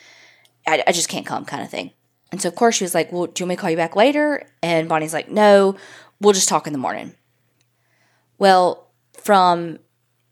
I, 0.67 0.83
I 0.87 0.91
just 0.91 1.09
can't 1.09 1.25
come," 1.25 1.45
kind 1.45 1.63
of 1.63 1.69
thing. 1.69 1.91
And 2.31 2.41
so, 2.41 2.47
of 2.47 2.55
course, 2.55 2.75
she 2.75 2.83
was 2.83 2.95
like, 2.95 3.11
Well, 3.11 3.27
do 3.27 3.41
you 3.41 3.45
want 3.45 3.49
me 3.49 3.55
to 3.55 3.61
call 3.61 3.69
you 3.69 3.77
back 3.77 3.95
later? 3.95 4.47
And 4.63 4.87
Bonnie's 4.87 5.13
like, 5.13 5.29
No, 5.29 5.75
we'll 6.19 6.33
just 6.33 6.49
talk 6.49 6.65
in 6.65 6.73
the 6.73 6.79
morning. 6.79 7.15
Well, 8.37 8.87
from 9.13 9.79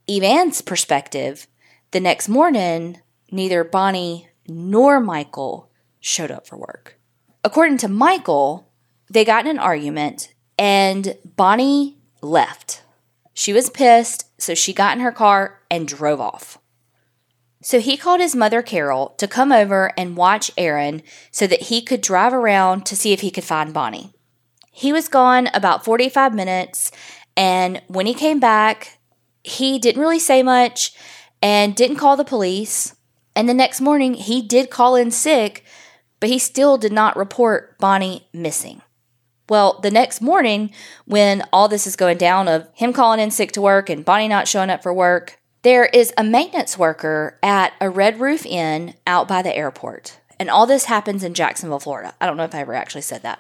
Eve 0.08 0.24
Ann's 0.24 0.62
perspective, 0.62 1.48
the 1.92 2.00
next 2.00 2.30
morning, 2.30 3.02
neither 3.32 3.64
Bonnie 3.64 4.30
nor 4.48 5.00
Michael 5.00 5.70
showed 6.00 6.32
up 6.32 6.48
for 6.48 6.58
work. 6.58 6.98
According 7.44 7.78
to 7.80 7.88
Michael, 7.88 8.72
they 9.10 9.26
got 9.26 9.46
in 9.46 9.52
an 9.52 9.60
argument 9.60 10.34
and 10.58 11.16
Bonnie 11.36 11.98
left. 12.22 12.82
She 13.40 13.54
was 13.54 13.70
pissed, 13.70 14.26
so 14.38 14.54
she 14.54 14.74
got 14.74 14.98
in 14.98 15.02
her 15.02 15.14
car 15.14 15.62
and 15.72 15.88
drove 15.88 16.20
off. 16.20 16.58
So 17.62 17.80
he 17.80 17.96
called 17.96 18.20
his 18.20 18.36
mother, 18.36 18.62
Carol, 18.62 19.16
to 19.18 19.30
come 19.30 19.54
over 19.54 19.94
and 19.98 20.18
watch 20.18 20.52
Aaron 20.58 21.02
so 21.32 21.48
that 21.48 21.62
he 21.62 21.82
could 21.82 22.02
drive 22.02 22.34
around 22.34 22.86
to 22.88 22.98
see 22.98 23.14
if 23.14 23.22
he 23.22 23.32
could 23.32 23.46
find 23.46 23.74
Bonnie. 23.74 24.12
He 24.74 24.92
was 24.92 25.08
gone 25.08 25.48
about 25.54 25.86
45 25.86 26.34
minutes, 26.34 26.92
and 27.38 27.82
when 27.88 28.08
he 28.08 28.14
came 28.14 28.42
back, 28.42 29.00
he 29.42 29.80
didn't 29.80 30.02
really 30.02 30.20
say 30.20 30.44
much 30.44 30.92
and 31.42 31.78
didn't 31.78 31.96
call 31.96 32.18
the 32.18 32.26
police. 32.26 32.94
And 33.38 33.48
the 33.48 33.54
next 33.54 33.80
morning, 33.80 34.16
he 34.16 34.42
did 34.42 34.70
call 34.70 34.98
in 34.98 35.12
sick, 35.12 35.64
but 36.20 36.28
he 36.28 36.40
still 36.40 36.78
did 36.78 36.92
not 36.92 37.16
report 37.16 37.78
Bonnie 37.80 38.28
missing. 38.34 38.82
Well, 39.50 39.80
the 39.82 39.92
next 39.92 40.22
morning, 40.22 40.72
when 41.06 41.44
all 41.52 41.68
this 41.68 41.88
is 41.88 41.96
going 41.96 42.18
down 42.18 42.48
of 42.48 42.68
him 42.74 42.94
calling 42.94 43.20
in 43.20 43.32
sick 43.32 43.52
to 43.54 43.62
work 43.62 43.90
and 43.90 44.06
Bonnie 44.06 44.28
not 44.28 44.48
showing 44.48 44.70
up 44.70 44.84
for 44.84 44.94
work, 44.94 45.40
there 45.64 45.86
is 45.86 46.14
a 46.18 46.24
maintenance 46.24 46.78
worker 46.78 47.38
at 47.44 47.74
a 47.82 47.90
Red 47.90 48.20
Roof 48.20 48.46
Inn 48.46 48.94
out 49.06 49.28
by 49.28 49.42
the 49.42 49.56
airport. 49.56 50.20
And 50.40 50.50
all 50.50 50.66
this 50.66 50.86
happens 50.86 51.24
in 51.24 51.34
Jacksonville, 51.34 51.80
Florida. 51.80 52.14
I 52.22 52.26
don't 52.26 52.38
know 52.38 52.46
if 52.46 52.56
I 52.56 52.60
ever 52.60 52.74
actually 52.74 53.02
said 53.02 53.24
that. 53.24 53.40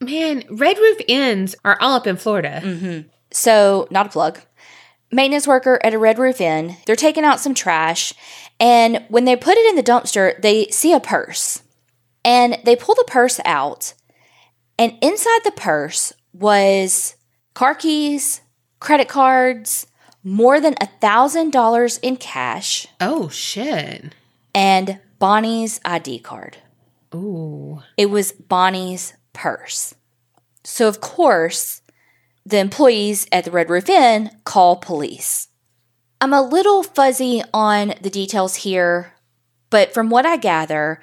Man, 0.00 0.42
Red 0.50 0.78
Roof 0.78 0.98
Inns 1.06 1.54
are 1.64 1.78
all 1.80 1.94
up 1.94 2.06
in 2.06 2.16
Florida. 2.16 2.60
Mm-hmm. 2.64 3.08
So, 3.30 3.86
not 3.90 4.06
a 4.06 4.10
plug. 4.10 4.40
Maintenance 5.12 5.46
worker 5.46 5.78
at 5.84 5.94
a 5.94 5.98
Red 5.98 6.18
Roof 6.18 6.40
Inn, 6.40 6.76
they're 6.86 6.96
taking 6.96 7.24
out 7.24 7.38
some 7.38 7.54
trash. 7.54 8.12
And 8.58 9.04
when 9.08 9.24
they 9.24 9.36
put 9.36 9.56
it 9.56 9.68
in 9.68 9.76
the 9.76 9.82
dumpster, 9.82 10.40
they 10.40 10.66
see 10.66 10.92
a 10.92 10.98
purse. 10.98 11.62
And 12.24 12.58
they 12.64 12.74
pull 12.74 12.96
the 12.96 13.04
purse 13.06 13.38
out. 13.44 13.94
And 14.78 14.96
inside 15.00 15.40
the 15.44 15.52
purse 15.52 16.12
was 16.32 17.16
car 17.54 17.74
keys, 17.74 18.40
credit 18.80 19.08
cards, 19.08 19.86
more 20.22 20.60
than 20.60 20.74
a 20.80 20.88
$1,000 21.02 21.98
in 22.02 22.16
cash, 22.16 22.86
Oh, 23.00 23.28
shit. 23.28 24.14
and 24.54 25.00
Bonnie's 25.18 25.80
ID 25.84 26.18
card. 26.20 26.58
Ooh. 27.14 27.82
It 27.96 28.06
was 28.06 28.32
Bonnie's 28.32 29.14
purse. 29.32 29.94
So, 30.64 30.88
of 30.88 31.00
course, 31.00 31.82
the 32.44 32.58
employees 32.58 33.26
at 33.30 33.44
the 33.44 33.50
Red 33.50 33.70
Roof 33.70 33.88
Inn 33.88 34.30
call 34.44 34.76
police. 34.76 35.48
I'm 36.20 36.32
a 36.32 36.42
little 36.42 36.82
fuzzy 36.82 37.42
on 37.52 37.94
the 38.00 38.10
details 38.10 38.56
here, 38.56 39.12
but 39.70 39.92
from 39.92 40.08
what 40.10 40.24
I 40.26 40.36
gather, 40.36 41.00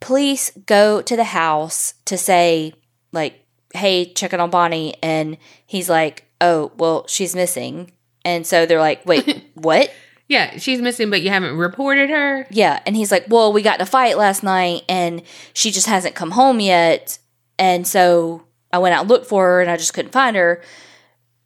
police 0.00 0.50
go 0.66 1.00
to 1.02 1.16
the 1.16 1.24
house 1.24 1.94
to 2.06 2.18
say, 2.18 2.74
like, 3.12 3.44
hey, 3.74 4.12
checking 4.12 4.40
on 4.40 4.50
Bonnie. 4.50 4.94
And 5.02 5.38
he's 5.66 5.88
like, 5.88 6.24
oh, 6.40 6.72
well, 6.76 7.06
she's 7.08 7.34
missing. 7.34 7.92
And 8.24 8.46
so 8.46 8.66
they're 8.66 8.80
like, 8.80 9.04
wait, 9.06 9.50
what? 9.54 9.90
Yeah, 10.28 10.58
she's 10.58 10.80
missing, 10.80 11.08
but 11.08 11.22
you 11.22 11.30
haven't 11.30 11.56
reported 11.56 12.10
her. 12.10 12.46
Yeah. 12.50 12.80
And 12.84 12.96
he's 12.96 13.12
like, 13.12 13.26
Well, 13.28 13.52
we 13.52 13.62
got 13.62 13.76
in 13.76 13.82
a 13.82 13.86
fight 13.86 14.18
last 14.18 14.42
night 14.42 14.82
and 14.88 15.22
she 15.52 15.70
just 15.70 15.86
hasn't 15.86 16.16
come 16.16 16.32
home 16.32 16.58
yet. 16.58 17.18
And 17.58 17.86
so 17.86 18.44
I 18.72 18.78
went 18.78 18.94
out 18.94 19.02
and 19.02 19.08
looked 19.08 19.26
for 19.26 19.44
her 19.44 19.60
and 19.60 19.70
I 19.70 19.76
just 19.76 19.94
couldn't 19.94 20.10
find 20.10 20.34
her. 20.34 20.62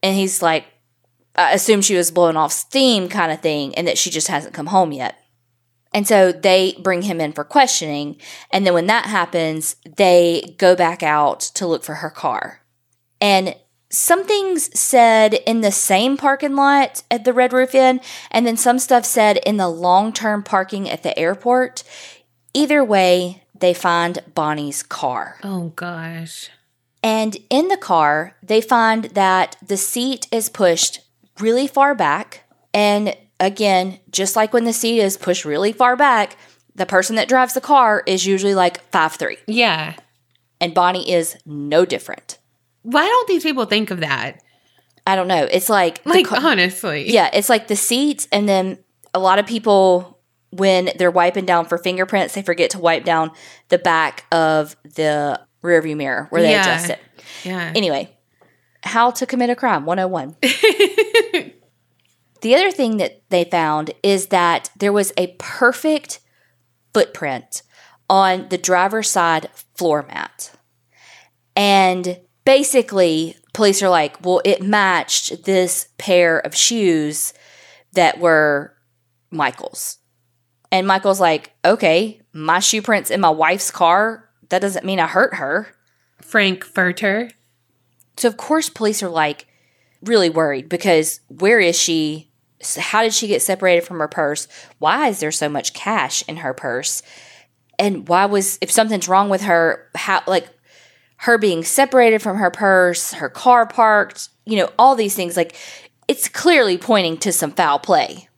And 0.03 0.17
he's 0.17 0.41
like, 0.41 0.65
I 1.37 1.53
assume 1.53 1.83
she 1.83 1.95
was 1.95 2.11
blowing 2.11 2.37
off 2.37 2.53
steam 2.53 3.09
kind 3.09 3.31
of 3.31 3.41
thing 3.41 3.75
and 3.75 3.87
that 3.87 3.99
she 3.99 4.09
just 4.11 4.29
hasn't 4.29 4.55
come 4.55 4.67
home 4.67 4.93
yet. 4.93 5.20
And 5.93 6.07
so 6.07 6.33
they 6.33 6.77
bring 6.79 7.03
him 7.03 7.21
in 7.21 7.33
for 7.33 7.45
questioning. 7.45 8.17
And 8.53 8.65
then 8.65 8.75
when 8.75 8.87
that 8.87 9.07
happens, 9.07 9.77
they 9.97 10.55
go 10.59 10.77
back 10.77 11.03
out 11.03 11.41
to 11.41 11.67
look 11.67 11.83
for 11.83 11.97
her 11.97 12.11
car. 12.11 12.63
And 13.21 13.57
something's 13.91 14.79
said 14.79 15.35
in 15.35 15.61
the 15.61 15.73
same 15.73 16.17
parking 16.17 16.55
lot 16.55 17.03
at 17.11 17.25
the 17.25 17.33
Red 17.33 17.53
Roof 17.53 17.75
Inn, 17.75 18.01
and 18.31 18.47
then 18.47 18.57
some 18.57 18.79
stuff 18.79 19.05
said 19.05 19.39
in 19.39 19.57
the 19.57 19.69
long 19.69 20.13
term 20.13 20.43
parking 20.43 20.89
at 20.89 21.03
the 21.03 21.19
airport. 21.19 21.83
Either 22.55 22.85
way, 22.85 23.43
they 23.59 23.75
find 23.75 24.21
Bonnie's 24.35 24.83
car. 24.83 25.39
Oh, 25.43 25.73
gosh. 25.77 26.51
And 27.03 27.37
in 27.49 27.69
the 27.69 27.77
car, 27.77 28.37
they 28.43 28.61
find 28.61 29.05
that 29.07 29.57
the 29.63 29.77
seat 29.77 30.27
is 30.31 30.49
pushed 30.49 31.01
really 31.39 31.67
far 31.67 31.95
back. 31.95 32.45
And 32.73 33.17
again, 33.41 33.99
just 34.11 34.37
like 34.37 34.53
when 34.53 34.65
the 34.65 34.73
seat 34.73 35.01
is 35.01 35.17
pushed 35.17 35.45
really 35.45 35.73
far 35.73 35.97
back, 35.97 36.37
the 36.75 36.87
person 36.87 37.17
that 37.17 37.29
drives 37.29 37.55
the 37.55 37.61
car 37.61 38.03
is 38.07 38.25
usually 38.27 38.55
like 38.55 38.81
five 38.93 39.15
three, 39.15 39.39
Yeah. 39.47 39.95
And 40.61 40.75
Bonnie 40.75 41.11
is 41.11 41.37
no 41.47 41.85
different. 41.87 42.39
Why 42.83 43.05
don't 43.05 43.29
these 43.29 43.43
people 43.43 43.65
think 43.65 43.91
of 43.91 44.01
that? 44.01 44.43
I 45.07 45.17
don't 45.17 45.27
know. 45.29 45.45
It's 45.51 45.69
like, 45.71 46.01
Like, 46.05 46.27
car- 46.27 46.39
honestly. 46.43 47.11
yeah, 47.11 47.31
it's 47.33 47.49
like 47.49 47.67
the 47.69 47.77
seats. 47.77 48.29
And 48.31 48.47
then 48.49 48.79
a 49.15 49.19
lot 49.19 49.39
of 49.39 49.47
people, 49.47 50.19
when 50.51 50.91
they're 50.99 51.11
wiping 51.11 51.47
down 51.47 51.65
for 51.65 51.79
fingerprints, 51.79 52.35
they 52.35 52.43
forget 52.43 52.71
to 52.71 52.79
wipe 52.79 53.05
down 53.05 53.31
the 53.71 53.79
back 53.79 54.25
of 54.31 54.77
the 54.85 55.41
rearview 55.65 55.97
mirror 55.97 56.27
where 56.31 56.43
they 56.43 56.51
Yeah. 56.53 56.61
adjust 56.63 56.91
it. 56.91 56.99
Yeah. 57.45 57.73
Anyway, 57.75 58.17
how 58.83 59.11
to 59.13 59.27
commit 59.27 59.49
a 59.51 59.57
crime 59.57 59.87
101. 59.87 60.37
the 62.43 62.55
other 62.55 62.71
thing 62.71 62.97
that 62.99 63.23
they 63.31 63.45
found 63.45 63.93
is 64.03 64.29
that 64.29 64.71
there 64.77 64.93
was 64.93 65.13
a 65.17 65.35
perfect 65.39 66.21
footprint 66.93 67.63
on 68.09 68.49
the 68.49 68.59
driver's 68.59 69.09
side 69.09 69.49
floor 69.75 70.05
mat. 70.09 70.53
And 71.55 72.21
basically, 72.45 73.37
police 73.53 73.83
are 73.83 73.89
like, 73.89 74.25
well, 74.25 74.41
it 74.45 74.63
matched 74.63 75.45
this 75.45 75.89
pair 75.99 76.39
of 76.39 76.55
shoes 76.55 77.33
that 77.93 78.19
were 78.19 78.75
Michael's. 79.31 79.99
And 80.73 80.87
Michael's 80.87 81.21
like, 81.21 81.53
okay, 81.65 82.21
my 82.33 82.61
shoe 82.61 82.83
prints 82.83 83.11
in 83.11 83.21
my 83.21 83.31
wife's 83.31 83.71
car. 83.71 84.29
That 84.49 84.61
doesn't 84.61 84.87
mean 84.87 85.01
I 85.01 85.07
hurt 85.07 85.35
her. 85.35 85.69
Frank 86.21 86.65
Furter. 86.65 87.33
So 88.17 88.29
of 88.29 88.37
course 88.37 88.69
police 88.69 89.03
are 89.03 89.09
like 89.09 89.47
really 90.03 90.31
worried 90.31 90.69
because 90.69 91.21
where 91.29 91.61
is 91.61 91.79
she? 91.79 92.30
How 92.79 93.03
did 93.03 93.15
she 93.15 93.27
get 93.27 93.43
separated 93.43 93.83
from 93.83 93.99
her 93.99 94.09
purse? 94.09 94.49
Why 94.79 95.09
is 95.09 95.21
there 95.21 95.33
so 95.33 95.49
much 95.49 95.73
cash 95.73 96.23
in 96.29 96.39
her 96.39 96.53
purse? 96.53 97.03
And 97.79 98.07
why 98.09 98.27
was 98.27 98.59
if 98.61 98.71
something's 98.71 99.09
wrong 99.09 99.31
with 99.31 99.43
her, 99.43 99.89
how 99.95 100.23
like 100.27 100.49
her 101.19 101.39
being 101.39 101.65
separated 101.65 102.21
from 102.23 102.37
her 102.37 102.51
purse, 102.51 103.15
her 103.15 103.29
car 103.29 103.67
parked, 103.67 104.29
you 104.45 104.57
know, 104.57 104.71
all 104.79 104.95
these 104.95 105.15
things 105.15 105.37
like 105.37 105.57
it's 106.09 106.29
clearly 106.29 106.77
pointing 106.77 107.17
to 107.19 107.33
some 107.33 107.53
foul 107.53 107.79
play. 107.79 108.29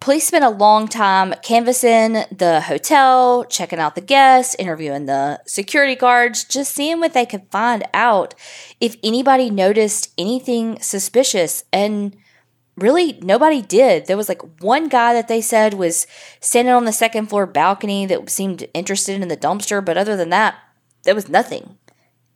Police 0.00 0.28
spent 0.28 0.44
a 0.44 0.50
long 0.50 0.86
time 0.86 1.34
canvassing 1.42 2.24
the 2.30 2.62
hotel, 2.64 3.44
checking 3.44 3.80
out 3.80 3.96
the 3.96 4.00
guests, 4.00 4.54
interviewing 4.58 5.06
the 5.06 5.40
security 5.44 5.96
guards, 5.96 6.44
just 6.44 6.72
seeing 6.72 7.00
what 7.00 7.14
they 7.14 7.26
could 7.26 7.50
find 7.50 7.82
out 7.92 8.34
if 8.80 8.96
anybody 9.02 9.50
noticed 9.50 10.12
anything 10.16 10.80
suspicious. 10.80 11.64
And 11.72 12.16
really, 12.82 13.18
nobody 13.22 13.62
did. 13.62 14.06
There 14.06 14.16
was 14.16 14.28
like 14.28 14.42
one 14.60 14.88
guy 14.88 15.12
that 15.14 15.28
they 15.28 15.40
said 15.40 15.74
was 15.74 16.06
standing 16.40 16.74
on 16.74 16.84
the 16.84 16.92
second 16.92 17.26
floor 17.26 17.46
balcony 17.46 18.06
that 18.06 18.30
seemed 18.30 18.68
interested 18.74 19.20
in 19.20 19.28
the 19.28 19.36
dumpster, 19.36 19.84
but 19.84 19.98
other 19.98 20.16
than 20.16 20.30
that, 20.30 20.56
there 21.04 21.14
was 21.14 21.28
nothing. 21.28 21.76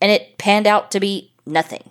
And 0.01 0.11
it 0.11 0.39
panned 0.39 0.67
out 0.67 0.91
to 0.93 1.01
be 1.01 1.33
nothing. 1.47 1.91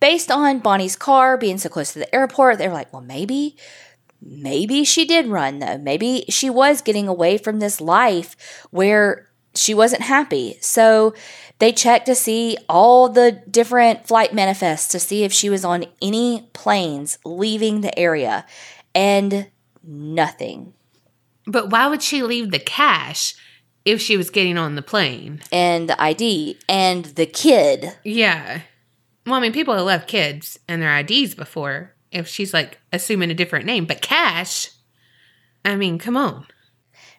Based 0.00 0.30
on 0.30 0.60
Bonnie's 0.60 0.96
car 0.96 1.36
being 1.36 1.58
so 1.58 1.68
close 1.68 1.92
to 1.92 1.98
the 1.98 2.14
airport, 2.14 2.58
they 2.58 2.68
were 2.68 2.74
like, 2.74 2.92
well, 2.92 3.02
maybe 3.02 3.56
maybe 4.20 4.84
she 4.84 5.04
did 5.04 5.26
run 5.26 5.60
though. 5.60 5.78
Maybe 5.78 6.24
she 6.28 6.50
was 6.50 6.82
getting 6.82 7.08
away 7.08 7.38
from 7.38 7.60
this 7.60 7.80
life 7.80 8.66
where 8.70 9.28
she 9.54 9.74
wasn't 9.74 10.02
happy. 10.02 10.58
So 10.60 11.14
they 11.58 11.72
checked 11.72 12.06
to 12.06 12.14
see 12.14 12.56
all 12.68 13.08
the 13.08 13.42
different 13.50 14.06
flight 14.06 14.32
manifests 14.32 14.88
to 14.88 15.00
see 15.00 15.24
if 15.24 15.32
she 15.32 15.50
was 15.50 15.64
on 15.64 15.86
any 16.00 16.48
planes 16.52 17.18
leaving 17.24 17.80
the 17.80 17.96
area 17.98 18.46
and 18.94 19.48
nothing. 19.82 20.74
But 21.46 21.70
why 21.70 21.88
would 21.88 22.02
she 22.02 22.22
leave 22.22 22.50
the 22.50 22.58
cash 22.58 23.34
if 23.84 24.00
she 24.00 24.16
was 24.16 24.30
getting 24.30 24.58
on 24.58 24.74
the 24.74 24.82
plane? 24.82 25.40
And 25.50 25.88
the 25.88 26.00
ID 26.00 26.58
and 26.68 27.06
the 27.06 27.26
kid. 27.26 27.96
Yeah. 28.04 28.60
Well, 29.26 29.34
I 29.34 29.40
mean, 29.40 29.52
people 29.52 29.74
have 29.74 29.84
left 29.84 30.08
kids 30.08 30.58
and 30.68 30.80
their 30.80 30.96
IDs 30.98 31.34
before 31.34 31.94
if 32.10 32.28
she's 32.28 32.54
like 32.54 32.78
assuming 32.92 33.30
a 33.30 33.34
different 33.34 33.66
name, 33.66 33.84
but 33.84 34.00
cash, 34.00 34.70
I 35.64 35.76
mean, 35.76 35.98
come 35.98 36.16
on. 36.16 36.46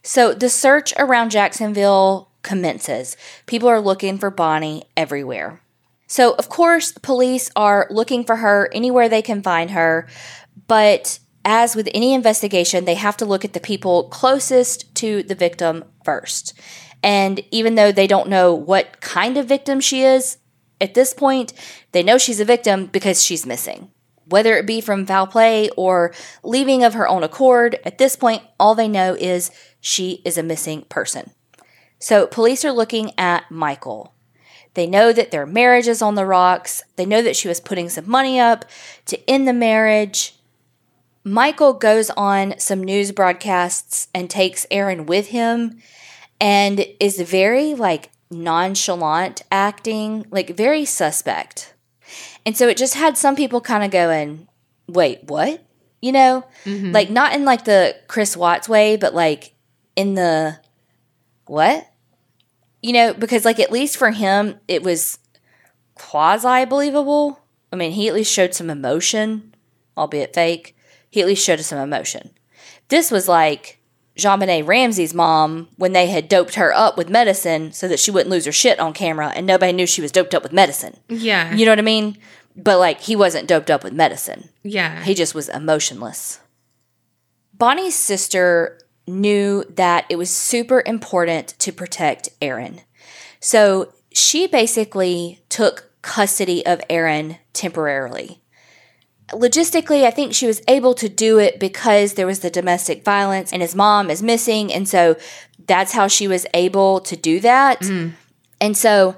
So 0.02 0.34
the 0.34 0.50
search 0.50 0.94
around 0.98 1.32
Jacksonville 1.32 2.29
commences. 2.42 3.18
People 3.46 3.70
are 3.70 3.82
looking 3.82 4.18
for 4.18 4.30
Bonnie 4.30 4.84
everywhere. 4.96 5.62
So, 6.08 6.34
of 6.34 6.50
course, 6.50 6.92
police 6.92 7.52
are 7.56 7.88
looking 7.92 8.24
for 8.24 8.38
her 8.38 8.70
anywhere 8.74 9.08
they 9.08 9.22
can 9.22 9.44
find 9.44 9.72
her, 9.72 10.08
but 10.68 11.20
as 11.46 11.76
with 11.76 11.90
any 11.94 12.14
investigation, 12.14 12.86
they 12.86 12.96
have 12.96 13.18
to 13.18 13.26
look 13.26 13.46
at 13.46 13.54
the 13.54 13.60
people 13.60 14.10
closest 14.10 14.94
to 14.96 15.24
the 15.24 15.36
victim 15.36 15.86
first. 16.04 16.54
And 17.02 17.42
even 17.52 17.76
though 17.76 17.92
they 17.92 18.08
don't 18.08 18.30
know 18.30 18.54
what 18.54 19.02
kind 19.02 19.38
of 19.38 19.48
victim 19.48 19.80
she 19.80 20.04
is, 20.04 20.38
at 20.82 20.94
this 20.94 21.14
point, 21.14 21.54
they 21.92 22.04
know 22.04 22.18
she's 22.18 22.40
a 22.40 22.46
victim 22.46 22.88
because 22.88 23.24
she's 23.24 23.46
missing. 23.46 23.92
Whether 24.26 24.58
it 24.58 24.68
be 24.68 24.82
from 24.82 25.06
foul 25.06 25.28
play 25.28 25.70
or 25.72 26.14
leaving 26.44 26.84
of 26.84 26.94
her 26.94 27.08
own 27.08 27.24
accord, 27.24 27.80
at 27.84 27.98
this 27.98 28.16
point, 28.16 28.44
all 28.60 28.76
they 28.76 28.88
know 28.88 29.16
is 29.16 29.52
she 29.80 30.22
is 30.26 30.38
a 30.38 30.44
missing 30.44 30.84
person. 30.84 31.32
So, 32.00 32.28
police 32.28 32.64
are 32.64 32.72
looking 32.72 33.12
at 33.18 33.52
Michael. 33.52 34.14
They 34.74 34.88
know 34.88 35.12
that 35.12 35.32
their 35.32 35.46
marriage 35.46 35.88
is 35.88 36.02
on 36.02 36.16
the 36.16 36.26
rocks. 36.26 36.84
They 36.96 37.06
know 37.06 37.22
that 37.22 37.36
she 37.36 37.48
was 37.48 37.60
putting 37.60 37.90
some 37.90 38.10
money 38.10 38.40
up 38.40 38.66
to 39.08 39.30
end 39.30 39.48
the 39.48 39.54
marriage. 39.54 40.36
Michael 41.24 41.74
goes 41.74 42.10
on 42.12 42.58
some 42.58 42.84
news 42.84 43.12
broadcasts 43.12 44.08
and 44.14 44.30
takes 44.30 44.66
Aaron 44.72 45.06
with 45.06 45.28
him 45.28 45.80
and 46.40 46.86
is 47.00 47.20
very 47.20 47.76
like 47.76 48.10
nonchalant 48.32 49.42
acting, 49.52 50.26
like 50.32 50.56
very 50.56 50.86
suspect. 50.86 51.74
And 52.46 52.56
so 52.56 52.68
it 52.68 52.78
just 52.78 52.96
had 52.96 53.18
some 53.18 53.36
people 53.36 53.62
kind 53.62 53.84
of 53.84 53.92
going, 53.92 54.48
wait, 54.88 55.24
what? 55.26 55.66
You 56.02 56.14
know, 56.14 56.46
mm-hmm. 56.64 56.92
like 56.92 57.10
not 57.10 57.34
in 57.34 57.44
like 57.44 57.66
the 57.66 57.96
Chris 58.08 58.38
Watts 58.38 58.70
way, 58.70 58.96
but 58.96 59.14
like 59.14 59.54
in 59.96 60.14
the 60.14 60.58
what? 61.46 61.89
You 62.82 62.94
know, 62.94 63.14
because 63.14 63.46
like 63.46 63.60
at 63.60 63.72
least 63.72 63.98
for 63.98 64.12
him, 64.12 64.60
it 64.68 64.84
was 64.84 65.20
quasi 65.96 66.66
believable. 66.66 67.42
I 67.72 67.76
mean, 67.76 67.92
he 67.92 68.08
at 68.08 68.14
least 68.14 68.34
showed 68.34 68.54
some 68.54 68.70
emotion, 68.70 69.54
albeit 69.98 70.34
fake. 70.34 70.76
He 71.10 71.22
at 71.22 71.28
least 71.28 71.46
showed 71.46 71.60
us 71.60 71.68
some 71.68 71.80
emotion. 71.80 72.32
This 72.88 73.12
was 73.12 73.28
like 73.28 73.80
JonBenét 74.16 74.68
Ramsey's 74.68 75.14
mom 75.14 75.70
when 75.78 75.94
they 75.94 76.08
had 76.08 76.28
doped 76.28 76.56
her 76.56 76.74
up 76.74 76.98
with 76.98 77.10
medicine 77.10 77.72
so 77.72 77.88
that 77.88 78.00
she 78.00 78.12
wouldn't 78.12 78.30
lose 78.30 78.46
her 78.46 78.52
shit 78.52 78.80
on 78.80 78.94
camera 78.94 79.32
and 79.36 79.46
nobody 79.46 79.72
knew 79.72 79.86
she 79.86 80.02
was 80.02 80.12
doped 80.12 80.34
up 80.34 80.44
with 80.44 80.54
medicine. 80.54 80.98
Yeah. 81.08 81.54
You 81.54 81.66
know 81.66 81.72
what 81.72 81.80
I 81.80 81.84
mean? 81.84 82.18
But 82.56 82.80
like 82.80 83.02
he 83.02 83.16
wasn't 83.16 83.48
doped 83.48 83.70
up 83.70 83.84
with 83.84 83.94
medicine. 83.94 84.50
Yeah. 84.64 85.04
He 85.04 85.14
just 85.14 85.36
was 85.36 85.50
emotionless. 85.50 86.40
Bonnie's 87.54 87.96
sister 87.96 88.80
knew 89.10 89.64
that 89.70 90.06
it 90.10 90.18
was 90.18 90.30
super 90.30 90.84
important 90.86 91.50
to 91.60 91.72
protect 91.72 92.30
Aaron. 92.42 92.82
So 93.40 93.94
she 94.12 94.48
basically 94.48 95.42
took 95.50 95.92
custody 96.02 96.66
of 96.66 96.82
Aaron 96.90 97.38
temporarily. 97.54 98.42
Logistically, 99.32 100.06
I 100.06 100.12
think 100.12 100.34
she 100.34 100.48
was 100.48 100.62
able 100.68 100.94
to 100.96 101.08
do 101.08 101.38
it 101.38 101.60
because 101.60 102.14
there 102.14 102.26
was 102.26 102.40
the 102.40 102.50
domestic 102.50 103.04
violence 103.04 103.54
and 103.54 103.62
his 103.62 103.76
mom 103.76 104.10
is 104.10 104.24
missing. 104.24 104.74
And 104.74 104.90
so 104.90 105.18
that's 105.68 105.92
how 105.92 106.08
she 106.08 106.28
was 106.28 106.48
able 106.54 107.00
to 107.02 107.16
do 107.16 107.40
that. 107.42 107.82
Mm. 107.82 108.14
And 108.60 108.76
so 108.76 109.18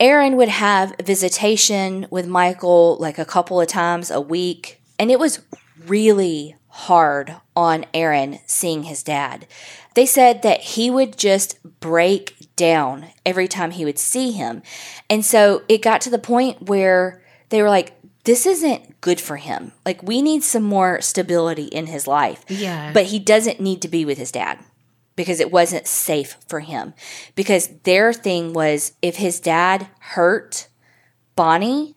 Aaron 0.00 0.36
would 0.36 0.48
have 0.48 0.96
visitation 1.00 2.08
with 2.10 2.26
Michael 2.26 2.96
like 2.98 3.18
a 3.18 3.24
couple 3.24 3.60
of 3.60 3.68
times 3.68 4.10
a 4.10 4.20
week. 4.20 4.82
And 4.98 5.10
it 5.12 5.20
was 5.20 5.42
really 5.86 6.56
hard 6.74 7.36
on 7.54 7.84
Aaron 7.92 8.38
seeing 8.46 8.84
his 8.84 9.02
dad. 9.02 9.46
They 9.94 10.06
said 10.06 10.40
that 10.40 10.62
he 10.62 10.90
would 10.90 11.18
just 11.18 11.62
break 11.80 12.34
down 12.56 13.08
every 13.26 13.46
time 13.46 13.72
he 13.72 13.84
would 13.84 13.98
see 13.98 14.32
him. 14.32 14.62
And 15.10 15.22
so 15.22 15.64
it 15.68 15.82
got 15.82 16.00
to 16.02 16.10
the 16.10 16.18
point 16.18 16.62
where 16.62 17.22
they 17.50 17.60
were 17.60 17.68
like, 17.68 17.92
this 18.24 18.46
isn't 18.46 19.02
good 19.02 19.20
for 19.20 19.36
him. 19.36 19.72
Like, 19.84 20.02
we 20.02 20.22
need 20.22 20.42
some 20.44 20.62
more 20.62 21.02
stability 21.02 21.64
in 21.64 21.88
his 21.88 22.06
life. 22.06 22.42
Yeah. 22.48 22.90
But 22.94 23.06
he 23.06 23.18
doesn't 23.18 23.60
need 23.60 23.82
to 23.82 23.88
be 23.88 24.06
with 24.06 24.16
his 24.16 24.32
dad 24.32 24.58
because 25.14 25.40
it 25.40 25.52
wasn't 25.52 25.86
safe 25.86 26.38
for 26.48 26.60
him. 26.60 26.94
Because 27.34 27.68
their 27.82 28.14
thing 28.14 28.54
was 28.54 28.92
if 29.02 29.16
his 29.16 29.40
dad 29.40 29.88
hurt 29.98 30.68
Bonnie, 31.36 31.96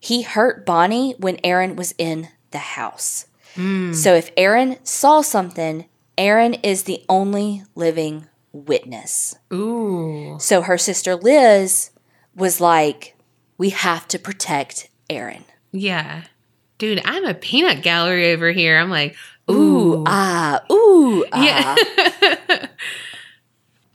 he 0.00 0.22
hurt 0.22 0.66
Bonnie 0.66 1.14
when 1.18 1.38
Aaron 1.44 1.76
was 1.76 1.94
in 1.96 2.28
the 2.50 2.58
house. 2.58 3.26
Mm. 3.60 3.94
So 3.94 4.14
if 4.14 4.30
Aaron 4.36 4.76
saw 4.84 5.20
something, 5.20 5.84
Aaron 6.16 6.54
is 6.54 6.84
the 6.84 7.04
only 7.08 7.62
living 7.74 8.26
witness. 8.52 9.36
Ooh. 9.52 10.38
So 10.40 10.62
her 10.62 10.78
sister 10.78 11.14
Liz 11.14 11.90
was 12.34 12.60
like, 12.60 13.16
we 13.58 13.70
have 13.70 14.08
to 14.08 14.18
protect 14.18 14.88
Aaron. 15.10 15.44
Yeah. 15.72 16.24
Dude, 16.78 17.02
I'm 17.04 17.26
a 17.26 17.34
peanut 17.34 17.82
gallery 17.82 18.32
over 18.32 18.50
here. 18.50 18.78
I'm 18.78 18.88
like, 18.88 19.14
ooh, 19.50 19.98
ooh 19.98 20.04
ah, 20.06 20.62
ooh, 20.72 21.26
ah. 21.30 21.44
Yeah. 21.44 22.66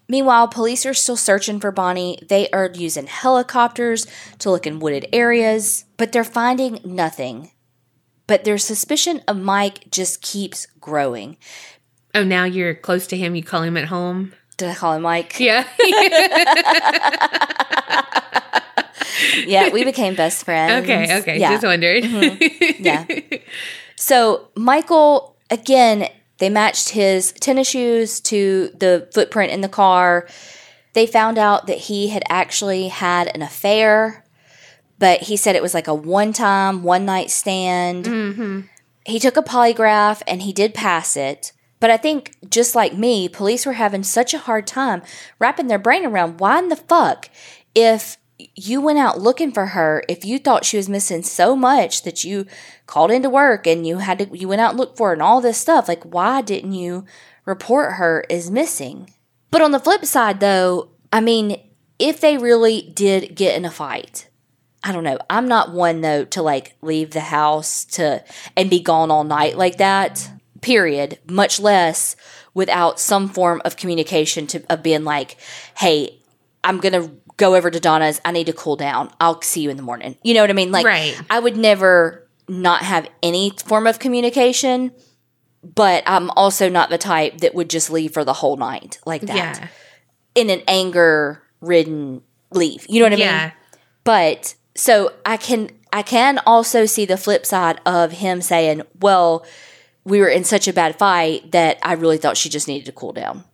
Meanwhile, 0.07 0.49
police 0.49 0.85
are 0.85 0.93
still 0.93 1.17
searching 1.17 1.59
for 1.59 1.71
Bonnie. 1.71 2.19
They 2.29 2.47
are 2.51 2.69
using 2.71 3.07
helicopters 3.07 4.05
to 4.37 4.51
look 4.51 4.67
in 4.67 4.79
wooded 4.79 5.07
areas, 5.11 5.85
but 5.97 6.11
they're 6.11 6.23
finding 6.23 6.79
nothing. 6.85 7.49
But 8.27 8.43
their 8.43 8.57
suspicion 8.57 9.21
of 9.27 9.37
Mike 9.37 9.91
just 9.91 10.21
keeps 10.21 10.67
growing. 10.79 11.37
Oh, 12.13 12.23
now 12.23 12.45
you're 12.45 12.73
close 12.73 13.07
to 13.07 13.17
him. 13.17 13.35
You 13.35 13.43
call 13.43 13.63
him 13.63 13.77
at 13.77 13.85
home? 13.85 14.33
Did 14.57 14.69
I 14.69 14.75
call 14.75 14.93
him 14.93 15.01
Mike? 15.01 15.39
Yeah. 15.39 15.67
yeah, 19.45 19.69
we 19.71 19.83
became 19.83 20.15
best 20.15 20.45
friends. 20.45 20.83
Okay, 20.83 21.19
okay. 21.19 21.39
Yeah. 21.39 21.51
Just 21.51 21.65
wondered. 21.65 22.03
Mm-hmm. 22.03 22.75
Yeah. 22.85 23.05
So 23.95 24.49
Michael, 24.55 25.35
again, 25.49 26.09
they 26.37 26.49
matched 26.49 26.89
his 26.89 27.31
tennis 27.31 27.69
shoes 27.69 28.19
to 28.21 28.69
the 28.77 29.09
footprint 29.13 29.51
in 29.51 29.61
the 29.61 29.69
car. 29.69 30.27
They 30.93 31.07
found 31.07 31.37
out 31.37 31.67
that 31.67 31.77
he 31.77 32.09
had 32.09 32.23
actually 32.29 32.89
had 32.89 33.33
an 33.33 33.41
affair, 33.41 34.24
but 34.99 35.21
he 35.21 35.37
said 35.37 35.55
it 35.55 35.61
was 35.61 35.73
like 35.73 35.87
a 35.87 35.93
one 35.93 36.33
time, 36.33 36.83
one 36.83 37.05
night 37.05 37.31
stand. 37.31 38.05
Mm-hmm. 38.05 38.61
He 39.05 39.19
took 39.19 39.37
a 39.37 39.43
polygraph 39.43 40.21
and 40.27 40.41
he 40.41 40.53
did 40.53 40.73
pass 40.73 41.15
it. 41.15 41.51
But 41.79 41.91
I 41.91 41.97
think, 41.97 42.35
just 42.49 42.73
like 42.73 42.95
me, 42.95 43.27
police 43.27 43.65
were 43.65 43.73
having 43.73 44.03
such 44.03 44.33
a 44.33 44.39
hard 44.39 44.65
time 44.65 45.03
wrapping 45.37 45.67
their 45.67 45.77
brain 45.77 46.05
around 46.05 46.39
why 46.39 46.59
in 46.59 46.69
the 46.69 46.75
fuck, 46.75 47.29
if 47.75 48.17
you 48.55 48.81
went 48.81 48.99
out 48.99 49.19
looking 49.19 49.51
for 49.51 49.67
her 49.67 50.03
if 50.09 50.25
you 50.25 50.37
thought 50.37 50.65
she 50.65 50.77
was 50.77 50.89
missing 50.89 51.23
so 51.23 51.55
much 51.55 52.03
that 52.03 52.23
you 52.23 52.45
called 52.85 53.11
into 53.11 53.29
work 53.29 53.65
and 53.65 53.87
you 53.87 53.99
had 53.99 54.19
to 54.19 54.37
you 54.37 54.47
went 54.47 54.59
out 54.59 54.71
and 54.71 54.79
looked 54.79 54.97
for 54.97 55.09
her 55.09 55.13
and 55.13 55.21
all 55.21 55.39
this 55.39 55.57
stuff 55.57 55.87
like 55.87 56.03
why 56.03 56.41
didn't 56.41 56.73
you 56.73 57.05
report 57.45 57.93
her 57.93 58.25
as 58.29 58.51
missing 58.51 59.09
but 59.51 59.61
on 59.61 59.71
the 59.71 59.79
flip 59.79 60.03
side 60.05 60.39
though 60.41 60.89
i 61.13 61.21
mean 61.21 61.57
if 61.97 62.19
they 62.19 62.37
really 62.37 62.91
did 62.93 63.35
get 63.35 63.55
in 63.55 63.63
a 63.63 63.71
fight 63.71 64.27
i 64.85 64.91
don't 64.91 65.03
know 65.03 65.17
i'm 65.29 65.47
not 65.47 65.73
one 65.73 65.99
though 66.01 66.23
to 66.23 66.41
like 66.41 66.75
leave 66.81 67.11
the 67.11 67.19
house 67.19 67.83
to 67.83 68.23
and 68.55 68.69
be 68.69 68.79
gone 68.79 69.11
all 69.11 69.25
night 69.25 69.57
like 69.57 69.77
that 69.77 70.31
period 70.61 71.19
much 71.29 71.59
less 71.59 72.15
without 72.53 72.99
some 72.99 73.27
form 73.27 73.61
of 73.65 73.75
communication 73.75 74.47
to 74.47 74.63
of 74.71 74.81
being 74.81 75.03
like 75.03 75.35
hey 75.75 76.17
i'm 76.63 76.79
gonna 76.79 77.11
go 77.37 77.55
over 77.55 77.69
to 77.69 77.79
Donna's. 77.79 78.21
I 78.23 78.31
need 78.31 78.47
to 78.47 78.53
cool 78.53 78.75
down. 78.75 79.11
I'll 79.19 79.41
see 79.41 79.61
you 79.61 79.69
in 79.69 79.77
the 79.77 79.83
morning. 79.83 80.17
You 80.23 80.33
know 80.33 80.41
what 80.41 80.49
I 80.49 80.53
mean? 80.53 80.71
Like, 80.71 80.85
right. 80.85 81.19
I 81.29 81.39
would 81.39 81.57
never 81.57 82.27
not 82.47 82.81
have 82.81 83.09
any 83.23 83.51
form 83.65 83.87
of 83.87 83.99
communication, 83.99 84.91
but 85.63 86.03
I'm 86.05 86.29
also 86.31 86.69
not 86.69 86.89
the 86.89 86.97
type 86.97 87.39
that 87.39 87.55
would 87.55 87.69
just 87.69 87.89
leave 87.89 88.13
for 88.13 88.23
the 88.23 88.33
whole 88.33 88.57
night 88.57 88.99
like 89.05 89.21
that. 89.23 89.35
Yeah. 89.35 89.67
In 90.35 90.49
an 90.49 90.61
anger 90.67 91.41
ridden 91.61 92.21
leave. 92.51 92.85
You 92.89 92.99
know 92.99 93.05
what 93.05 93.13
I 93.13 93.17
yeah. 93.17 93.43
mean? 93.43 93.51
But 94.03 94.55
so 94.75 95.13
I 95.25 95.37
can 95.37 95.71
I 95.91 96.01
can 96.01 96.39
also 96.45 96.85
see 96.85 97.05
the 97.05 97.17
flip 97.17 97.45
side 97.45 97.79
of 97.85 98.11
him 98.11 98.41
saying, 98.41 98.81
"Well, 98.99 99.45
we 100.03 100.19
were 100.19 100.27
in 100.27 100.43
such 100.43 100.67
a 100.67 100.73
bad 100.73 100.97
fight 100.97 101.51
that 101.51 101.79
I 101.81 101.93
really 101.93 102.17
thought 102.17 102.37
she 102.37 102.49
just 102.49 102.67
needed 102.67 102.85
to 102.85 102.91
cool 102.91 103.13
down." 103.13 103.45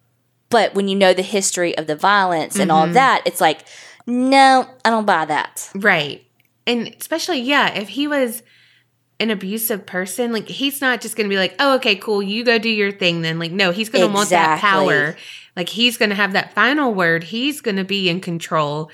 But 0.52 0.76
when 0.76 0.88
you 0.88 0.96
know 0.96 1.14
the 1.14 1.22
history 1.22 1.76
of 1.78 1.88
the 1.88 1.96
violence 1.96 2.60
and 2.60 2.70
mm-hmm. 2.70 2.80
all 2.80 2.88
that, 2.90 3.22
it's 3.26 3.40
like, 3.40 3.62
no, 4.06 4.68
I 4.84 4.90
don't 4.90 5.06
buy 5.06 5.26
that. 5.26 5.72
Right. 5.74 6.26
And 6.68 6.94
especially, 7.00 7.40
yeah, 7.40 7.74
if 7.74 7.88
he 7.90 8.08
was 8.08 8.44
an 9.20 9.32
abusive 9.32 9.86
person, 9.86 10.34
like 10.34 10.48
he's 10.48 10.82
not 10.82 11.00
just 11.00 11.16
going 11.16 11.30
to 11.30 11.34
be 11.34 11.40
like, 11.40 11.56
oh, 11.60 11.76
okay, 11.76 11.96
cool, 11.96 12.22
you 12.22 12.44
go 12.44 12.58
do 12.58 12.70
your 12.70 12.92
thing 12.92 13.22
then. 13.22 13.40
Like, 13.40 13.52
no, 13.52 13.72
he's 13.72 13.90
going 13.90 14.02
to 14.06 14.20
exactly. 14.20 14.20
want 14.20 14.30
that 14.30 14.60
power. 14.60 15.16
Like, 15.56 15.70
he's 15.70 15.98
going 15.98 16.10
to 16.10 16.16
have 16.16 16.34
that 16.34 16.54
final 16.54 16.94
word. 16.94 17.24
He's 17.24 17.62
going 17.62 17.78
to 17.78 17.86
be 17.86 18.10
in 18.10 18.20
control. 18.20 18.92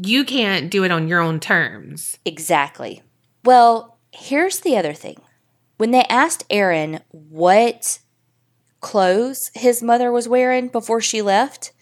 You 0.00 0.24
can't 0.24 0.70
do 0.70 0.84
it 0.84 0.92
on 0.92 1.08
your 1.08 1.20
own 1.20 1.40
terms. 1.40 2.18
Exactly. 2.24 3.02
Well, 3.44 3.98
here's 4.12 4.60
the 4.60 4.76
other 4.76 4.94
thing. 4.94 5.20
When 5.76 5.90
they 5.90 6.04
asked 6.04 6.44
Aaron 6.50 7.00
what 7.10 7.98
clothes 8.80 9.50
his 9.54 9.82
mother 9.82 10.12
was 10.12 10.28
wearing 10.28 10.68
before 10.68 11.00
she 11.00 11.20
left, 11.20 11.72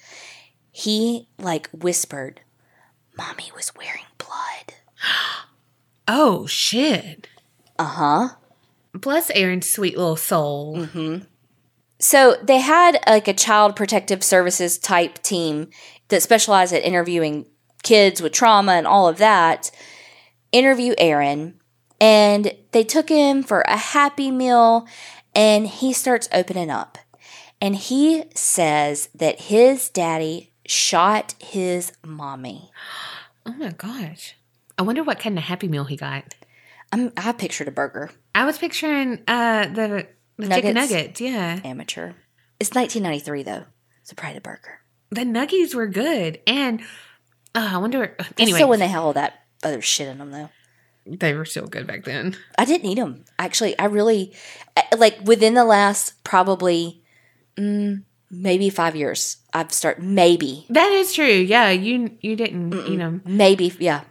he 0.70 1.28
like 1.38 1.68
whispered, 1.70 2.40
Mommy 3.16 3.50
was 3.54 3.72
wearing 3.76 4.06
blood. 4.18 4.74
Oh 6.08 6.46
shit. 6.46 7.26
Uh 7.80 7.84
huh. 7.84 8.28
Bless 8.94 9.28
Aaron's 9.30 9.68
sweet 9.68 9.98
little 9.98 10.14
soul. 10.14 10.76
Mm-hmm. 10.76 11.24
So 11.98 12.36
they 12.44 12.58
had 12.58 13.00
like 13.08 13.26
a 13.26 13.34
child 13.34 13.74
protective 13.74 14.22
services 14.22 14.78
type 14.78 15.20
team 15.24 15.68
that 16.06 16.22
specialized 16.22 16.72
at 16.72 16.84
interviewing 16.84 17.46
kids 17.82 18.20
with 18.20 18.32
trauma 18.32 18.72
and 18.72 18.86
all 18.86 19.08
of 19.08 19.18
that. 19.18 19.70
Interview 20.52 20.94
Aaron, 20.98 21.60
and 22.00 22.52
they 22.72 22.84
took 22.84 23.08
him 23.08 23.42
for 23.42 23.62
a 23.62 23.76
happy 23.76 24.30
meal, 24.30 24.86
and 25.34 25.66
he 25.66 25.92
starts 25.92 26.28
opening 26.32 26.70
up. 26.70 26.98
And 27.60 27.74
he 27.74 28.24
says 28.34 29.08
that 29.14 29.42
his 29.42 29.88
daddy 29.88 30.52
shot 30.66 31.34
his 31.38 31.92
mommy. 32.04 32.70
Oh 33.44 33.54
my 33.54 33.70
gosh. 33.70 34.36
I 34.78 34.82
wonder 34.82 35.02
what 35.02 35.18
kind 35.18 35.38
of 35.38 35.44
happy 35.44 35.68
meal 35.68 35.84
he 35.84 35.96
got. 35.96 36.34
I'm, 36.92 37.12
I 37.16 37.32
pictured 37.32 37.68
a 37.68 37.72
burger. 37.72 38.10
I 38.34 38.44
was 38.44 38.58
picturing 38.58 39.22
uh 39.26 39.66
the 39.68 40.06
the 40.36 40.48
chicken 40.48 40.74
nuggets, 40.74 41.20
yeah. 41.20 41.60
Amateur. 41.64 42.12
It's 42.60 42.74
1993 42.74 43.42
though. 43.42 43.64
So 44.02 44.14
probably 44.14 44.38
a 44.38 44.40
burger. 44.40 44.80
The 45.10 45.22
nuggies 45.22 45.74
were 45.74 45.86
good. 45.86 46.40
And 46.46 46.82
uh, 47.56 47.70
I 47.72 47.78
wonder 47.78 48.14
anyway. 48.38 48.58
Still 48.58 48.68
when 48.68 48.80
they 48.80 48.88
had 48.88 49.00
all 49.00 49.14
that 49.14 49.42
other 49.62 49.80
shit 49.80 50.08
in 50.08 50.18
them 50.18 50.30
though. 50.30 50.50
They 51.06 51.34
were 51.34 51.44
still 51.44 51.66
good 51.66 51.86
back 51.86 52.04
then. 52.04 52.36
I 52.58 52.64
didn't 52.64 52.90
eat 52.90 52.96
them. 52.96 53.24
Actually, 53.38 53.78
I 53.78 53.86
really 53.86 54.34
like 54.96 55.18
within 55.24 55.54
the 55.54 55.64
last 55.64 56.22
probably 56.24 57.02
mm, 57.56 58.02
maybe 58.30 58.70
five 58.70 58.96
years. 58.96 59.38
I've 59.52 59.72
started 59.72 60.04
maybe. 60.04 60.66
That 60.68 60.90
is 60.92 61.14
true. 61.14 61.24
Yeah, 61.26 61.70
you 61.70 62.16
you 62.20 62.36
didn't 62.36 62.70
Mm-mm. 62.70 62.90
you 62.90 62.96
know 62.96 63.20
maybe 63.24 63.72
yeah 63.78 64.02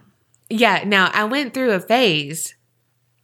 yeah. 0.50 0.84
Now 0.86 1.12
I 1.14 1.26
went 1.26 1.54
through 1.54 1.72
a 1.72 1.80
phase 1.80 2.56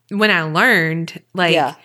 when 0.10 0.30
I 0.30 0.44
learned 0.44 1.22
like 1.34 1.54
yeah. 1.54 1.76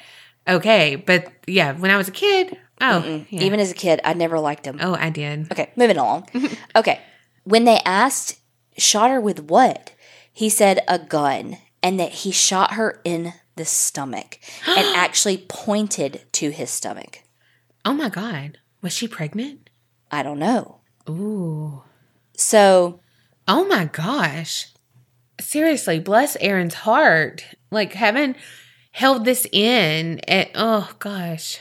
okay, 0.48 0.96
but 0.96 1.32
yeah, 1.46 1.72
when 1.72 1.90
I 1.90 1.96
was 1.96 2.08
a 2.08 2.12
kid, 2.12 2.58
oh 2.80 3.24
yeah. 3.30 3.42
even 3.42 3.60
as 3.60 3.70
a 3.70 3.74
kid, 3.74 4.00
I 4.04 4.14
never 4.14 4.38
liked 4.40 4.64
them. 4.64 4.78
Oh, 4.80 4.94
I 4.94 5.10
did. 5.10 5.50
Okay, 5.52 5.70
moving 5.76 5.96
along. 5.96 6.28
okay, 6.76 7.00
when 7.46 7.64
they 7.64 7.78
asked 7.84 8.40
shot 8.76 9.10
her 9.10 9.20
with 9.20 9.44
what, 9.44 9.92
he 10.32 10.48
said 10.50 10.80
a 10.88 10.98
gun 10.98 11.58
and 11.82 11.98
that 12.00 12.10
he 12.10 12.32
shot 12.32 12.74
her 12.74 13.00
in 13.04 13.32
the 13.54 13.64
stomach 13.64 14.38
and 14.66 14.86
actually 14.96 15.46
pointed 15.48 16.22
to 16.32 16.50
his 16.50 16.70
stomach. 16.70 17.20
Oh 17.84 17.94
my 17.94 18.08
God. 18.08 18.58
Was 18.82 18.92
she 18.92 19.06
pregnant? 19.06 19.70
I 20.10 20.22
don't 20.22 20.40
know. 20.40 20.80
Ooh. 21.08 21.82
So. 22.36 23.00
Oh 23.48 23.64
my 23.66 23.84
gosh. 23.84 24.72
Seriously, 25.40 26.00
bless 26.00 26.36
Aaron's 26.36 26.74
heart. 26.74 27.44
Like, 27.70 27.92
having 27.92 28.34
held 28.90 29.24
this 29.24 29.46
in. 29.52 30.20
At, 30.26 30.50
oh 30.56 30.90
gosh. 30.98 31.60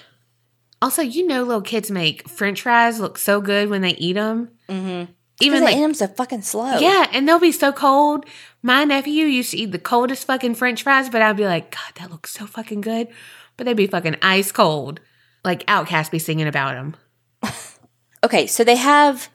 Also, 0.82 1.04
you 1.04 1.28
know, 1.28 1.44
little 1.44 1.62
kids 1.62 1.92
make 1.92 2.28
French 2.28 2.64
fries 2.64 3.00
look 3.00 3.18
so 3.20 3.40
good 3.40 3.70
when 3.70 3.82
they 3.82 3.96
eat 3.96 4.14
them. 4.14 4.50
Mm-hmm. 4.68 5.12
Even 5.42 5.64
like 5.64 5.76
them 5.76 5.94
so 5.94 6.08
fucking 6.08 6.44
slow. 6.44 6.80
Yeah, 6.80 7.08
and 7.12 7.28
they'll 7.28 7.40
be 7.40 7.52
so 7.52 7.72
cold. 7.74 8.26
My 8.62 8.86
nephew 8.86 9.26
used 9.26 9.52
to 9.52 9.58
eat 9.58 9.72
the 9.72 9.80
coldest 9.80 10.26
fucking 10.26 10.56
French 10.56 10.84
fries, 10.84 11.10
but 11.10 11.22
I'd 11.22 11.36
be 11.36 11.46
like, 11.46 11.72
God, 11.72 11.92
that 11.96 12.12
looks 12.12 12.32
so 12.32 12.46
fucking 12.46 12.82
good. 12.82 13.10
But 13.58 13.66
they'd 13.66 13.74
be 13.74 13.88
fucking 13.88 14.18
ice 14.22 14.52
cold. 14.52 15.02
Like 15.44 15.66
OutKast 15.66 16.12
be 16.12 16.20
singing 16.20 16.48
about 16.48 16.74
them. 16.74 16.96
okay, 18.24 18.48
so 18.48 18.64
they 18.64 18.78
have 18.78 19.30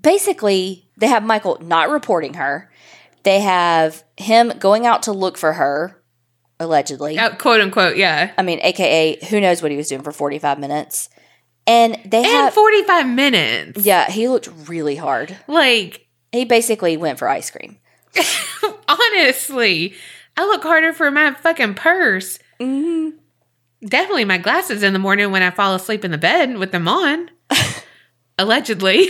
basically 0.00 0.88
they 0.96 1.08
have 1.08 1.24
Michael 1.24 1.58
not 1.60 1.90
reporting 1.90 2.34
her. 2.34 2.70
They 3.22 3.40
have 3.40 4.04
him 4.16 4.52
going 4.58 4.86
out 4.86 5.02
to 5.04 5.12
look 5.12 5.36
for 5.36 5.54
her, 5.54 6.02
allegedly. 6.58 7.18
Uh, 7.18 7.34
quote 7.34 7.60
unquote, 7.60 7.96
yeah. 7.96 8.32
I 8.38 8.42
mean, 8.42 8.60
aka 8.62 9.18
who 9.26 9.40
knows 9.40 9.62
what 9.62 9.70
he 9.70 9.76
was 9.76 9.88
doing 9.88 10.02
for 10.02 10.12
45 10.12 10.58
minutes. 10.58 11.10
And 11.66 11.98
they 12.04 12.18
and 12.18 12.26
have 12.26 12.54
45 12.54 13.08
minutes. 13.08 13.84
Yeah, 13.84 14.10
he 14.10 14.28
looked 14.28 14.48
really 14.68 14.96
hard. 14.96 15.36
Like 15.46 16.06
he 16.32 16.44
basically 16.44 16.96
went 16.96 17.18
for 17.18 17.28
ice 17.28 17.50
cream. 17.50 17.78
Honestly, 18.88 19.94
I 20.36 20.44
look 20.44 20.62
harder 20.62 20.92
for 20.92 21.10
my 21.10 21.32
fucking 21.32 21.74
purse. 21.74 22.38
Mm-hmm. 22.58 23.16
Definitely 23.86 24.24
my 24.24 24.38
glasses 24.38 24.82
in 24.82 24.92
the 24.92 24.98
morning 24.98 25.30
when 25.30 25.42
I 25.42 25.50
fall 25.50 25.74
asleep 25.74 26.04
in 26.04 26.10
the 26.10 26.18
bed 26.18 26.58
with 26.58 26.72
them 26.72 26.88
on. 26.88 27.30
Allegedly. 28.38 29.08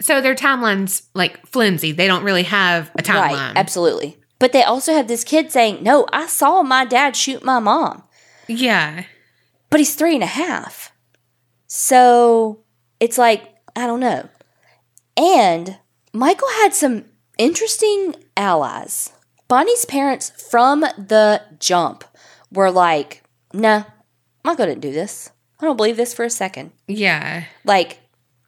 So 0.00 0.20
their 0.20 0.34
timeline's 0.34 1.02
like 1.14 1.44
flimsy. 1.46 1.92
They 1.92 2.06
don't 2.06 2.24
really 2.24 2.44
have 2.44 2.90
a 2.98 3.02
timeline. 3.02 3.30
Right, 3.30 3.52
absolutely. 3.56 4.18
But 4.38 4.52
they 4.52 4.62
also 4.62 4.92
have 4.92 5.08
this 5.08 5.24
kid 5.24 5.50
saying, 5.50 5.82
No, 5.82 6.06
I 6.12 6.26
saw 6.26 6.62
my 6.62 6.84
dad 6.84 7.16
shoot 7.16 7.44
my 7.44 7.58
mom. 7.58 8.04
Yeah. 8.46 9.04
But 9.70 9.80
he's 9.80 9.94
three 9.94 10.14
and 10.14 10.22
a 10.22 10.26
half. 10.26 10.92
So 11.68 12.64
it's 12.98 13.18
like, 13.18 13.54
I 13.76 13.86
don't 13.86 14.00
know. 14.00 14.28
And 15.16 15.78
Michael 16.12 16.48
had 16.62 16.74
some 16.74 17.04
interesting 17.38 18.16
allies. 18.36 19.12
Bonnie's 19.46 19.84
parents 19.84 20.30
from 20.50 20.80
the 20.80 21.42
jump 21.60 22.04
were 22.50 22.70
like, 22.70 23.22
nah, 23.52 23.84
Michael 24.44 24.66
didn't 24.66 24.80
do 24.80 24.92
this. 24.92 25.30
I 25.60 25.64
don't 25.64 25.76
believe 25.76 25.96
this 25.96 26.14
for 26.14 26.24
a 26.24 26.30
second. 26.30 26.72
Yeah. 26.86 27.44
Like, 27.64 27.98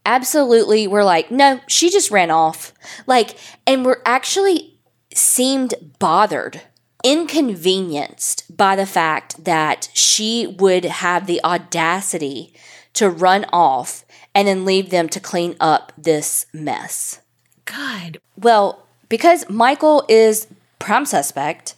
absolutely, 0.07 0.87
we're 0.87 1.05
like, 1.05 1.31
no, 1.31 1.61
she 1.67 1.91
just 1.91 2.11
ran 2.11 2.31
off. 2.31 2.73
Like, 3.07 3.37
and 3.67 3.85
we're 3.85 4.03
actually 4.05 4.79
seemed 5.13 5.75
bothered, 5.99 6.63
inconvenienced 7.03 8.57
by 8.57 8.77
the 8.77 8.87
fact 8.87 9.45
that 9.45 9.91
she 9.93 10.47
would 10.59 10.85
have 10.85 11.27
the 11.27 11.43
audacity 11.45 12.55
to 12.95 13.09
run 13.09 13.47
off 13.53 14.05
and 14.35 14.47
then 14.47 14.65
leave 14.65 14.91
them 14.91 15.09
to 15.09 15.21
clean 15.21 15.57
up 15.61 15.93
this 15.97 16.47
mess. 16.53 17.21
God. 17.65 18.19
Well, 18.37 18.87
because 19.09 19.49
Michael 19.49 20.05
is 20.09 20.47
prime 20.79 21.07
suspect 21.07 21.75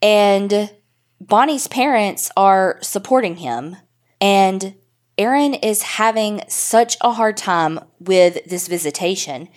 and 0.00 0.70
Bonnie's 1.20 1.66
parents 1.68 2.30
are 2.36 2.78
supporting 2.82 3.36
him 3.36 3.76
and 4.20 4.74
Aaron 5.18 5.54
is 5.54 5.82
having 5.82 6.42
such 6.48 6.96
a 7.00 7.12
hard 7.12 7.36
time 7.36 7.80
with 8.00 8.44
this 8.44 8.66
visitation. 8.66 9.48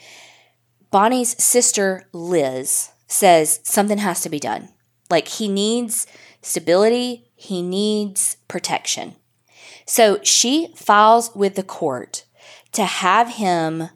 Bonnie's 0.91 1.41
sister 1.41 2.07
Liz 2.11 2.91
says 3.07 3.59
something 3.63 3.99
has 3.99 4.22
to 4.22 4.30
be 4.30 4.39
done. 4.39 4.70
Like 5.09 5.28
he 5.28 5.47
needs 5.47 6.07
stability, 6.41 7.30
he 7.36 7.61
needs 7.61 8.38
protection. 8.47 9.16
So 9.86 10.20
she 10.24 10.74
files 10.76 11.32
with 11.36 11.56
the 11.56 11.64
court 11.64 12.26
to 12.72 12.86
have 12.86 13.36
him 13.36 13.90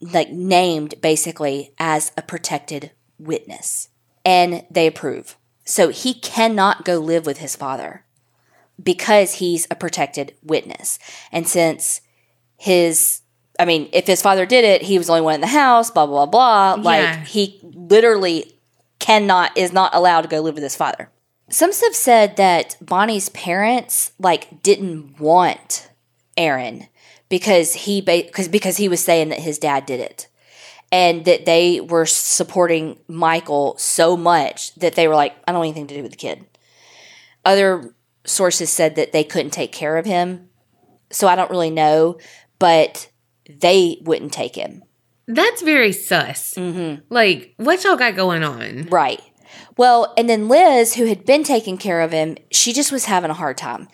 like 0.00 0.30
named 0.30 1.00
basically 1.00 1.72
as 1.78 2.12
a 2.16 2.22
protected 2.22 2.92
witness 3.18 3.88
and 4.24 4.64
they 4.70 4.86
approve. 4.86 5.36
So 5.64 5.88
he 5.88 6.14
cannot 6.14 6.84
go 6.84 6.98
live 6.98 7.26
with 7.26 7.38
his 7.38 7.56
father 7.56 8.04
because 8.82 9.34
he's 9.34 9.66
a 9.70 9.74
protected 9.74 10.34
witness. 10.42 10.98
And 11.32 11.48
since 11.48 12.00
his 12.56 13.22
I 13.58 13.64
mean, 13.64 13.88
if 13.92 14.06
his 14.06 14.20
father 14.20 14.44
did 14.44 14.64
it, 14.64 14.82
he 14.82 14.98
was 14.98 15.06
the 15.06 15.14
only 15.14 15.22
one 15.22 15.34
in 15.36 15.40
the 15.40 15.46
house, 15.46 15.90
blah 15.90 16.06
blah 16.06 16.26
blah. 16.26 16.74
Yeah. 16.76 16.82
Like 16.82 17.26
he 17.26 17.60
literally 17.62 18.52
cannot 18.98 19.56
is 19.56 19.72
not 19.72 19.94
allowed 19.94 20.22
to 20.22 20.28
go 20.28 20.40
live 20.40 20.54
with 20.54 20.62
his 20.62 20.76
father. 20.76 21.10
Some 21.48 21.72
stuff 21.72 21.94
said 21.94 22.36
that 22.36 22.76
Bonnie's 22.80 23.28
parents 23.28 24.12
like 24.18 24.62
didn't 24.62 25.20
want 25.20 25.90
Aaron 26.36 26.88
because 27.28 27.74
he 27.74 28.00
because 28.00 28.48
because 28.48 28.76
he 28.76 28.88
was 28.88 29.02
saying 29.02 29.28
that 29.28 29.40
his 29.40 29.58
dad 29.58 29.86
did 29.86 30.00
it 30.00 30.28
and 30.90 31.24
that 31.24 31.46
they 31.46 31.80
were 31.80 32.06
supporting 32.06 32.98
Michael 33.08 33.76
so 33.78 34.16
much 34.16 34.74
that 34.76 34.94
they 34.94 35.08
were 35.08 35.14
like 35.14 35.36
I 35.46 35.52
don't 35.52 35.60
want 35.60 35.68
anything 35.68 35.86
to 35.88 35.94
do 35.94 36.02
with 36.02 36.12
the 36.12 36.18
kid. 36.18 36.46
Other 37.44 37.94
sources 38.24 38.70
said 38.70 38.96
that 38.96 39.12
they 39.12 39.24
couldn't 39.24 39.52
take 39.52 39.72
care 39.72 39.96
of 39.96 40.04
him. 40.04 40.48
So 41.10 41.28
I 41.28 41.36
don't 41.36 41.50
really 41.50 41.70
know, 41.70 42.18
but 42.58 43.08
they 43.48 43.98
wouldn't 44.02 44.32
take 44.32 44.56
him. 44.56 44.82
That's 45.28 45.62
very 45.62 45.92
sus. 45.92 46.54
Mm-hmm. 46.54 47.02
Like, 47.08 47.54
what 47.56 47.82
y'all 47.84 47.96
got 47.96 48.14
going 48.16 48.44
on? 48.44 48.86
Right. 48.86 49.20
Well, 49.76 50.14
and 50.16 50.28
then 50.28 50.48
Liz, 50.48 50.94
who 50.94 51.06
had 51.06 51.24
been 51.24 51.44
taking 51.44 51.76
care 51.76 52.00
of 52.00 52.12
him, 52.12 52.36
she 52.50 52.72
just 52.72 52.92
was 52.92 53.04
having 53.04 53.30
a 53.30 53.34
hard 53.34 53.58
time. 53.58 53.88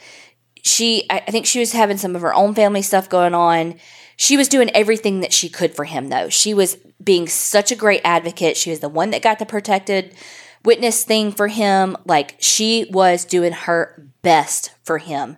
She, 0.62 1.04
I 1.10 1.20
think 1.20 1.46
she 1.46 1.58
was 1.58 1.72
having 1.72 1.96
some 1.96 2.14
of 2.14 2.22
her 2.22 2.32
own 2.32 2.54
family 2.54 2.82
stuff 2.82 3.08
going 3.08 3.34
on. 3.34 3.74
She 4.16 4.36
was 4.36 4.48
doing 4.48 4.70
everything 4.70 5.20
that 5.20 5.32
she 5.32 5.48
could 5.48 5.74
for 5.74 5.84
him, 5.84 6.08
though. 6.08 6.28
She 6.28 6.54
was 6.54 6.76
being 7.02 7.26
such 7.26 7.72
a 7.72 7.76
great 7.76 8.00
advocate. 8.04 8.56
She 8.56 8.70
was 8.70 8.78
the 8.78 8.88
one 8.88 9.10
that 9.10 9.22
got 9.22 9.40
the 9.40 9.46
protected 9.46 10.14
witness 10.64 11.02
thing 11.02 11.32
for 11.32 11.48
him. 11.48 11.96
Like, 12.04 12.36
she 12.38 12.86
was 12.90 13.24
doing 13.24 13.52
her 13.52 14.08
best 14.22 14.70
for 14.84 14.98
him, 14.98 15.36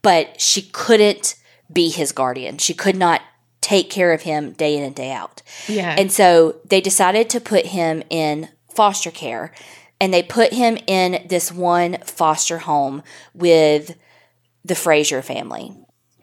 but 0.00 0.40
she 0.40 0.62
couldn't 0.62 1.34
be 1.70 1.90
his 1.90 2.12
guardian. 2.12 2.56
She 2.56 2.72
could 2.72 2.96
not 2.96 3.20
take 3.60 3.90
care 3.90 4.12
of 4.12 4.22
him 4.22 4.52
day 4.52 4.76
in 4.76 4.82
and 4.82 4.94
day 4.94 5.12
out. 5.12 5.42
Yeah. 5.68 5.94
And 5.98 6.10
so 6.10 6.56
they 6.64 6.80
decided 6.80 7.28
to 7.30 7.40
put 7.40 7.66
him 7.66 8.02
in 8.08 8.48
foster 8.74 9.10
care 9.10 9.52
and 10.00 10.12
they 10.12 10.22
put 10.22 10.52
him 10.52 10.76
in 10.86 11.26
this 11.28 11.52
one 11.52 11.98
foster 12.04 12.58
home 12.58 13.02
with 13.32 13.96
the 14.64 14.74
Fraser 14.74 15.22
family. 15.22 15.72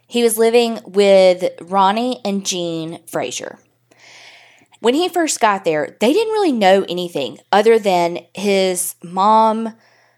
He 0.07 0.23
was 0.23 0.37
living 0.37 0.79
with 0.85 1.49
Ronnie 1.61 2.19
and 2.25 2.45
Jean 2.45 2.99
Fraser. 3.07 3.59
When 4.81 4.93
he 4.93 5.07
first 5.09 5.39
got 5.39 5.63
there, 5.63 5.95
they 5.99 6.11
didn't 6.11 6.33
really 6.33 6.51
know 6.51 6.85
anything 6.89 7.37
other 7.51 7.77
than 7.77 8.19
his 8.33 8.95
mom 9.03 9.73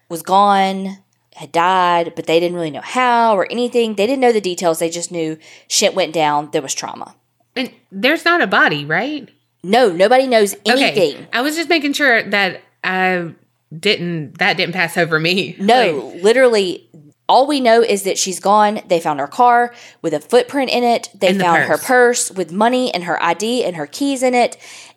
was 0.08 0.22
gone, 0.22 0.98
had 1.34 1.52
died, 1.52 2.14
but 2.16 2.26
they 2.26 2.40
didn't 2.40 2.56
really 2.56 2.70
know 2.70 2.80
how 2.80 3.36
or 3.36 3.50
anything. 3.50 3.94
They 3.94 4.06
didn't 4.06 4.20
know 4.20 4.32
the 4.32 4.40
details. 4.40 4.78
They 4.78 4.90
just 4.90 5.12
knew 5.12 5.38
shit 5.68 5.94
went 5.94 6.14
down. 6.14 6.50
There 6.52 6.62
was 6.62 6.74
trauma. 6.74 7.14
and 7.56 7.70
there's 7.92 8.24
not 8.24 8.40
a 8.40 8.46
body, 8.46 8.84
right? 8.84 9.28
No, 9.64 9.90
nobody 9.90 10.26
knows 10.26 10.54
anything. 10.64 11.14
Okay. 11.16 11.28
I 11.32 11.40
was 11.40 11.56
just 11.56 11.68
making 11.68 11.94
sure 11.94 12.22
that 12.22 12.60
I 12.84 13.34
didn't 13.76 14.38
that 14.38 14.56
didn't 14.56 14.74
pass 14.74 14.96
over 14.96 15.18
me. 15.18 15.56
No, 15.58 16.10
Like, 16.14 16.22
literally, 16.22 16.88
all 17.28 17.46
we 17.46 17.60
know 17.60 17.82
is 17.82 18.02
that 18.04 18.18
she's 18.18 18.38
gone. 18.38 18.80
They 18.88 19.00
found 19.00 19.18
her 19.20 19.26
car 19.26 19.74
with 20.02 20.12
a 20.14 20.20
footprint 20.20 20.70
in 20.70 20.84
it. 20.84 21.08
They 21.14 21.28
And 21.28 21.40
the 21.40 21.44
found 21.44 21.62
her 21.64 21.78
purse. 21.78 21.86
purse 21.86 22.30
with 22.30 22.52
money 22.52 22.92
and 22.94 23.04
her 23.04 23.20
ID 23.22 23.64
and 23.64 23.76
her 23.76 23.86
keys 23.86 24.22
in 24.22 24.34
it. 24.34 24.56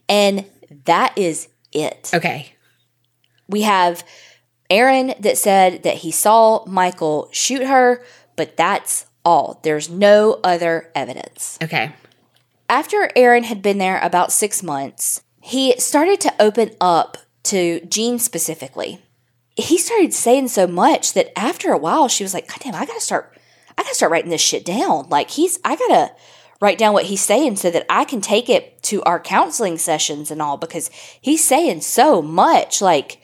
And 0.10 0.46
that 0.86 1.18
is 1.18 1.48
it. 1.72 2.12
okay. 2.14 2.54
We 3.48 3.62
have 3.62 4.04
Aaron 4.70 5.14
that 5.22 5.38
said 5.38 5.84
that 5.84 5.96
he 5.96 6.12
saw 6.12 6.66
Michael 6.66 7.30
shoot 7.32 7.64
her, 7.66 8.04
but 8.36 8.58
that's 8.58 9.06
all. 9.24 9.62
There's 9.64 9.90
no 9.90 10.40
other 10.44 10.92
evidence. 10.94 11.58
Okay. 11.64 11.94
After 12.70 13.10
Aaron 13.16 13.44
had 13.44 13.62
been 13.62 13.78
there 13.78 14.00
about 14.02 14.32
six 14.32 14.62
months, 14.62 15.22
he 15.42 15.78
started 15.80 16.20
to 16.22 16.34
open 16.40 16.72
up 16.82 17.18
to 17.44 17.80
Jean 17.86 18.20
specifically. 18.20 19.02
He 19.56 19.78
started 19.78 20.14
saying 20.14 20.50
so 20.50 20.68
much 20.68 21.14
that 21.14 21.38
after 21.38 21.72
a 21.72 21.78
while, 21.78 22.08
she 22.08 22.24
was 22.24 22.34
like, 22.34 22.48
God 22.48 22.60
damn, 22.62 22.76
I 22.76 22.86
gotta 22.86 23.00
start, 23.02 23.38
I 23.78 23.84
gotta 23.84 23.96
start 23.96 24.12
writing 24.12 24.30
this 24.32 24.42
shit 24.42 24.66
down. 24.66 25.08
Like, 25.10 25.30
he's, 25.32 25.60
I 25.64 25.76
gotta 25.76 26.12
write 26.60 26.78
down 26.78 26.94
what 26.94 27.06
he's 27.06 27.22
saying 27.22 27.56
so 27.56 27.72
that 27.72 27.86
I 27.90 28.04
can 28.04 28.20
take 28.20 28.50
it 28.50 28.82
to 28.84 29.02
our 29.04 29.20
counseling 29.20 29.78
sessions 29.78 30.30
and 30.30 30.42
all 30.42 30.58
because 30.58 30.90
he's 31.22 31.44
saying 31.44 31.82
so 31.82 32.22
much. 32.22 32.82
Like, 32.82 33.22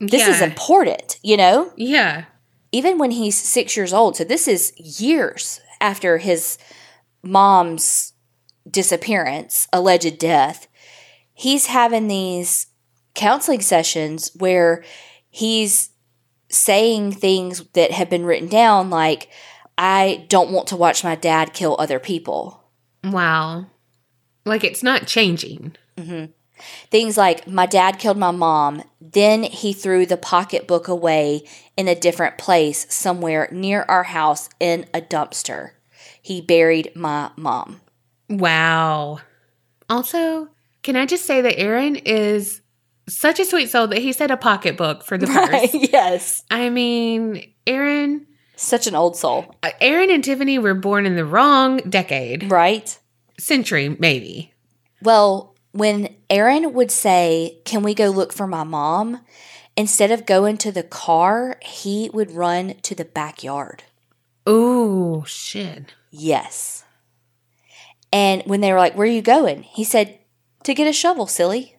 this 0.00 0.26
is 0.28 0.40
important, 0.42 1.18
you 1.22 1.36
know? 1.36 1.72
Yeah. 1.76 2.24
even 2.72 2.98
when 2.98 3.10
he's 3.10 3.36
six 3.38 3.76
years 3.76 3.92
old. 3.92 4.16
So 4.16 4.24
this 4.24 4.48
is 4.48 4.72
years 5.00 5.60
after 5.80 6.18
his 6.18 6.58
mom's 7.22 8.11
disappearance, 8.70 9.66
alleged 9.72 10.18
death. 10.18 10.68
He's 11.34 11.66
having 11.66 12.08
these 12.08 12.66
counseling 13.14 13.60
sessions 13.60 14.30
where 14.36 14.84
he's 15.28 15.90
saying 16.48 17.12
things 17.12 17.64
that 17.72 17.90
have 17.90 18.10
been 18.10 18.26
written 18.26 18.48
down, 18.48 18.90
like, 18.90 19.28
I 19.76 20.26
don't 20.28 20.52
want 20.52 20.68
to 20.68 20.76
watch 20.76 21.02
my 21.02 21.14
dad 21.14 21.52
kill 21.52 21.76
other 21.78 21.98
people. 21.98 22.62
Wow. 23.02 23.66
Like 24.44 24.64
it's 24.64 24.82
not 24.82 25.06
changing. 25.06 25.76
Mm-hmm. 25.96 26.26
Things 26.90 27.16
like, 27.16 27.48
my 27.48 27.66
dad 27.66 27.98
killed 27.98 28.18
my 28.18 28.30
mom, 28.30 28.84
then 29.00 29.42
he 29.42 29.72
threw 29.72 30.06
the 30.06 30.16
pocketbook 30.16 30.86
away 30.88 31.42
in 31.76 31.88
a 31.88 31.94
different 31.94 32.38
place 32.38 32.86
somewhere 32.88 33.48
near 33.50 33.84
our 33.88 34.04
house 34.04 34.48
in 34.60 34.86
a 34.94 35.00
dumpster. 35.00 35.72
He 36.20 36.40
buried 36.40 36.92
my 36.94 37.30
mom. 37.36 37.80
Wow. 38.38 39.20
Also, 39.88 40.48
can 40.82 40.96
I 40.96 41.06
just 41.06 41.24
say 41.26 41.40
that 41.40 41.58
Aaron 41.58 41.96
is 41.96 42.60
such 43.08 43.40
a 43.40 43.44
sweet 43.44 43.68
soul 43.68 43.88
that 43.88 43.98
he 43.98 44.12
said 44.12 44.30
a 44.30 44.36
pocketbook 44.36 45.04
for 45.04 45.18
the 45.18 45.26
purse. 45.26 45.70
yes. 45.92 46.44
I 46.50 46.70
mean, 46.70 47.52
Aaron, 47.66 48.26
Such 48.56 48.86
an 48.86 48.94
old 48.94 49.16
soul. 49.16 49.54
uh, 49.62 49.70
Aaron 49.80 50.08
and 50.10 50.22
Tiffany 50.22 50.58
were 50.58 50.74
born 50.74 51.04
in 51.04 51.16
the 51.16 51.24
wrong 51.24 51.78
decade, 51.78 52.50
Right? 52.50 52.98
century 53.38 53.96
maybe. 53.98 54.54
Well, 55.02 55.56
when 55.72 56.14
Aaron 56.30 56.72
would 56.74 56.92
say, 56.92 57.58
Can 57.64 57.82
we 57.82 57.92
go 57.94 58.08
look 58.10 58.32
for 58.32 58.46
my 58.46 58.62
mom? 58.62 59.20
Instead 59.76 60.10
of 60.12 60.26
going 60.26 60.58
to 60.58 60.70
the 60.70 60.82
car, 60.84 61.56
he 61.62 62.08
would 62.12 62.30
run 62.30 62.74
to 62.82 62.94
the 62.94 63.04
backyard. 63.06 63.82
Oh 64.46 65.24
shit. 65.26 65.94
Yes. 66.10 66.84
And 68.12 68.42
when 68.44 68.60
they 68.60 68.72
were 68.72 68.78
like, 68.78 68.94
Where 68.96 69.06
are 69.06 69.10
you 69.10 69.22
going? 69.22 69.62
He 69.62 69.84
said, 69.84 70.18
To 70.64 70.74
get 70.74 70.86
a 70.86 70.92
shovel, 70.92 71.26
silly. 71.26 71.76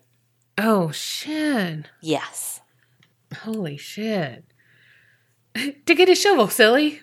Oh 0.57 0.91
shit. 0.91 1.85
Yes. 2.01 2.61
Holy 3.43 3.77
shit. 3.77 4.45
to 5.85 5.95
get 5.95 6.09
a 6.09 6.15
shovel, 6.15 6.47
silly. 6.47 7.01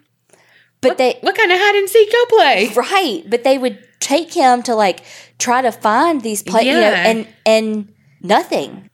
But 0.81 0.99
they, 0.99 1.19
What 1.21 1.37
kind 1.37 1.53
of 1.53 1.59
hide 1.59 1.77
and 1.77 1.89
seek 1.89 2.11
go 2.11 2.25
play? 2.37 2.73
right, 2.77 3.23
but 3.29 3.45
they 3.45 3.59
would 3.59 3.79
take 4.01 4.33
him 4.33 4.63
to 4.65 4.75
like 4.75 5.05
try 5.39 5.63
to 5.63 5.71
find 5.71 6.23
these 6.23 6.43
places, 6.43 6.69
you 6.69 6.73
know, 6.73 6.81
and, 6.81 7.29
and 7.45 7.93
nothing. 8.23 8.89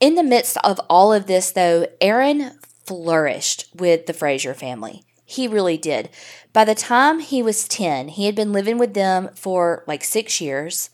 In 0.00 0.14
the 0.14 0.22
midst 0.22 0.56
of 0.64 0.80
all 0.88 1.12
of 1.12 1.26
this, 1.26 1.52
though, 1.52 1.86
Aaron 2.00 2.58
flourished 2.86 3.66
with 3.74 4.06
the 4.06 4.12
Fraser 4.12 4.54
family. 4.54 5.04
He 5.24 5.48
really 5.48 5.78
did. 5.78 6.10
By 6.52 6.64
the 6.64 6.74
time 6.74 7.20
he 7.20 7.42
was 7.42 7.66
10, 7.66 8.08
he 8.08 8.26
had 8.26 8.34
been 8.34 8.52
living 8.52 8.78
with 8.78 8.94
them 8.94 9.30
for 9.34 9.84
like 9.86 10.04
six 10.04 10.40
years, 10.40 10.90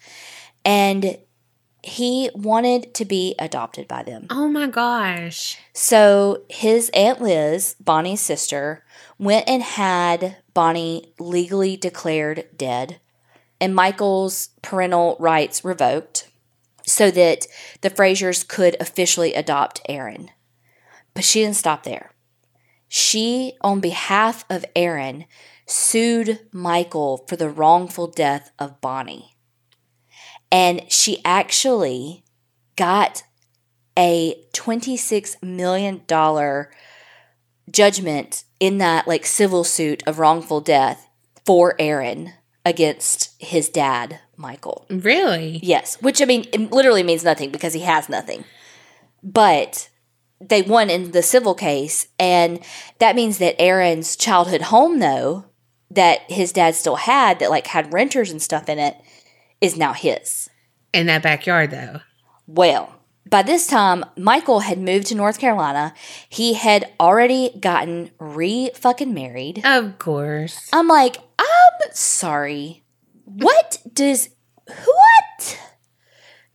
and 0.65 1.19
he 1.83 2.31
wanted 2.35 2.95
to 2.95 3.05
be 3.05 3.35
adopted 3.39 3.89
by 3.89 4.03
them. 4.03 4.27
Oh 4.31 4.49
my 4.49 4.67
gosh. 4.67 5.59
So 5.73 6.43
his 6.49 6.91
Aunt 6.91 7.21
Liz, 7.21 7.77
Bonnie's 7.81 8.21
sister, 8.21 8.85
went 9.19 9.49
and 9.49 9.63
had 9.63 10.37
Bonnie 10.55 11.13
legally 11.19 11.77
declared 11.77 12.47
dead 12.57 13.01
and 13.61 13.75
Michael's 13.75 14.51
parental 14.63 15.17
rights 15.19 15.65
revoked 15.65 16.29
so 16.85 17.11
that 17.11 17.47
the 17.81 17.91
Frasers 17.91 18.47
could 18.47 18.77
officially 18.81 19.35
adopt 19.35 19.81
Aaron. 19.89 20.31
But 21.15 21.25
she 21.25 21.41
didn't 21.43 21.57
stop 21.57 21.83
there. 21.83 22.13
She, 22.89 23.53
on 23.61 23.81
behalf 23.81 24.45
of 24.49 24.65
Aaron, 24.75 25.27
sued 25.67 26.41
Michael 26.53 27.25
for 27.29 27.37
the 27.37 27.51
wrongful 27.51 28.07
death 28.07 28.51
of 28.59 28.81
Bonnie. 28.81 29.37
And 30.51 30.91
she 30.91 31.21
actually 31.25 32.25
got 32.77 33.23
a 33.99 34.43
$26 34.55 35.43
million 35.43 36.03
judgment 37.71 38.45
in 38.61 38.79
that 38.79 39.07
like 39.07 39.27
civil 39.27 39.65
suit 39.65 40.03
of 40.07 40.19
wrongful 40.19 40.61
death 40.61 41.09
for 41.45 41.75
Aaron 41.79 42.33
against 42.65 43.35
his 43.39 43.69
dad, 43.69 44.21
Michael. 44.37 44.87
Really? 44.89 45.61
Yes, 45.63 46.01
which 46.01 46.23
I 46.23 46.25
mean, 46.25 46.47
it 46.53 46.73
literally 46.73 47.03
means 47.03 47.25
nothing 47.25 47.51
because 47.51 47.75
he 47.75 47.81
has 47.81 48.09
nothing. 48.09 48.45
But 49.23 49.89
they 50.41 50.63
won 50.63 50.91
in 50.91 51.11
the 51.13 51.23
civil 51.23 51.55
case, 51.55 52.09
and 52.19 52.61
that 52.99 53.17
means 53.17 53.39
that 53.39 53.61
Aaron's 53.61 54.17
childhood 54.17 54.63
home, 54.63 54.99
though, 55.01 55.47
that 55.91 56.31
his 56.31 56.53
dad 56.53 56.75
still 56.75 56.97
had, 56.97 57.39
that 57.39 57.51
like 57.51 57.69
had 57.69 57.93
renters 57.93 58.31
and 58.31 58.41
stuff 58.41 58.69
in 58.69 58.79
it, 58.79 58.97
is 59.61 59.77
now 59.77 59.93
his. 59.93 60.49
In 60.93 61.07
that 61.07 61.23
backyard 61.23 61.71
though. 61.71 62.01
Well, 62.47 62.95
by 63.29 63.43
this 63.43 63.67
time, 63.67 64.05
Michael 64.17 64.61
had 64.61 64.79
moved 64.79 65.09
to 65.09 65.15
North 65.15 65.39
Carolina. 65.39 65.93
He 66.29 66.55
had 66.55 66.91
already 66.99 67.51
gotten 67.61 68.11
re 68.19 68.71
fucking 68.75 69.13
married. 69.13 69.63
Of 69.65 69.99
course. 69.99 70.69
I'm 70.73 70.89
like, 70.89 71.19
I'm 71.39 71.93
sorry. 71.93 72.85
What 73.25 73.79
does 73.93 74.31
what 74.67 75.59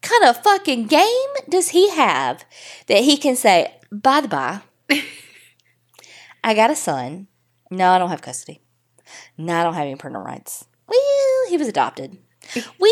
kind 0.04 0.24
of 0.26 0.44
fucking 0.44 0.88
game 0.88 1.30
does 1.50 1.70
he 1.70 1.90
have 1.90 2.46
that 2.88 3.04
he 3.04 3.18
can 3.18 3.36
say, 3.36 3.74
by 3.92 4.22
the 4.22 4.28
by, 4.28 4.62
I 6.44 6.54
got 6.54 6.70
a 6.70 6.76
son. 6.76 7.28
No, 7.72 7.92
I 7.92 7.98
don't 7.98 8.10
have 8.10 8.22
custody. 8.22 8.62
No, 9.38 9.56
I 9.56 9.64
don't 9.64 9.74
have 9.74 9.84
any 9.86 9.96
parental 9.96 10.22
rights. 10.22 10.66
Well, 10.88 11.50
he 11.50 11.58
was 11.58 11.68
adopted. 11.68 12.18
Well, 12.78 12.92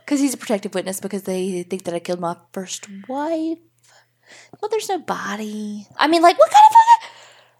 because 0.00 0.18
he's 0.18 0.34
a 0.34 0.38
protective 0.38 0.74
witness 0.74 0.98
because 0.98 1.22
they 1.22 1.62
think 1.62 1.84
that 1.84 1.94
I 1.94 2.00
killed 2.00 2.20
my 2.20 2.36
first 2.52 2.88
wife. 3.08 3.58
Well, 4.60 4.68
there's 4.70 4.88
no 4.88 4.98
body. 4.98 5.86
I 5.96 6.08
mean, 6.08 6.22
like, 6.22 6.38
what 6.38 6.50
kind 6.50 6.64
of 6.64 6.72
fucking. 6.72 7.10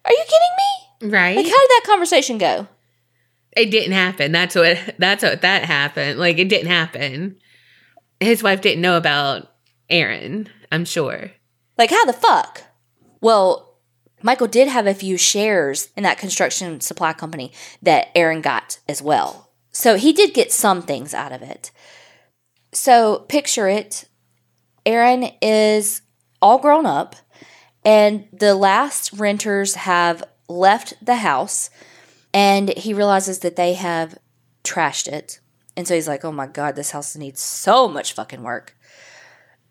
Are 0.06 0.12
you 0.12 0.24
kidding 0.24 1.10
me? 1.10 1.16
Right? 1.16 1.36
Like, 1.36 1.46
how 1.46 1.60
did 1.60 1.70
that 1.70 1.82
conversation 1.86 2.38
go? 2.38 2.66
it 3.56 3.70
didn't 3.70 3.92
happen. 3.92 4.32
That's 4.32 4.54
what 4.54 4.78
that's 4.98 5.22
what 5.22 5.42
that 5.42 5.64
happened. 5.64 6.18
Like 6.18 6.38
it 6.38 6.48
didn't 6.48 6.68
happen. 6.70 7.36
His 8.22 8.42
wife 8.42 8.60
didn't 8.60 8.82
know 8.82 8.96
about 8.96 9.52
Aaron, 9.90 10.48
I'm 10.70 10.84
sure. 10.84 11.32
Like, 11.76 11.90
how 11.90 12.04
the 12.04 12.12
fuck? 12.12 12.62
Well, 13.20 13.78
Michael 14.22 14.46
did 14.46 14.68
have 14.68 14.86
a 14.86 14.94
few 14.94 15.16
shares 15.16 15.88
in 15.96 16.04
that 16.04 16.18
construction 16.18 16.80
supply 16.80 17.12
company 17.12 17.52
that 17.82 18.08
Aaron 18.14 18.40
got 18.40 18.78
as 18.88 19.02
well. 19.02 19.50
So 19.72 19.96
he 19.96 20.12
did 20.12 20.34
get 20.34 20.52
some 20.52 20.82
things 20.82 21.14
out 21.14 21.32
of 21.32 21.42
it. 21.42 21.70
So 22.72 23.20
picture 23.28 23.68
it 23.68 24.06
Aaron 24.84 25.30
is 25.40 26.02
all 26.40 26.58
grown 26.58 26.86
up, 26.86 27.14
and 27.84 28.26
the 28.32 28.54
last 28.54 29.12
renters 29.12 29.74
have 29.74 30.24
left 30.48 30.94
the 31.04 31.16
house, 31.16 31.70
and 32.34 32.70
he 32.70 32.92
realizes 32.92 33.40
that 33.40 33.56
they 33.56 33.74
have 33.74 34.18
trashed 34.64 35.06
it. 35.06 35.40
And 35.76 35.88
so 35.88 35.94
he's 35.94 36.08
like, 36.08 36.24
oh 36.24 36.32
my 36.32 36.46
God, 36.46 36.76
this 36.76 36.90
house 36.90 37.16
needs 37.16 37.40
so 37.40 37.88
much 37.88 38.12
fucking 38.12 38.42
work. 38.42 38.76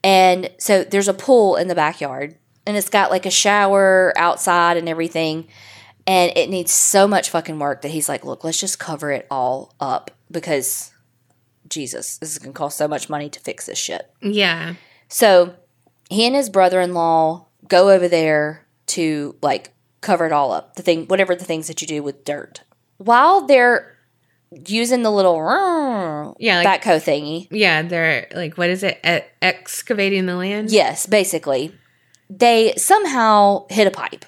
And 0.03 0.49
so 0.57 0.83
there's 0.83 1.07
a 1.07 1.13
pool 1.13 1.55
in 1.55 1.67
the 1.67 1.75
backyard, 1.75 2.35
and 2.65 2.75
it's 2.75 2.89
got 2.89 3.11
like 3.11 3.25
a 3.25 3.31
shower 3.31 4.13
outside 4.15 4.77
and 4.77 4.89
everything. 4.89 5.47
And 6.07 6.35
it 6.35 6.49
needs 6.49 6.71
so 6.71 7.07
much 7.07 7.29
fucking 7.29 7.59
work 7.59 7.83
that 7.83 7.91
he's 7.91 8.09
like, 8.09 8.25
look, 8.25 8.43
let's 8.43 8.59
just 8.59 8.79
cover 8.79 9.11
it 9.11 9.27
all 9.29 9.75
up 9.79 10.09
because 10.31 10.91
Jesus, 11.67 12.17
this 12.17 12.31
is 12.31 12.39
going 12.39 12.53
to 12.53 12.57
cost 12.57 12.77
so 12.77 12.87
much 12.87 13.09
money 13.09 13.29
to 13.29 13.39
fix 13.39 13.67
this 13.67 13.77
shit. 13.77 14.11
Yeah. 14.19 14.73
So 15.07 15.55
he 16.09 16.25
and 16.25 16.35
his 16.35 16.49
brother 16.49 16.81
in 16.81 16.95
law 16.95 17.47
go 17.67 17.91
over 17.91 18.07
there 18.07 18.65
to 18.87 19.35
like 19.43 19.73
cover 20.01 20.25
it 20.25 20.31
all 20.31 20.51
up. 20.51 20.75
The 20.75 20.81
thing, 20.81 21.05
whatever 21.05 21.35
the 21.35 21.45
things 21.45 21.67
that 21.67 21.81
you 21.81 21.87
do 21.87 22.01
with 22.01 22.25
dirt. 22.25 22.63
While 22.97 23.45
they're 23.45 23.95
using 24.65 25.01
the 25.03 25.11
little 25.11 26.35
Yeah, 26.39 26.61
like- 26.61 26.81
backhoe 26.83 27.01
thingy, 27.01 27.47
Yeah, 27.51 27.81
they're 27.83 28.27
like, 28.35 28.57
what 28.57 28.69
is 28.69 28.83
it? 28.83 28.99
E- 29.05 29.25
excavating 29.41 30.25
the 30.25 30.35
land? 30.35 30.71
yes, 30.71 31.05
basically, 31.05 31.73
they 32.29 32.73
somehow 32.77 33.65
hit 33.69 33.87
a 33.87 33.91
pipe. 33.91 34.25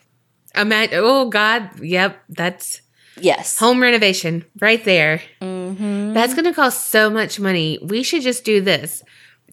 Ima- 0.56 0.88
oh, 0.94 1.30
God. 1.30 1.80
Yep. 1.82 2.18
That's 2.30 2.82
Yes. 3.20 3.58
home 3.60 3.82
renovation 3.82 4.46
right 4.62 4.84
there. 4.84 5.22
Mm-hmm. 5.42 6.14
That's 6.14 6.34
going 6.34 6.46
to 6.46 6.54
cost 6.54 6.88
so 6.90 7.10
much 7.10 7.40
money. 7.40 7.80
We 7.82 8.04
should 8.04 8.22
just 8.22 8.44
do 8.46 8.62
this. 8.62 9.04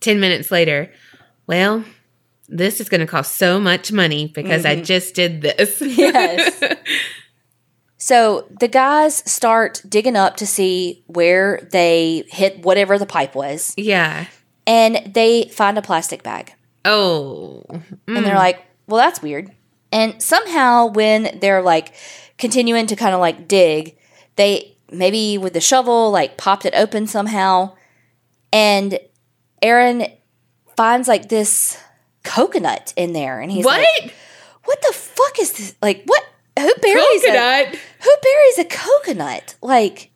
10 0.00 0.18
minutes 0.20 0.50
later, 0.50 0.90
well, 1.46 1.84
this 2.48 2.80
is 2.80 2.88
going 2.88 3.00
to 3.02 3.06
cost 3.06 3.36
so 3.36 3.60
much 3.60 3.92
money 3.92 4.30
because 4.34 4.64
I 4.66 4.76
just 4.80 5.14
did 5.14 5.42
this. 5.42 5.80
Yes. 5.80 6.62
So 8.02 8.46
the 8.48 8.66
guys 8.66 9.22
start 9.30 9.82
digging 9.86 10.16
up 10.16 10.36
to 10.38 10.46
see 10.46 11.04
where 11.06 11.68
they 11.70 12.24
hit 12.28 12.64
whatever 12.64 12.98
the 12.98 13.04
pipe 13.04 13.34
was, 13.34 13.74
yeah. 13.76 14.24
and 14.66 15.12
they 15.14 15.44
find 15.48 15.76
a 15.76 15.82
plastic 15.82 16.22
bag. 16.22 16.54
Oh. 16.86 17.62
And 17.68 18.24
they're 18.24 18.34
mm. 18.34 18.36
like, 18.36 18.64
well, 18.86 18.96
that's 18.96 19.20
weird. 19.20 19.54
And 19.92 20.20
somehow, 20.22 20.86
when 20.86 21.38
they're 21.40 21.60
like 21.60 21.92
continuing 22.38 22.86
to 22.86 22.96
kind 22.96 23.14
of 23.14 23.20
like 23.20 23.46
dig, 23.46 23.98
they 24.36 24.78
maybe 24.90 25.36
with 25.36 25.52
the 25.52 25.60
shovel 25.60 26.10
like 26.10 26.38
popped 26.38 26.64
it 26.64 26.72
open 26.74 27.06
somehow. 27.06 27.76
And 28.50 28.98
Aaron 29.60 30.06
finds 30.74 31.06
like 31.06 31.28
this 31.28 31.78
coconut 32.24 32.94
in 32.96 33.12
there. 33.12 33.40
And 33.40 33.52
he's 33.52 33.64
What? 33.64 33.78
like, 33.78 34.14
what 34.64 34.80
the 34.80 34.94
fuck 34.94 35.38
is 35.38 35.52
this? 35.52 35.74
Like, 35.82 36.04
what? 36.06 36.24
Who 36.58 36.72
buries 36.82 37.24
a, 37.24 37.26
Coconut? 37.26 37.78
Who 38.02 38.10
buries 38.22 38.58
a 38.58 38.64
coconut? 38.64 39.54
Like, 39.62 40.10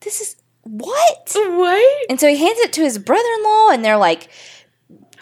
this 0.00 0.20
is 0.20 0.36
what? 0.62 1.32
What? 1.34 2.06
And 2.10 2.18
so 2.20 2.28
he 2.28 2.36
hands 2.36 2.58
it 2.60 2.72
to 2.74 2.82
his 2.82 2.98
brother 2.98 3.28
in 3.38 3.44
law, 3.44 3.70
and 3.70 3.84
they're 3.84 3.96
like 3.96 4.28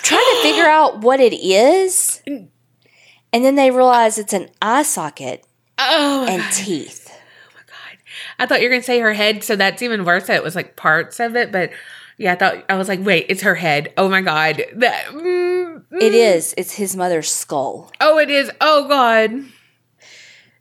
trying 0.02 0.24
to 0.36 0.42
figure 0.42 0.64
out 0.68 1.00
what 1.00 1.20
it 1.20 1.34
is. 1.34 2.22
And 2.26 3.44
then 3.44 3.54
they 3.56 3.70
realize 3.70 4.18
it's 4.18 4.32
an 4.32 4.48
eye 4.62 4.82
socket 4.82 5.44
Oh, 5.78 6.26
and 6.28 6.42
God. 6.42 6.52
teeth. 6.52 7.08
Oh 7.10 7.54
my 7.54 7.60
God. 7.66 7.98
I 8.38 8.46
thought 8.46 8.60
you 8.60 8.66
were 8.66 8.70
going 8.70 8.80
to 8.82 8.86
say 8.86 9.00
her 9.00 9.12
head, 9.12 9.44
so 9.44 9.54
that's 9.54 9.82
even 9.82 10.04
worse 10.04 10.26
that 10.26 10.36
it 10.36 10.42
was 10.42 10.56
like 10.56 10.76
parts 10.76 11.20
of 11.20 11.36
it. 11.36 11.52
But 11.52 11.70
yeah, 12.16 12.32
I 12.32 12.36
thought, 12.36 12.64
I 12.68 12.76
was 12.76 12.88
like, 12.88 13.04
wait, 13.04 13.26
it's 13.28 13.42
her 13.42 13.54
head. 13.54 13.92
Oh 13.96 14.08
my 14.08 14.22
God. 14.22 14.62
That, 14.74 15.04
mm, 15.06 15.84
mm. 15.84 16.02
It 16.02 16.14
is. 16.14 16.52
It's 16.56 16.72
his 16.74 16.96
mother's 16.96 17.30
skull. 17.30 17.92
Oh, 18.00 18.18
it 18.18 18.28
is. 18.30 18.50
Oh 18.60 18.88
God. 18.88 19.44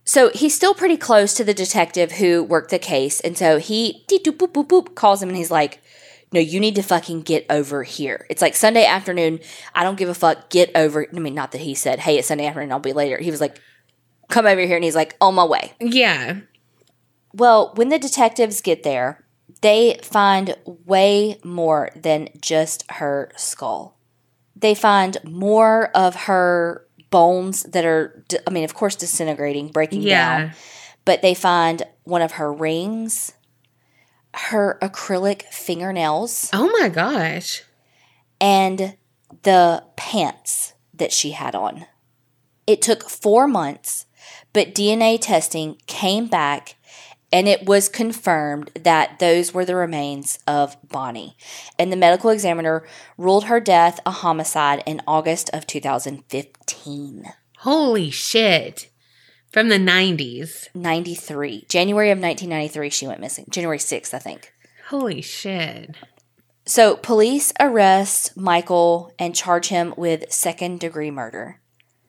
So 0.07 0.29
he's 0.33 0.55
still 0.55 0.73
pretty 0.73 0.95
close 0.95 1.33
to 1.33 1.43
the 1.43 1.53
detective 1.53 2.13
who 2.13 2.41
worked 2.41 2.71
the 2.71 2.79
case. 2.79 3.19
And 3.19 3.37
so 3.37 3.57
he 3.59 4.05
boop 4.09 4.37
boop 4.37 4.67
boop 4.67 4.95
calls 4.95 5.21
him 5.21 5.27
and 5.27 5.37
he's 5.37 5.51
like, 5.51 5.81
No, 6.31 6.39
you 6.39 6.61
need 6.61 6.75
to 6.75 6.81
fucking 6.81 7.23
get 7.23 7.45
over 7.49 7.83
here. 7.83 8.25
It's 8.29 8.41
like 8.41 8.55
Sunday 8.55 8.85
afternoon. 8.85 9.41
I 9.75 9.83
don't 9.83 9.97
give 9.97 10.07
a 10.07 10.13
fuck. 10.13 10.49
Get 10.49 10.71
over. 10.75 11.05
I 11.13 11.19
mean, 11.19 11.35
not 11.35 11.51
that 11.51 11.59
he 11.59 11.75
said, 11.75 11.99
Hey, 11.99 12.17
it's 12.17 12.29
Sunday 12.29 12.45
afternoon. 12.45 12.71
I'll 12.71 12.79
be 12.79 12.93
later. 12.93 13.17
He 13.17 13.29
was 13.29 13.41
like, 13.41 13.59
Come 14.29 14.45
over 14.45 14.61
here. 14.61 14.77
And 14.77 14.83
he's 14.85 14.95
like, 14.95 15.17
On 15.19 15.35
my 15.35 15.43
way. 15.43 15.73
Yeah. 15.81 16.39
Well, 17.33 17.73
when 17.75 17.89
the 17.89 17.99
detectives 17.99 18.61
get 18.61 18.83
there, 18.83 19.25
they 19.61 19.99
find 20.03 20.55
way 20.65 21.37
more 21.43 21.89
than 21.97 22.29
just 22.39 22.89
her 22.93 23.29
skull. 23.35 23.99
They 24.55 24.73
find 24.73 25.17
more 25.25 25.89
of 25.93 26.15
her 26.15 26.86
bones 27.09 27.63
that 27.63 27.85
are, 27.85 28.23
I 28.45 28.49
mean, 28.49 28.63
of 28.63 28.73
course, 28.73 28.95
disintegrating, 28.95 29.69
breaking 29.69 30.01
Yeah. 30.01 30.39
down, 30.47 30.51
but 31.05 31.21
they 31.21 31.33
find 31.33 31.83
one 32.03 32.21
of 32.21 32.33
her 32.33 32.51
rings, 32.51 33.33
her 34.33 34.77
acrylic 34.81 35.43
fingernails, 35.43 36.49
Oh 36.53 36.69
my 36.79 36.89
gosh. 36.89 37.63
and 38.39 38.95
the 39.43 39.83
pants 39.95 40.73
that 40.93 41.11
she 41.11 41.31
had 41.31 41.55
on. 41.55 41.85
It 42.65 42.81
took 42.81 43.09
four 43.09 43.47
months, 43.47 44.05
but 44.53 44.73
DNA 44.73 45.17
testing 45.19 45.77
came 45.87 46.27
back 46.27 46.75
and 47.31 47.47
it 47.47 47.65
was 47.65 47.89
confirmed 47.89 48.71
that 48.75 49.19
those 49.19 49.53
were 49.53 49.65
the 49.65 49.75
remains 49.75 50.39
of 50.47 50.77
Bonnie. 50.87 51.35
And 51.77 51.91
the 51.91 51.97
medical 51.97 52.29
examiner 52.29 52.87
ruled 53.17 53.45
her 53.45 53.59
death 53.59 53.99
a 54.05 54.11
homicide 54.11 54.81
in 54.85 55.01
August 55.05 55.49
of 55.51 55.67
2015. 55.67 57.25
Holy 57.59 58.09
shit. 58.09 58.89
From 59.51 59.69
the 59.69 59.79
90s. 59.79 60.67
93. 60.73 61.65
January 61.67 62.11
of 62.11 62.19
1993, 62.19 62.89
she 62.89 63.07
went 63.07 63.21
missing. 63.21 63.45
January 63.49 63.79
6th, 63.79 64.13
I 64.13 64.19
think. 64.19 64.53
Holy 64.87 65.21
shit. 65.21 65.95
So, 66.65 66.97
police 66.97 67.53
arrest 67.59 68.35
Michael 68.37 69.13
and 69.17 69.35
charge 69.35 69.67
him 69.67 69.93
with 69.97 70.31
second 70.31 70.79
degree 70.79 71.11
murder. 71.11 71.61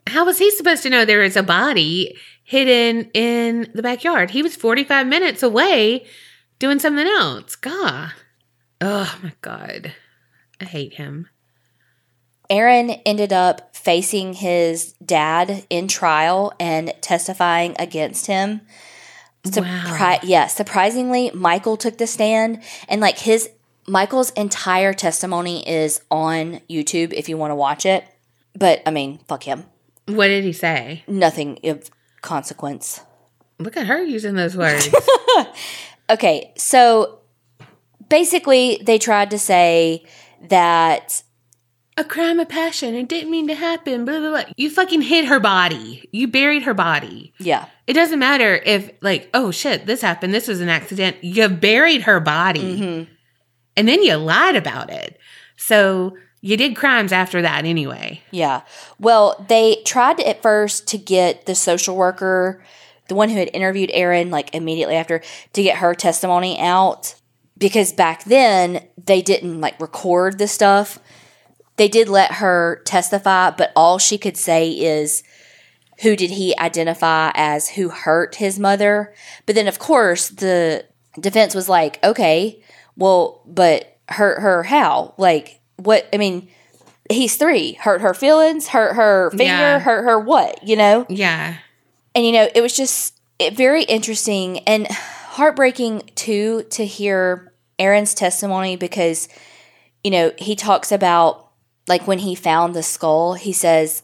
How 0.09 0.25
was 0.25 0.39
he 0.39 0.51
supposed 0.51 0.83
to 0.83 0.91
know 0.91 1.05
there 1.05 1.23
is 1.23 1.37
a 1.37 1.43
body 1.43 2.17
hidden 2.49 3.11
in 3.13 3.71
the 3.75 3.83
backyard? 3.83 4.31
He 4.31 4.43
was 4.43 4.57
45 4.57 5.07
minutes 5.07 5.43
away 5.43 6.07
doing 6.59 6.79
something 6.79 7.07
else. 7.07 7.55
God. 7.57 8.13
Oh 8.81 9.19
my 9.23 9.35
God. 9.43 9.93
I 10.59 10.65
hate 10.65 10.95
him. 10.95 11.29
Aaron 12.49 12.89
ended 13.05 13.35
up 13.35 13.77
facing 13.77 14.33
his 14.33 14.95
dad 15.05 15.67
in 15.69 15.89
trial 15.89 16.55
and 16.59 16.95
testifying 17.03 17.77
against 17.79 18.29
him. 18.29 18.63
Wow. 19.55 20.19
Yeah, 20.23 20.47
surprisingly, 20.47 21.31
Michael 21.33 21.77
took 21.77 21.99
the 21.99 22.07
stand 22.07 22.63
and 22.89 23.03
like 23.03 23.19
his 23.19 23.51
Michael's 23.87 24.31
entire 24.31 24.95
testimony 24.95 25.69
is 25.69 26.01
on 26.11 26.61
YouTube 26.71 27.13
if 27.13 27.29
you 27.29 27.37
want 27.37 27.51
to 27.51 27.57
watch 27.57 27.85
it. 27.85 28.05
But 28.55 28.81
I 28.87 28.91
mean, 28.91 29.19
fuck 29.29 29.43
him. 29.43 29.65
What 30.07 30.29
did 30.29 30.45
he 30.45 30.55
say? 30.55 31.05
Nothing 31.07 31.59
of 31.65 31.91
consequence. 32.29 33.01
Look 33.59 33.77
at 33.77 33.87
her 33.87 34.03
using 34.03 34.35
those 34.35 34.57
words. 34.57 34.89
Okay, 36.11 36.53
so 36.57 37.19
basically 38.09 38.81
they 38.83 38.99
tried 38.99 39.31
to 39.31 39.39
say 39.39 40.05
that 40.49 41.23
a 41.99 42.05
crime 42.05 42.41
of 42.41 42.49
passion. 42.49 42.95
It 42.95 43.09
didn't 43.09 43.31
mean 43.31 43.47
to 43.49 43.55
happen. 43.55 44.07
Blah, 44.07 44.21
blah, 44.21 44.31
blah. 44.31 44.45
You 44.57 44.71
fucking 44.71 45.03
hid 45.03 45.27
her 45.27 45.39
body. 45.39 46.09
You 46.13 46.27
buried 46.29 46.63
her 46.63 46.73
body. 46.73 47.35
yeah, 47.39 47.67
It 47.87 47.93
doesn't 47.93 48.19
matter 48.21 48.55
if, 48.55 48.91
like, 49.03 49.29
oh 49.35 49.51
shit, 49.51 49.85
this 49.85 50.01
happened. 50.01 50.33
This 50.33 50.49
was 50.49 50.61
an 50.63 50.69
accident. 50.71 51.23
You 51.23 51.49
buried 51.49 52.03
her 52.03 52.21
body. 52.21 52.79
Mm-hmm. 52.79 53.13
And 53.77 53.89
then 53.89 54.03
you 54.03 54.17
lied 54.17 54.57
about 54.57 54.91
it. 54.91 55.19
So 55.57 56.17
you 56.41 56.57
did 56.57 56.77
crimes 56.77 57.13
after 57.13 57.43
that 57.43 57.65
anyway. 57.65 58.23
Yeah. 58.31 58.63
Well, 58.99 59.45
they 59.49 59.83
tried 59.85 60.21
at 60.21 60.43
first 60.43 60.87
to 60.89 60.99
get 60.99 61.47
the 61.47 61.55
social 61.55 61.97
worker, 61.97 62.63
the 63.09 63.15
one 63.15 63.29
who 63.29 63.37
had 63.37 63.51
interviewed 63.53 63.91
Aaron, 63.93 64.31
like 64.31 64.55
immediately 64.55 64.95
after, 64.95 65.23
to 65.53 65.63
get 65.63 65.79
her 65.79 65.95
testimony 65.95 66.59
out 66.61 67.15
because 67.57 67.93
back 67.93 68.25
then 68.25 68.87
they 69.03 69.21
didn't 69.21 69.61
like 69.61 69.81
record 69.81 70.39
the 70.39 70.49
stuff. 70.49 70.99
They 71.77 71.89
did 71.89 72.09
let 72.09 72.33
her 72.33 72.83
testify, 72.85 73.51
but 73.51 73.73
all 73.75 73.99
she 73.99 74.19
could 74.19 74.37
say 74.37 74.71
is 74.71 75.23
who 76.03 76.15
did 76.17 76.31
he 76.31 76.57
identify 76.59 77.33
as 77.35 77.71
who 77.71 77.89
hurt 77.89 78.37
his 78.37 78.59
mother. 78.59 79.13
But 79.47 79.55
then, 79.55 79.67
of 79.67 79.79
course, 79.79 80.29
the 80.29 80.85
defense 81.19 81.55
was 81.55 81.69
like, 81.69 82.03
okay, 82.05 82.63
well, 82.97 83.43
but 83.47 83.99
hurt 84.09 84.41
her 84.41 84.65
how? 84.65 85.15
Like, 85.19 85.61
what? 85.79 86.09
I 86.13 86.19
mean, 86.19 86.49
he's 87.11 87.37
three. 87.37 87.73
Hurt 87.75 88.01
her 88.01 88.15
feelings, 88.15 88.69
hurt 88.69 88.95
her 88.95 89.31
finger, 89.31 89.45
Yeah. 89.45 89.79
hurt 89.79 90.05
her 90.05 90.19
what, 90.19 90.67
you 90.67 90.77
know? 90.77 91.07
Yeah. 91.09 91.57
And, 92.15 92.27
you 92.27 92.33
know, 92.33 92.49
it 92.55 92.61
was 92.61 92.77
just 92.77 93.19
it, 93.39 93.57
very 93.57 93.85
interesting 93.85 94.59
and 94.61 94.87
heartbreaking 94.89 96.11
too 96.15 96.65
to 96.71 96.85
hear 96.85 97.53
Aaron's 97.79 98.15
testimony 98.15 98.77
because, 98.77 99.29
you 100.03 100.11
know, 100.11 100.33
he 100.37 100.57
talks 100.57 100.91
about 100.91 101.51
like 101.87 102.07
when 102.07 102.19
he 102.19 102.35
found 102.35 102.75
the 102.75 102.83
skull, 102.83 103.35
he 103.35 103.53
says, 103.53 104.03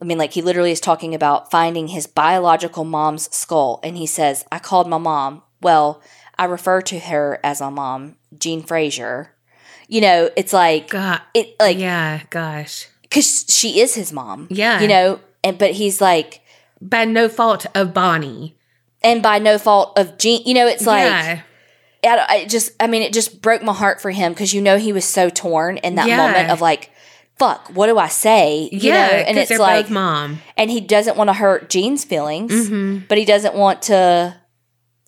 I 0.00 0.04
mean, 0.04 0.18
like 0.18 0.32
he 0.32 0.42
literally 0.42 0.72
is 0.72 0.80
talking 0.80 1.14
about 1.14 1.50
finding 1.50 1.88
his 1.88 2.06
biological 2.06 2.84
mom's 2.84 3.34
skull. 3.34 3.80
And 3.82 3.96
he 3.96 4.06
says, 4.06 4.44
I 4.50 4.58
called 4.58 4.88
my 4.88 4.98
mom. 4.98 5.42
Well, 5.60 6.00
I 6.38 6.44
refer 6.46 6.80
to 6.82 6.98
her 6.98 7.38
as 7.44 7.60
my 7.60 7.70
mom, 7.70 8.16
Jean 8.38 8.62
Fraser. 8.62 9.31
You 9.92 10.00
know, 10.00 10.30
it's 10.36 10.52
like, 10.54 10.88
God. 10.88 11.20
it 11.34 11.54
like, 11.60 11.76
yeah, 11.78 12.22
gosh. 12.30 12.86
because 13.02 13.44
she 13.48 13.80
is 13.80 13.94
his 13.94 14.10
mom. 14.12 14.48
Yeah. 14.50 14.80
You 14.80 14.88
know, 14.88 15.20
and 15.44 15.58
but 15.58 15.72
he's 15.72 16.00
like, 16.00 16.40
By 16.80 17.04
no 17.04 17.28
fault 17.28 17.66
of 17.74 17.92
Bonnie. 17.92 18.56
and 19.04 19.22
by 19.22 19.38
no 19.38 19.58
fault 19.58 19.98
of 19.98 20.16
Jean, 20.16 20.42
you 20.46 20.54
know, 20.54 20.66
it's 20.66 20.86
like, 20.86 21.04
yeah. 21.04 21.42
I, 22.04 22.26
I 22.36 22.44
just, 22.46 22.72
I 22.80 22.86
mean, 22.86 23.02
it 23.02 23.12
just 23.12 23.42
broke 23.42 23.62
my 23.62 23.74
heart 23.74 24.00
for 24.00 24.10
him 24.10 24.32
because 24.32 24.54
you 24.54 24.62
know 24.62 24.78
he 24.78 24.92
was 24.94 25.04
so 25.04 25.28
torn 25.28 25.76
in 25.78 25.96
that 25.96 26.06
Yeah. 26.08 26.16
moment 26.26 26.50
of 26.50 26.60
like, 26.62 26.90
fuck, 27.38 27.68
what 27.74 27.86
do 27.88 27.98
I 27.98 28.08
say? 28.08 28.70
You 28.72 28.78
yeah. 28.92 29.06
know, 29.08 29.12
and 29.28 29.36
it's 29.38 29.50
like, 29.58 29.90
mom. 29.90 30.40
and 30.56 30.70
he 30.70 30.80
doesn't 30.80 31.16
want 31.18 31.28
to 31.28 31.34
hurt 31.34 31.68
Jean's 31.68 32.04
feelings, 32.04 32.50
Mm-hmm. 32.52 33.04
but 33.08 33.18
he 33.18 33.24
doesn't 33.26 33.54
want 33.54 33.82
to 33.82 34.36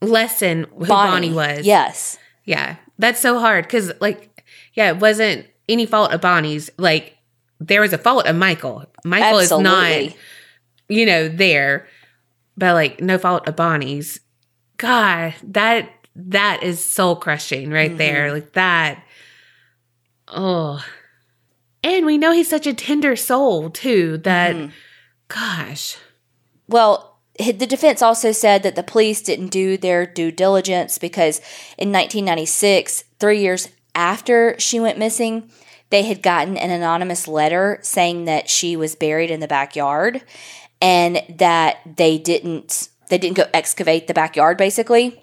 lessen 0.03 0.66
who 0.76 0.87
Bonnie, 0.87 1.30
Bonnie, 1.30 1.32
was. 1.32 1.64
Yes, 1.66 2.18
Yeah. 2.45 2.76
That's 2.99 3.20
so 3.20 3.41
hard 3.41 3.64
because, 3.64 3.91
like, 4.01 4.30
yeah, 4.75 4.89
it 4.91 4.99
wasn't 4.99 5.47
any 5.68 5.87
fault 5.87 6.12
of 6.12 6.20
Bonnie's. 6.20 6.70
Like, 6.79 7.16
there 7.61 7.81
was 7.81 7.93
a 7.93 7.99
fault 7.99 8.27
of 8.27 8.37
Michael. 8.37 8.85
Michael 9.05 9.39
is 9.39 9.51
not, 9.51 10.14
you 10.89 11.07
know, 11.07 11.29
there, 11.29 11.87
but 12.57 12.75
like, 12.75 13.01
no 13.01 13.16
fault 13.18 13.49
of 13.49 13.57
Bonnie's. 13.57 14.20
God, 14.77 15.35
that 15.45 15.89
that 16.16 16.62
is 16.62 16.85
soul 16.85 17.16
crushing 17.16 17.70
right 17.70 17.91
Mm-hmm. 17.91 17.99
there. 17.99 18.33
Like 18.33 18.53
that. 18.53 19.03
Oh. 20.29 20.85
And 21.83 22.07
we 22.07 22.18
know 22.18 22.33
he's 22.33 22.49
such 22.49 22.66
a 22.66 22.75
tender 22.75 23.14
soul 23.16 23.70
too 23.70 24.18
that 24.18 24.55
Mm-hmm. 24.55 24.70
gosh. 25.29 25.97
Well, 26.68 27.18
the 27.39 27.66
defense 27.66 28.01
also 28.01 28.33
said 28.33 28.62
that 28.62 28.75
the 28.77 28.83
police 28.83 29.20
didn't 29.20 29.49
do 29.49 29.77
their 29.77 30.07
due 30.07 30.31
diligence 30.31 30.99
because 30.99 31.39
in 31.77 31.91
1996, 31.93 33.05
three 33.18 33.41
years 33.41 33.68
after 33.95 34.59
she 34.59 34.80
went 34.80 34.99
missing, 34.99 35.51
they 35.90 36.03
had 36.03 36.22
gotten 36.22 36.57
an 36.57 36.70
anonymous 36.70 37.28
letter 37.28 37.78
saying 37.82 38.24
that 38.24 38.49
she 38.49 38.76
was 38.76 38.95
buried 38.97 39.30
in 39.30 39.40
the 39.40 39.49
backyard 39.49 40.22
and 40.80 41.22
that 41.38 41.78
they 41.97 42.18
didn't 42.18 42.88
they 43.11 43.18
didn't 43.18 43.36
go 43.36 43.45
excavate 43.53 44.07
the 44.07 44.14
backyard 44.14 44.57
basically. 44.57 45.20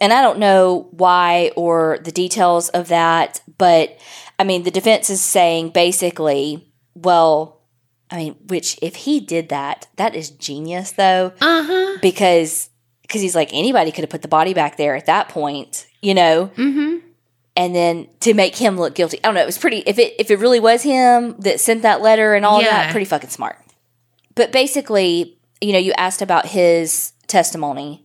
And 0.00 0.12
I 0.12 0.22
don't 0.22 0.38
know 0.38 0.88
why 0.92 1.52
or 1.56 1.98
the 2.02 2.12
details 2.12 2.68
of 2.70 2.88
that, 2.88 3.40
but 3.58 3.98
I 4.38 4.44
mean 4.44 4.62
the 4.62 4.70
defense 4.70 5.10
is 5.10 5.20
saying 5.22 5.70
basically, 5.70 6.72
well, 6.94 7.62
I 8.10 8.16
mean, 8.18 8.36
which 8.46 8.78
if 8.82 8.94
he 8.94 9.20
did 9.20 9.48
that, 9.48 9.88
that 9.96 10.14
is 10.14 10.30
genius 10.30 10.92
though, 10.92 11.32
Uh-huh. 11.40 11.98
because 12.00 12.70
because 13.02 13.20
he's 13.20 13.34
like 13.36 13.50
anybody 13.52 13.90
could 13.92 14.02
have 14.04 14.10
put 14.10 14.22
the 14.22 14.28
body 14.28 14.54
back 14.54 14.76
there 14.76 14.96
at 14.96 15.06
that 15.06 15.28
point, 15.28 15.86
you 16.00 16.14
know, 16.14 16.50
Mm-hmm. 16.56 17.05
And 17.56 17.74
then 17.74 18.08
to 18.20 18.34
make 18.34 18.56
him 18.56 18.76
look 18.76 18.94
guilty. 18.94 19.18
I 19.24 19.28
don't 19.28 19.34
know. 19.34 19.42
It 19.42 19.46
was 19.46 19.58
pretty. 19.58 19.78
If 19.86 19.98
it 19.98 20.14
if 20.18 20.30
it 20.30 20.38
really 20.38 20.60
was 20.60 20.82
him 20.82 21.36
that 21.40 21.60
sent 21.60 21.82
that 21.82 22.02
letter 22.02 22.34
and 22.34 22.44
all 22.44 22.60
Yeah. 22.62 22.70
that, 22.70 22.90
pretty 22.90 23.06
fucking 23.06 23.30
smart. 23.30 23.58
But 24.34 24.52
basically, 24.52 25.38
you 25.60 25.72
know, 25.72 25.78
you 25.78 25.92
asked 25.96 26.20
about 26.22 26.46
his 26.46 27.12
testimony. 27.26 28.04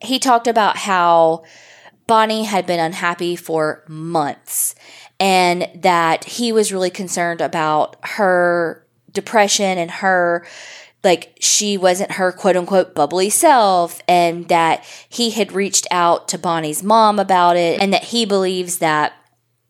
He 0.00 0.18
talked 0.18 0.46
about 0.46 0.76
how 0.76 1.44
Bonnie 2.06 2.44
had 2.44 2.66
been 2.66 2.80
unhappy 2.80 3.36
for 3.36 3.84
months 3.88 4.74
and 5.20 5.68
that 5.74 6.24
he 6.24 6.52
was 6.52 6.72
really 6.72 6.90
concerned 6.90 7.40
about 7.40 7.96
her 8.02 8.86
depression 9.12 9.78
and 9.78 9.90
her 9.90 10.46
like 11.04 11.36
she 11.40 11.76
wasn't 11.76 12.12
her 12.12 12.32
quote 12.32 12.56
unquote 12.56 12.94
bubbly 12.94 13.30
self 13.30 14.00
and 14.08 14.48
that 14.48 14.84
he 15.08 15.30
had 15.30 15.52
reached 15.52 15.86
out 15.90 16.28
to 16.28 16.38
Bonnie's 16.38 16.82
mom 16.82 17.18
about 17.18 17.56
it 17.56 17.80
and 17.80 17.92
that 17.92 18.04
he 18.04 18.24
believes 18.24 18.78
that 18.78 19.12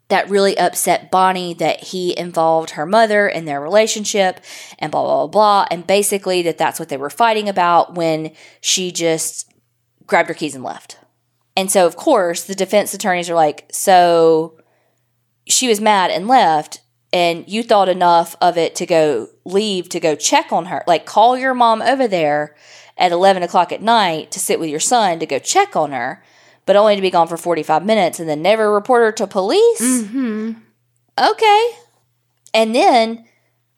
that 0.08 0.30
really 0.30 0.56
upset 0.56 1.10
Bonnie 1.10 1.52
that 1.54 1.84
he 1.84 2.18
involved 2.18 2.70
her 2.70 2.86
mother 2.86 3.28
in 3.28 3.44
their 3.44 3.60
relationship 3.60 4.40
and 4.78 4.90
blah 4.90 5.02
blah 5.02 5.26
blah 5.26 5.26
blah 5.26 5.66
and 5.70 5.86
basically 5.86 6.42
that 6.42 6.58
that's 6.58 6.80
what 6.80 6.88
they 6.88 6.96
were 6.96 7.10
fighting 7.10 7.48
about 7.48 7.94
when 7.94 8.32
she 8.60 8.90
just 8.90 9.52
grabbed 10.06 10.28
her 10.28 10.34
keys 10.34 10.54
and 10.54 10.64
left. 10.64 10.98
And 11.56 11.70
so 11.70 11.86
of 11.86 11.96
course 11.96 12.44
the 12.44 12.54
defense 12.54 12.94
attorneys 12.94 13.28
are 13.28 13.34
like 13.34 13.66
so 13.70 14.58
she 15.46 15.68
was 15.68 15.80
mad 15.80 16.10
and 16.10 16.26
left 16.26 16.80
and 17.12 17.48
you 17.48 17.62
thought 17.62 17.88
enough 17.88 18.36
of 18.40 18.58
it 18.58 18.74
to 18.76 18.86
go 18.86 19.28
leave 19.44 19.88
to 19.90 20.00
go 20.00 20.14
check 20.14 20.52
on 20.52 20.66
her. 20.66 20.84
Like 20.86 21.06
call 21.06 21.38
your 21.38 21.54
mom 21.54 21.82
over 21.82 22.06
there 22.06 22.54
at 22.96 23.12
11 23.12 23.42
o'clock 23.42 23.72
at 23.72 23.82
night 23.82 24.30
to 24.32 24.40
sit 24.40 24.60
with 24.60 24.68
your 24.68 24.80
son 24.80 25.18
to 25.18 25.26
go 25.26 25.38
check 25.38 25.76
on 25.76 25.92
her 25.92 26.22
but 26.66 26.76
only 26.76 26.96
to 26.96 27.00
be 27.02 27.10
gone 27.10 27.26
for 27.28 27.38
45 27.38 27.86
minutes 27.86 28.20
and 28.20 28.28
then 28.28 28.42
never 28.42 28.70
report 28.70 29.02
her 29.02 29.12
to 29.12 29.26
police? 29.26 29.80
Mm-hmm. 29.80 30.52
okay. 31.18 31.70
And 32.52 32.74
then 32.74 33.24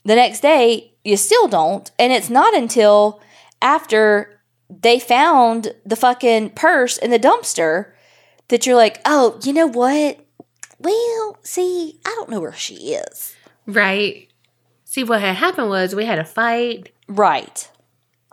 the 0.05 0.16
next 0.16 0.41
day 0.41 0.95
you 1.05 1.16
still 1.16 1.47
don't 1.47 1.91
and 1.99 2.12
it's 2.12 2.31
not 2.31 2.55
until 2.55 3.20
after 3.62 4.41
they 4.68 4.99
found 4.99 5.74
the 5.85 5.97
fucking 5.97 6.51
purse 6.51 6.97
in 6.97 7.11
the 7.11 7.18
dumpster 7.18 7.93
that 8.49 8.66
you're 8.66 8.76
like 8.76 9.01
oh 9.05 9.39
you 9.43 9.53
know 9.53 9.66
what 9.66 10.18
well 10.81 11.39
see 11.43 12.01
i 12.05 12.11
don't 12.16 12.31
know 12.31 12.41
where 12.41 12.53
she 12.53 12.95
is 12.95 13.35
Right. 13.66 14.28
See 14.85 15.05
what 15.05 15.20
had 15.20 15.37
happened 15.37 15.68
was 15.68 15.95
we 15.95 16.05
had 16.07 16.18
a 16.18 16.24
fight. 16.24 16.91
right 17.07 17.70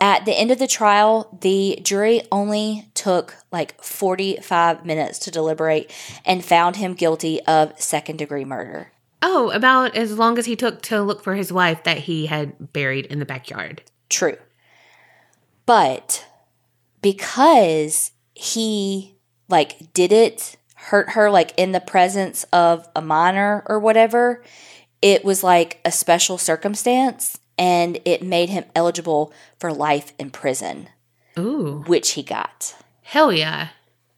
at 0.00 0.24
the 0.24 0.32
end 0.32 0.50
of 0.50 0.58
the 0.58 0.66
trial 0.66 1.38
the 1.40 1.78
jury 1.82 2.22
only 2.32 2.88
took 2.94 3.36
like 3.52 3.80
45 3.82 4.84
minutes 4.84 5.18
to 5.20 5.30
deliberate 5.30 5.92
and 6.24 6.44
found 6.44 6.76
him 6.76 6.94
guilty 6.94 7.40
of 7.42 7.78
second 7.80 8.16
degree 8.16 8.44
murder 8.44 8.92
Oh, 9.20 9.50
about 9.50 9.96
as 9.96 10.16
long 10.16 10.38
as 10.38 10.46
he 10.46 10.54
took 10.54 10.80
to 10.82 11.02
look 11.02 11.22
for 11.24 11.34
his 11.34 11.52
wife 11.52 11.82
that 11.82 11.98
he 11.98 12.26
had 12.26 12.72
buried 12.72 13.06
in 13.06 13.18
the 13.18 13.24
backyard. 13.26 13.82
True. 14.08 14.36
But 15.66 16.24
because 17.02 18.12
he 18.34 19.16
like 19.48 19.92
did 19.92 20.12
it 20.12 20.56
hurt 20.88 21.10
her 21.10 21.30
like 21.30 21.52
in 21.56 21.72
the 21.72 21.80
presence 21.80 22.44
of 22.52 22.88
a 22.96 23.02
minor 23.02 23.62
or 23.66 23.78
whatever, 23.78 24.42
it 25.02 25.24
was 25.24 25.42
like 25.42 25.80
a 25.84 25.92
special 25.92 26.38
circumstance 26.38 27.38
and 27.58 27.98
it 28.04 28.22
made 28.22 28.48
him 28.48 28.64
eligible 28.74 29.32
for 29.58 29.72
life 29.72 30.12
in 30.18 30.30
prison, 30.30 30.88
Ooh. 31.38 31.84
which 31.86 32.12
he 32.12 32.22
got. 32.22 32.74
Hell 33.02 33.32
yeah. 33.32 33.68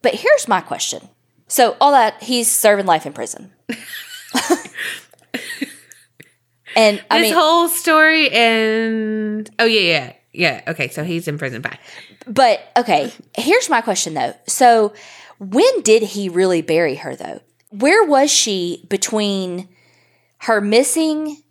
But 0.03 0.15
here's 0.15 0.47
my 0.49 0.61
question. 0.61 1.09
So 1.49 1.77
all 1.81 1.93
that 1.93 2.23
he's 2.23 2.51
serving 2.51 2.87
life 2.87 3.07
in 3.07 3.13
prison. 3.13 3.53
and 6.77 7.03
I 7.11 7.19
this 7.19 7.31
mean 7.31 7.35
whole 7.35 7.69
story 7.69 8.31
and 8.31 9.51
oh 9.59 9.65
yeah, 9.65 9.81
yeah. 9.81 10.13
Yeah. 10.33 10.63
Okay, 10.69 10.89
so 10.89 11.03
he's 11.03 11.27
in 11.27 11.39
prison. 11.39 11.61
Bye. 11.61 11.79
But 12.27 12.61
okay, 12.77 13.13
here's 13.37 13.69
my 13.69 13.81
question 13.81 14.15
though. 14.15 14.35
So, 14.47 14.93
when 15.41 15.81
did 15.81 16.03
he 16.03 16.29
really 16.29 16.61
bury 16.61 16.97
her 16.97 17.17
though? 17.17 17.41
Where 17.71 18.05
was 18.05 18.31
she 18.31 18.85
between 18.91 19.69
her 20.41 20.61
missing 20.61 21.43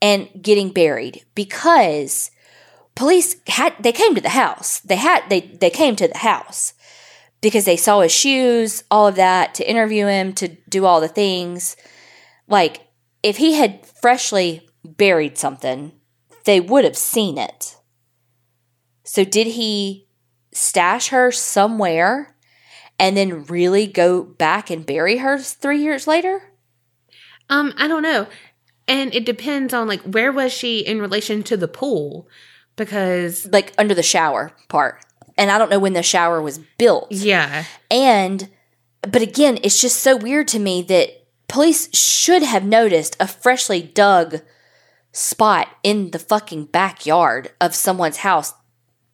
and 0.00 0.28
getting 0.40 0.70
buried? 0.70 1.24
Because 1.34 2.30
police 2.94 3.34
had 3.48 3.74
they 3.80 3.90
came 3.90 4.14
to 4.14 4.20
the 4.20 4.28
house. 4.28 4.78
They 4.80 4.94
had 4.94 5.28
they 5.28 5.40
they 5.40 5.70
came 5.70 5.96
to 5.96 6.06
the 6.06 6.18
house 6.18 6.74
because 7.40 7.64
they 7.64 7.76
saw 7.76 8.00
his 8.00 8.12
shoes, 8.12 8.84
all 8.92 9.08
of 9.08 9.16
that 9.16 9.56
to 9.56 9.68
interview 9.68 10.06
him, 10.06 10.34
to 10.34 10.48
do 10.68 10.84
all 10.84 11.00
the 11.00 11.08
things. 11.08 11.76
Like 12.46 12.86
if 13.24 13.38
he 13.38 13.54
had 13.54 13.84
freshly 13.84 14.68
buried 14.84 15.36
something, 15.36 15.90
they 16.44 16.60
would 16.60 16.84
have 16.84 16.96
seen 16.96 17.38
it. 17.38 17.76
So 19.02 19.24
did 19.24 19.48
he 19.48 20.06
stash 20.52 21.08
her 21.08 21.32
somewhere 21.32 22.31
and 23.02 23.16
then 23.16 23.44
really 23.44 23.86
go 23.86 24.22
back 24.22 24.70
and 24.70 24.86
bury 24.86 25.18
her 25.18 25.36
3 25.38 25.78
years 25.78 26.06
later? 26.06 26.42
Um, 27.50 27.74
I 27.76 27.88
don't 27.88 28.02
know. 28.02 28.28
And 28.88 29.14
it 29.14 29.26
depends 29.26 29.74
on 29.74 29.88
like 29.88 30.00
where 30.02 30.32
was 30.32 30.52
she 30.52 30.78
in 30.80 31.00
relation 31.00 31.42
to 31.44 31.56
the 31.56 31.68
pool? 31.68 32.28
Because 32.76 33.46
Like 33.52 33.72
under 33.76 33.94
the 33.94 34.02
shower 34.02 34.52
part. 34.68 35.04
And 35.36 35.50
I 35.50 35.58
don't 35.58 35.70
know 35.70 35.78
when 35.78 35.92
the 35.94 36.02
shower 36.02 36.40
was 36.40 36.58
built. 36.78 37.08
yeah. 37.10 37.64
And 37.90 38.48
but 39.02 39.20
again, 39.22 39.58
it's 39.64 39.80
just 39.80 40.00
so 40.00 40.16
weird 40.16 40.46
to 40.48 40.58
me 40.60 40.80
that 40.82 41.26
police 41.48 41.94
should 41.96 42.42
have 42.44 42.64
noticed 42.64 43.16
a 43.18 43.26
freshly 43.26 43.82
dug 43.82 44.40
spot 45.10 45.68
in 45.82 46.12
the 46.12 46.18
fucking 46.20 46.66
backyard 46.66 47.50
of 47.60 47.74
someone's 47.74 48.18
house 48.18 48.54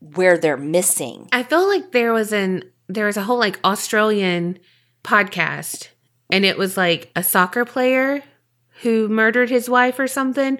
where 0.00 0.36
they're 0.38 0.56
missing. 0.58 1.28
I 1.32 1.42
feel 1.42 1.66
like 1.66 1.92
there 1.92 2.12
was 2.12 2.32
an 2.32 2.70
there 2.88 3.06
was 3.06 3.16
a 3.16 3.22
whole 3.22 3.38
like 3.38 3.58
Australian 3.64 4.58
podcast, 5.04 5.88
and 6.30 6.44
it 6.44 6.58
was 6.58 6.76
like 6.76 7.10
a 7.14 7.22
soccer 7.22 7.64
player 7.64 8.22
who 8.82 9.08
murdered 9.08 9.50
his 9.50 9.68
wife 9.68 9.98
or 9.98 10.06
something. 10.06 10.58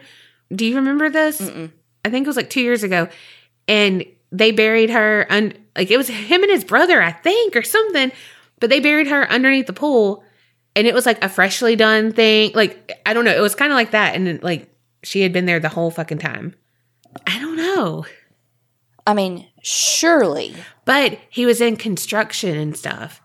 Do 0.54 0.66
you 0.66 0.76
remember 0.76 1.08
this? 1.10 1.40
Mm-mm. 1.40 1.72
I 2.04 2.10
think 2.10 2.26
it 2.26 2.28
was 2.28 2.36
like 2.36 2.50
two 2.50 2.60
years 2.60 2.82
ago, 2.82 3.08
and 3.66 4.04
they 4.32 4.50
buried 4.50 4.90
her. 4.90 5.26
Un- 5.30 5.54
like 5.76 5.90
it 5.90 5.96
was 5.96 6.08
him 6.08 6.42
and 6.42 6.50
his 6.50 6.64
brother, 6.64 7.02
I 7.02 7.12
think, 7.12 7.56
or 7.56 7.62
something. 7.62 8.12
But 8.60 8.70
they 8.70 8.80
buried 8.80 9.06
her 9.06 9.30
underneath 9.30 9.66
the 9.66 9.72
pool, 9.72 10.24
and 10.74 10.86
it 10.86 10.94
was 10.94 11.06
like 11.06 11.22
a 11.22 11.28
freshly 11.28 11.76
done 11.76 12.12
thing. 12.12 12.52
Like 12.54 12.92
I 13.06 13.14
don't 13.14 13.24
know, 13.24 13.36
it 13.36 13.40
was 13.40 13.54
kind 13.54 13.72
of 13.72 13.76
like 13.76 13.92
that, 13.92 14.14
and 14.14 14.26
then, 14.26 14.40
like 14.42 14.68
she 15.02 15.20
had 15.22 15.32
been 15.32 15.46
there 15.46 15.60
the 15.60 15.68
whole 15.68 15.90
fucking 15.90 16.18
time. 16.18 16.54
I 17.26 17.38
don't 17.38 17.56
know, 17.56 18.04
I 19.06 19.14
mean, 19.14 19.47
surely. 19.62 20.54
but 20.84 21.18
he 21.30 21.44
was 21.46 21.60
in 21.60 21.76
construction 21.76 22.56
and 22.56 22.76
stuff. 22.76 23.20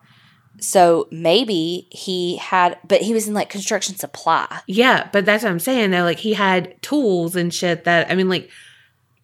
So 0.59 1.07
maybe 1.11 1.87
he 1.91 2.37
had, 2.37 2.77
but 2.87 3.01
he 3.01 3.13
was 3.13 3.27
in 3.27 3.33
like 3.33 3.49
construction 3.49 3.95
supply. 3.95 4.61
Yeah, 4.67 5.09
but 5.11 5.25
that's 5.25 5.43
what 5.43 5.51
I'm 5.51 5.59
saying 5.59 5.91
though. 5.91 6.03
Like 6.03 6.19
he 6.19 6.33
had 6.33 6.81
tools 6.81 7.35
and 7.35 7.53
shit 7.53 7.83
that 7.83 8.09
I 8.09 8.15
mean, 8.15 8.29
like 8.29 8.49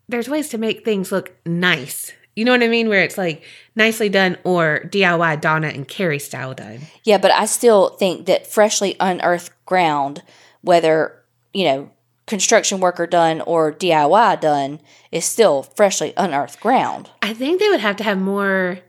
there's 0.08 0.28
ways 0.28 0.50
to 0.50 0.58
make 0.58 0.84
things 0.84 1.12
look 1.12 1.36
nice. 1.46 2.12
You 2.36 2.46
know 2.46 2.52
what 2.52 2.64
I 2.64 2.68
mean? 2.68 2.90
Where 2.90 3.04
it's 3.04 3.18
like 3.18 3.44
nicely 3.76 4.10
done 4.10 4.38
or 4.44 4.82
DIY 4.86 5.42
Donna 5.42 5.68
and 5.68 5.88
Kerri 5.88 6.22
style 6.22 6.54
done. 6.54 6.80
Yeah, 7.04 7.18
but 7.18 7.32
I 7.32 7.46
still 7.46 7.90
think 7.92 8.26
that 8.26 8.48
freshly 8.48 8.96
unearthed 9.00 9.52
ground, 9.66 10.24
whether, 10.62 11.22
you 11.54 11.66
know, 11.66 11.92
construction 12.30 12.80
worker 12.80 13.08
done 13.08 13.42
or 13.42 13.74
DIY 13.74 14.40
done, 14.40 14.80
is 15.12 15.26
still 15.26 15.64
freshly 15.64 16.14
unearthed 16.16 16.62
ground. 16.62 17.10
I 17.22 17.34
think 17.34 17.60
they 17.60 17.68
would 17.70 17.80
have 17.82 17.98
to 17.98 18.04
have 18.04 18.20
more 18.20 18.80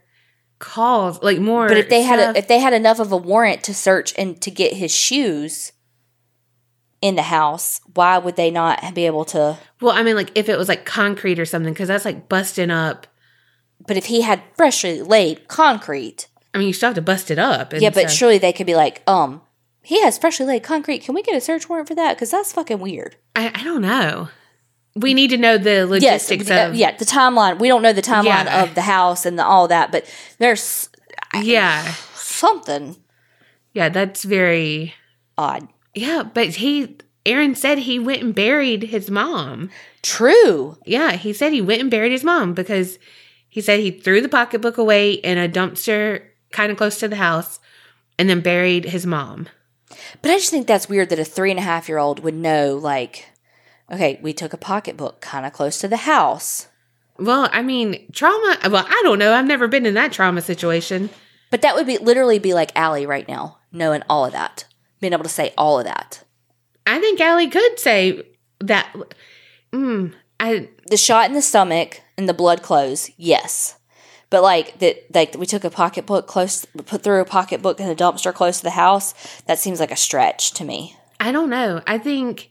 calls, 0.59 1.21
like 1.21 1.39
more. 1.39 1.67
But 1.67 1.77
if 1.77 1.89
they 1.89 2.03
had 2.03 2.19
a, 2.19 2.37
if 2.37 2.47
they 2.47 2.59
had 2.59 2.71
enough 2.71 2.99
of 2.99 3.11
a 3.11 3.17
warrant 3.17 3.63
to 3.63 3.73
search 3.73 4.13
and 4.17 4.39
to 4.41 4.51
get 4.51 4.73
his 4.73 4.95
shoes 4.95 5.73
in 7.01 7.15
the 7.15 7.23
house, 7.23 7.81
why 7.95 8.19
would 8.19 8.35
they 8.35 8.51
not 8.51 8.93
be 8.93 9.07
able 9.07 9.25
to? 9.25 9.57
well, 9.81 9.91
I 9.91 10.03
mean, 10.03 10.15
like 10.15 10.31
if 10.35 10.47
it 10.47 10.57
was 10.57 10.69
like 10.69 10.85
concrete 10.85 11.39
or 11.39 11.45
something, 11.45 11.73
because 11.73 11.89
that's 11.89 12.05
like 12.05 12.29
busting 12.29 12.71
up. 12.71 13.07
But 13.87 13.97
if 13.97 14.05
he 14.05 14.21
had 14.21 14.43
freshly 14.55 15.01
laid 15.01 15.47
concrete, 15.47 16.27
I 16.53 16.59
mean, 16.59 16.67
you 16.67 16.73
still 16.73 16.89
have 16.89 16.95
to 16.95 17.01
bust 17.01 17.31
it 17.31 17.39
up. 17.39 17.73
and 17.73 17.81
yeah, 17.81 17.89
but 17.89 18.01
stuff. 18.01 18.11
surely 18.11 18.37
they 18.37 18.53
could 18.53 18.67
be 18.67 18.75
like, 18.75 19.01
um, 19.07 19.41
he 19.81 20.01
has 20.01 20.17
freshly 20.17 20.45
laid 20.45 20.63
concrete. 20.63 20.99
Can 21.03 21.15
we 21.15 21.23
get 21.23 21.35
a 21.35 21.41
search 21.41 21.67
warrant 21.69 21.87
for 21.87 21.95
that? 21.95 22.15
Because 22.15 22.31
that's 22.31 22.53
fucking 22.53 22.79
weird. 22.79 23.15
I, 23.35 23.51
I 23.53 23.63
don't 23.63 23.81
know. 23.81 24.29
We 24.95 25.13
need 25.13 25.29
to 25.29 25.37
know 25.37 25.57
the 25.57 25.87
Yes, 26.01 26.29
logistics 26.29 26.51
uh, 26.51 26.67
of 26.69 26.75
yeah, 26.75 26.95
the 26.97 27.05
timeline. 27.05 27.59
We 27.59 27.67
don't 27.69 27.81
know 27.81 27.93
the 27.93 28.01
timeline 28.01 28.45
Yeah. 28.45 28.63
of 28.63 28.75
the 28.75 28.81
house 28.81 29.25
and 29.25 29.39
the, 29.39 29.45
all 29.45 29.67
that, 29.69 29.91
but 29.91 30.05
there's 30.37 30.89
yeah, 31.41 31.93
something 32.13 32.97
yeah. 33.73 33.87
That's 33.89 34.23
very 34.23 34.93
odd. 35.37 35.67
yeah. 35.95 36.23
But 36.23 36.49
he, 36.49 36.97
Aaron 37.25 37.55
said 37.55 37.79
he 37.79 37.99
went 37.99 38.21
and 38.21 38.35
buried 38.35 38.83
his 38.83 39.09
mom. 39.09 39.69
True. 40.01 40.77
Yeah, 40.85 41.13
he 41.13 41.31
said 41.31 41.53
he 41.53 41.61
went 41.61 41.81
and 41.81 41.89
buried 41.89 42.11
his 42.11 42.23
mom 42.25 42.53
because 42.53 42.99
he 43.47 43.61
said 43.61 43.79
he 43.79 43.91
threw 43.91 44.19
the 44.19 44.27
pocketbook 44.27 44.77
away 44.77 45.13
in 45.13 45.37
a 45.37 45.47
dumpster 45.47 46.23
kind 46.51 46.69
of 46.71 46.77
close 46.77 46.99
to 46.99 47.07
the 47.07 47.15
house 47.15 47.59
and 48.19 48.29
then 48.29 48.41
buried 48.41 48.85
his 48.85 49.05
mom. 49.05 49.47
But 50.21 50.31
I 50.31 50.37
just 50.37 50.51
think 50.51 50.67
that's 50.67 50.89
weird 50.89 51.09
that 51.09 51.19
a 51.19 51.25
three 51.25 51.51
and 51.51 51.59
a 51.59 51.63
half 51.63 51.89
year 51.89 51.97
old 51.97 52.19
would 52.21 52.35
know, 52.35 52.75
like, 52.75 53.27
okay, 53.91 54.19
we 54.21 54.33
took 54.33 54.53
a 54.53 54.57
pocketbook 54.57 55.21
kind 55.21 55.45
of 55.45 55.53
close 55.53 55.79
to 55.79 55.87
the 55.87 55.97
house. 55.97 56.67
Well, 57.17 57.49
I 57.51 57.61
mean, 57.61 58.11
trauma. 58.11 58.57
Well, 58.69 58.85
I 58.87 59.01
don't 59.03 59.19
know. 59.19 59.33
I've 59.33 59.45
never 59.45 59.67
been 59.67 59.85
in 59.85 59.93
that 59.93 60.11
trauma 60.11 60.41
situation. 60.41 61.09
But 61.51 61.61
that 61.61 61.75
would 61.75 61.85
be 61.85 61.97
literally 61.97 62.39
be 62.39 62.53
like 62.53 62.71
Allie 62.75 63.05
right 63.05 63.27
now, 63.27 63.59
knowing 63.71 64.01
all 64.09 64.25
of 64.25 64.31
that, 64.31 64.65
being 64.99 65.13
able 65.13 65.23
to 65.23 65.29
say 65.29 65.53
all 65.57 65.79
of 65.79 65.85
that. 65.85 66.23
I 66.87 66.99
think 66.99 67.19
Allie 67.19 67.49
could 67.49 67.79
say 67.79 68.23
that. 68.59 68.95
Mm, 69.71 70.13
I 70.39 70.69
The 70.87 70.97
shot 70.97 71.27
in 71.29 71.33
the 71.33 71.41
stomach 71.41 72.01
and 72.17 72.27
the 72.27 72.33
blood 72.33 72.61
clothes, 72.61 73.11
yes. 73.17 73.77
But 74.31 74.41
like 74.41 74.79
that, 74.79 75.13
like 75.13 75.35
we 75.37 75.45
took 75.45 75.63
a 75.63 75.69
pocketbook 75.69 76.25
close, 76.25 76.65
put 76.65 77.03
through 77.03 77.21
a 77.21 77.25
pocketbook 77.25 77.79
in 77.79 77.87
a 77.89 77.95
dumpster 77.95 78.33
close 78.33 78.57
to 78.57 78.63
the 78.63 78.71
house. 78.71 79.13
That 79.45 79.59
seems 79.59 79.79
like 79.79 79.91
a 79.91 79.95
stretch 79.95 80.53
to 80.53 80.65
me. 80.65 80.95
I 81.19 81.31
don't 81.31 81.49
know. 81.51 81.81
I 81.85 81.99
think 81.99 82.49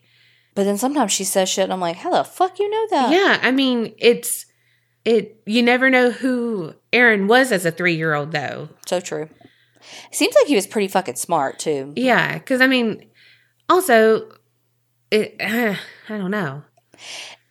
But 0.55 0.65
then 0.65 0.79
sometimes 0.79 1.11
she 1.11 1.25
says 1.25 1.49
shit, 1.49 1.65
and 1.65 1.73
I'm 1.73 1.81
like, 1.81 1.97
how 1.97 2.11
the 2.11 2.23
fuck 2.23 2.59
you 2.61 2.71
know 2.71 2.87
that? 2.91 3.11
yeah. 3.13 3.39
I 3.43 3.51
mean, 3.51 3.95
it's 3.99 4.47
it. 5.05 5.41
You 5.47 5.63
never 5.63 5.89
know 5.91 6.11
who 6.11 6.75
Aaron 6.93 7.27
was 7.27 7.51
as 7.51 7.65
a 7.65 7.71
three 7.73 7.95
year 7.97 8.15
old 8.15 8.31
though. 8.33 8.69
So 8.87 9.01
true. 9.01 9.29
It 10.13 10.15
seems 10.15 10.35
like 10.35 10.47
he 10.47 10.55
was 10.55 10.67
pretty 10.67 10.89
fucking 10.89 11.17
smart 11.17 11.59
too. 11.59 11.95
Yeah, 11.97 12.37
because 12.37 12.61
I 12.61 12.67
mean, 12.67 13.09
also, 13.71 14.31
it. 15.11 15.35
I 15.41 15.79
don't 16.09 16.31
know. 16.31 16.63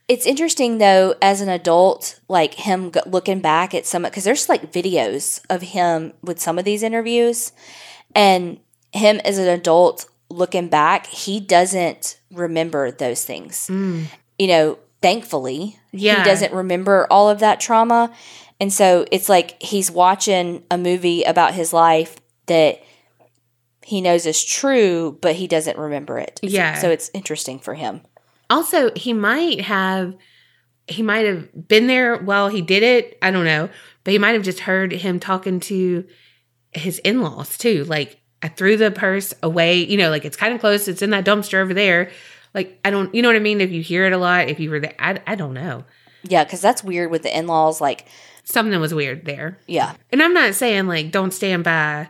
It's 0.09 0.25
interesting 0.25 0.79
though, 0.79 1.15
as 1.21 1.39
an 1.39 1.49
adult, 1.49 2.19
like 2.27 2.55
him 2.55 2.91
looking 3.05 3.39
back 3.39 3.73
at 3.73 3.85
some, 3.85 4.03
because 4.03 4.23
there's 4.25 4.49
like 4.49 4.71
videos 4.71 5.39
of 5.49 5.61
him 5.61 6.13
with 6.21 6.39
some 6.39 6.57
of 6.57 6.65
these 6.65 6.83
interviews, 6.83 7.53
and 8.15 8.59
him 8.91 9.21
as 9.23 9.37
an 9.37 9.47
adult 9.47 10.07
looking 10.29 10.67
back, 10.67 11.05
he 11.07 11.39
doesn't 11.39 12.19
remember 12.31 12.91
those 12.91 13.23
things. 13.23 13.67
Mm. 13.67 14.05
You 14.37 14.47
know, 14.47 14.79
thankfully, 15.01 15.77
Yeah. 15.91 16.17
he 16.17 16.23
doesn't 16.29 16.53
remember 16.53 17.07
all 17.09 17.29
of 17.29 17.39
that 17.39 17.59
trauma. 17.59 18.11
And 18.59 18.73
so 18.73 19.05
it's 19.11 19.29
like 19.29 19.61
he's 19.61 19.89
watching 19.89 20.63
a 20.69 20.77
movie 20.77 21.23
about 21.23 21.53
his 21.53 21.71
life 21.71 22.17
that 22.47 22.81
he 23.85 24.01
knows 24.01 24.25
is 24.25 24.43
true, 24.43 25.17
but 25.21 25.35
he 25.35 25.47
doesn't 25.47 25.77
remember 25.77 26.19
it. 26.19 26.39
Yeah. 26.43 26.75
So 26.79 26.89
it's 26.89 27.09
interesting 27.13 27.59
for 27.59 27.75
him. 27.75 28.01
Also, 28.49 28.91
he 28.95 29.13
might 29.13 29.61
have 29.61 30.15
he 30.87 31.03
might 31.03 31.25
have 31.25 31.67
been 31.67 31.85
there 31.87 32.17
while 32.17 32.47
he 32.49 32.61
did 32.61 32.81
it. 32.81 33.17
I 33.21 33.29
don't 33.31 33.45
know, 33.45 33.69
but 34.03 34.11
he 34.11 34.17
might 34.17 34.31
have 34.31 34.43
just 34.43 34.61
heard 34.61 34.91
him 34.91 35.19
talking 35.19 35.59
to 35.61 36.03
his 36.71 36.97
in 36.99 37.21
laws 37.21 37.57
too. 37.57 37.83
Like, 37.85 38.19
I 38.41 38.47
threw 38.47 38.75
the 38.77 38.89
purse 38.89 39.33
away. 39.43 39.83
You 39.85 39.97
know, 39.97 40.09
like 40.09 40.25
it's 40.25 40.37
kind 40.37 40.53
of 40.53 40.59
close. 40.59 40.87
It's 40.87 41.01
in 41.03 41.11
that 41.11 41.25
dumpster 41.25 41.61
over 41.61 41.73
there. 41.73 42.09
Like, 42.55 42.79
I 42.83 42.89
don't, 42.89 43.13
you 43.13 43.21
know 43.21 43.29
what 43.29 43.35
I 43.35 43.39
mean? 43.39 43.61
If 43.61 43.69
you 43.71 43.83
hear 43.83 44.05
it 44.05 44.13
a 44.13 44.17
lot, 44.17 44.49
if 44.49 44.59
you 44.59 44.71
were 44.71 44.79
there, 44.79 44.95
I, 44.97 45.21
I 45.27 45.35
don't 45.35 45.53
know. 45.53 45.83
Yeah, 46.23 46.43
because 46.43 46.61
that's 46.61 46.83
weird 46.83 47.11
with 47.11 47.21
the 47.21 47.37
in 47.37 47.45
laws. 47.45 47.79
Like, 47.79 48.07
Something 48.43 48.79
was 48.81 48.91
weird 48.95 49.25
there. 49.25 49.59
yeah, 49.67 49.93
And 50.11 50.23
I'm 50.23 50.33
not 50.33 50.55
saying 50.55 50.87
like 50.87 51.11
don't 51.11 51.31
stand 51.31 51.63
by 51.63 52.09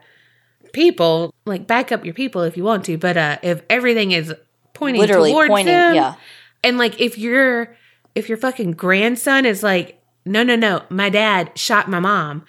people, 0.72 1.34
like 1.46 1.68
back 1.68 1.92
up 1.92 2.06
your 2.06 2.14
people 2.14 2.44
if 2.44 2.56
you 2.56 2.64
want 2.64 2.86
to, 2.86 2.98
but 2.98 3.18
uh 3.18 3.38
if 3.44 3.62
everything 3.70 4.12
is 4.12 4.34
pointing 4.80 5.02
literally 5.02 5.32
pointing. 5.34 5.66
them, 5.68 5.96
Yeah, 5.96 6.16
and 6.64 6.78
like 6.78 7.00
if 7.00 7.18
your 7.18 7.76
if 8.16 8.28
your 8.30 8.38
fucking 8.38 8.72
grandson 8.72 9.46
is 9.46 9.62
like, 9.62 10.02
no, 10.26 10.42
no, 10.44 10.56
no, 10.56 10.82
my 10.90 11.10
dad 11.10 11.52
shot 11.58 11.88
my 11.90 12.00
mom. 12.00 12.44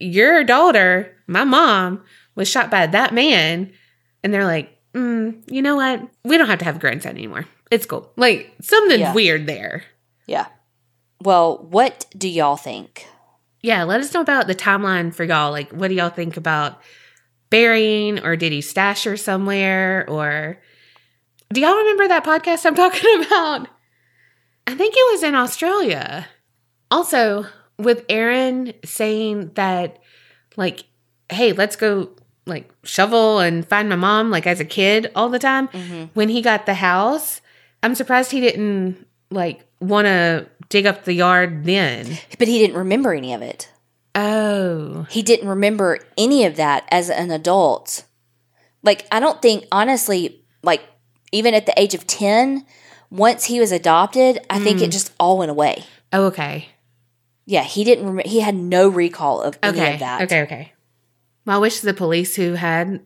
Your 0.00 0.42
daughter, 0.44 1.16
my 1.28 1.44
mom, 1.44 2.02
was 2.34 2.48
shot 2.50 2.70
by 2.70 2.86
that 2.88 3.14
man, 3.14 3.72
and 4.24 4.34
they're 4.34 4.44
like, 4.44 4.76
mm, 4.92 5.40
you 5.50 5.62
know 5.62 5.76
what? 5.76 6.02
We 6.24 6.36
don't 6.36 6.48
have 6.48 6.58
to 6.58 6.64
have 6.64 6.76
a 6.76 6.80
grandson 6.80 7.12
anymore. 7.16 7.46
It's 7.70 7.86
cool. 7.86 8.10
Like 8.16 8.52
something's 8.60 9.00
Yeah. 9.00 9.14
weird 9.14 9.46
there. 9.46 9.84
yeah. 10.26 10.46
Well, 11.22 11.66
what 11.70 12.04
do 12.18 12.28
y'all 12.28 12.56
think? 12.56 13.06
Yeah, 13.62 13.84
let 13.84 14.00
us 14.00 14.12
know 14.12 14.20
about 14.20 14.46
the 14.46 14.54
timeline 14.54 15.14
for 15.14 15.24
y'all. 15.24 15.50
Like, 15.52 15.70
what 15.70 15.88
do 15.88 15.94
y'all 15.94 16.10
think 16.10 16.36
about 16.36 16.82
burying, 17.50 18.22
or 18.22 18.36
did 18.36 18.52
he 18.52 18.60
stash 18.60 19.04
her 19.04 19.16
somewhere? 19.16 20.04
Or 20.08 20.58
do 21.52 21.60
y'all 21.60 21.76
remember 21.76 22.08
that 22.08 22.24
podcast 22.24 22.66
I'm 22.66 22.74
talking 22.84 23.24
about? 23.24 23.68
I 24.66 24.74
think 24.74 24.94
it 24.96 25.12
was 25.12 25.22
in 25.22 25.34
Australia. 25.34 26.26
Also, 26.90 27.46
with 27.78 28.04
Aaron 28.08 28.72
saying 28.84 29.52
that, 29.54 29.98
like, 30.56 30.84
hey, 31.30 31.52
let's 31.52 31.76
go, 31.76 32.10
like, 32.46 32.70
shovel 32.82 33.40
and 33.40 33.66
find 33.66 33.88
my 33.88 33.96
mom, 33.96 34.30
like, 34.30 34.46
as 34.46 34.60
a 34.60 34.64
kid 34.64 35.10
all 35.14 35.28
the 35.28 35.38
time. 35.38 35.68
Mm-hmm. 35.68 36.04
When 36.14 36.28
he 36.28 36.40
got 36.40 36.66
the 36.66 36.74
house, 36.74 37.40
I'm 37.82 37.94
surprised 37.94 38.30
he 38.30 38.40
didn't, 38.40 39.06
like, 39.30 39.66
want 39.80 40.06
to 40.06 40.48
dig 40.68 40.86
up 40.86 41.04
the 41.04 41.12
yard 41.12 41.64
then. 41.64 42.18
But 42.38 42.48
he 42.48 42.58
didn't 42.58 42.76
remember 42.76 43.12
any 43.12 43.34
of 43.34 43.42
it. 43.42 43.70
Oh. 44.14 45.06
He 45.10 45.22
didn't 45.22 45.48
remember 45.48 45.98
any 46.16 46.44
of 46.44 46.56
that 46.56 46.86
as 46.90 47.10
an 47.10 47.30
adult. 47.30 48.04
Like, 48.82 49.06
I 49.10 49.20
don't 49.20 49.42
think, 49.42 49.64
honestly, 49.72 50.44
like, 50.62 50.82
even 51.34 51.52
at 51.54 51.66
the 51.66 51.78
age 51.80 51.94
of 51.94 52.06
10, 52.06 52.64
once 53.10 53.44
he 53.44 53.60
was 53.60 53.72
adopted, 53.72 54.38
I 54.48 54.58
think 54.60 54.78
Mm. 54.78 54.82
it 54.84 54.90
just 54.92 55.12
all 55.20 55.38
went 55.38 55.50
away. 55.50 55.84
Oh, 56.12 56.24
okay. 56.26 56.68
Yeah, 57.46 57.62
he 57.64 57.84
didn't, 57.84 58.06
rem- 58.16 58.26
he 58.26 58.40
had 58.40 58.54
no 58.54 58.88
recall 58.88 59.42
of 59.42 59.58
any 59.62 59.78
Okay. 59.80 59.94
of 59.94 60.00
that. 60.00 60.22
Okay, 60.22 60.42
okay. 60.42 60.72
Well, 61.44 61.56
I 61.56 61.60
wish 61.60 61.80
the 61.80 61.92
police 61.92 62.36
who 62.36 62.54
had 62.54 63.00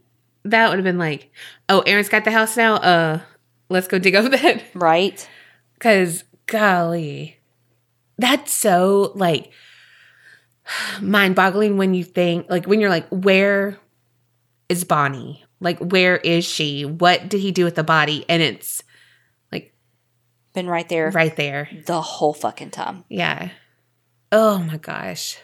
that 0.44 0.68
would 0.70 0.78
have 0.78 0.84
been 0.84 0.98
like, 0.98 1.30
oh, 1.68 1.80
Aaron's 1.80 2.08
got 2.08 2.24
the 2.24 2.30
house 2.30 2.56
now. 2.56 2.76
Uh, 2.76 3.20
let's 3.68 3.88
go 3.88 3.98
dig 3.98 4.14
up 4.14 4.30
that. 4.30 4.62
Right? 4.74 5.28
Because, 5.74 6.24
golly, 6.46 7.38
that's 8.16 8.52
so 8.52 9.12
like, 9.16 9.50
mind 11.00 11.34
boggling 11.34 11.76
when 11.76 11.94
you 11.94 12.04
think, 12.04 12.46
like, 12.48 12.66
when 12.66 12.80
you're 12.80 12.90
like, 12.90 13.08
where 13.08 13.78
is 14.68 14.84
Bonnie? 14.84 15.44
Like, 15.60 15.78
where 15.78 16.16
is 16.16 16.44
she? 16.44 16.84
What 16.84 17.28
did 17.28 17.40
he 17.40 17.50
do 17.50 17.64
with 17.64 17.74
the 17.74 17.84
body? 17.84 18.24
And 18.28 18.42
it's 18.42 18.82
like 19.50 19.74
Been 20.54 20.68
right 20.68 20.88
there 20.88 21.10
right 21.10 21.34
there. 21.36 21.68
the 21.86 22.00
whole 22.00 22.34
fucking 22.34 22.70
time. 22.70 23.04
Yeah. 23.08 23.50
Oh 24.30 24.58
my 24.58 24.76
gosh. 24.76 25.38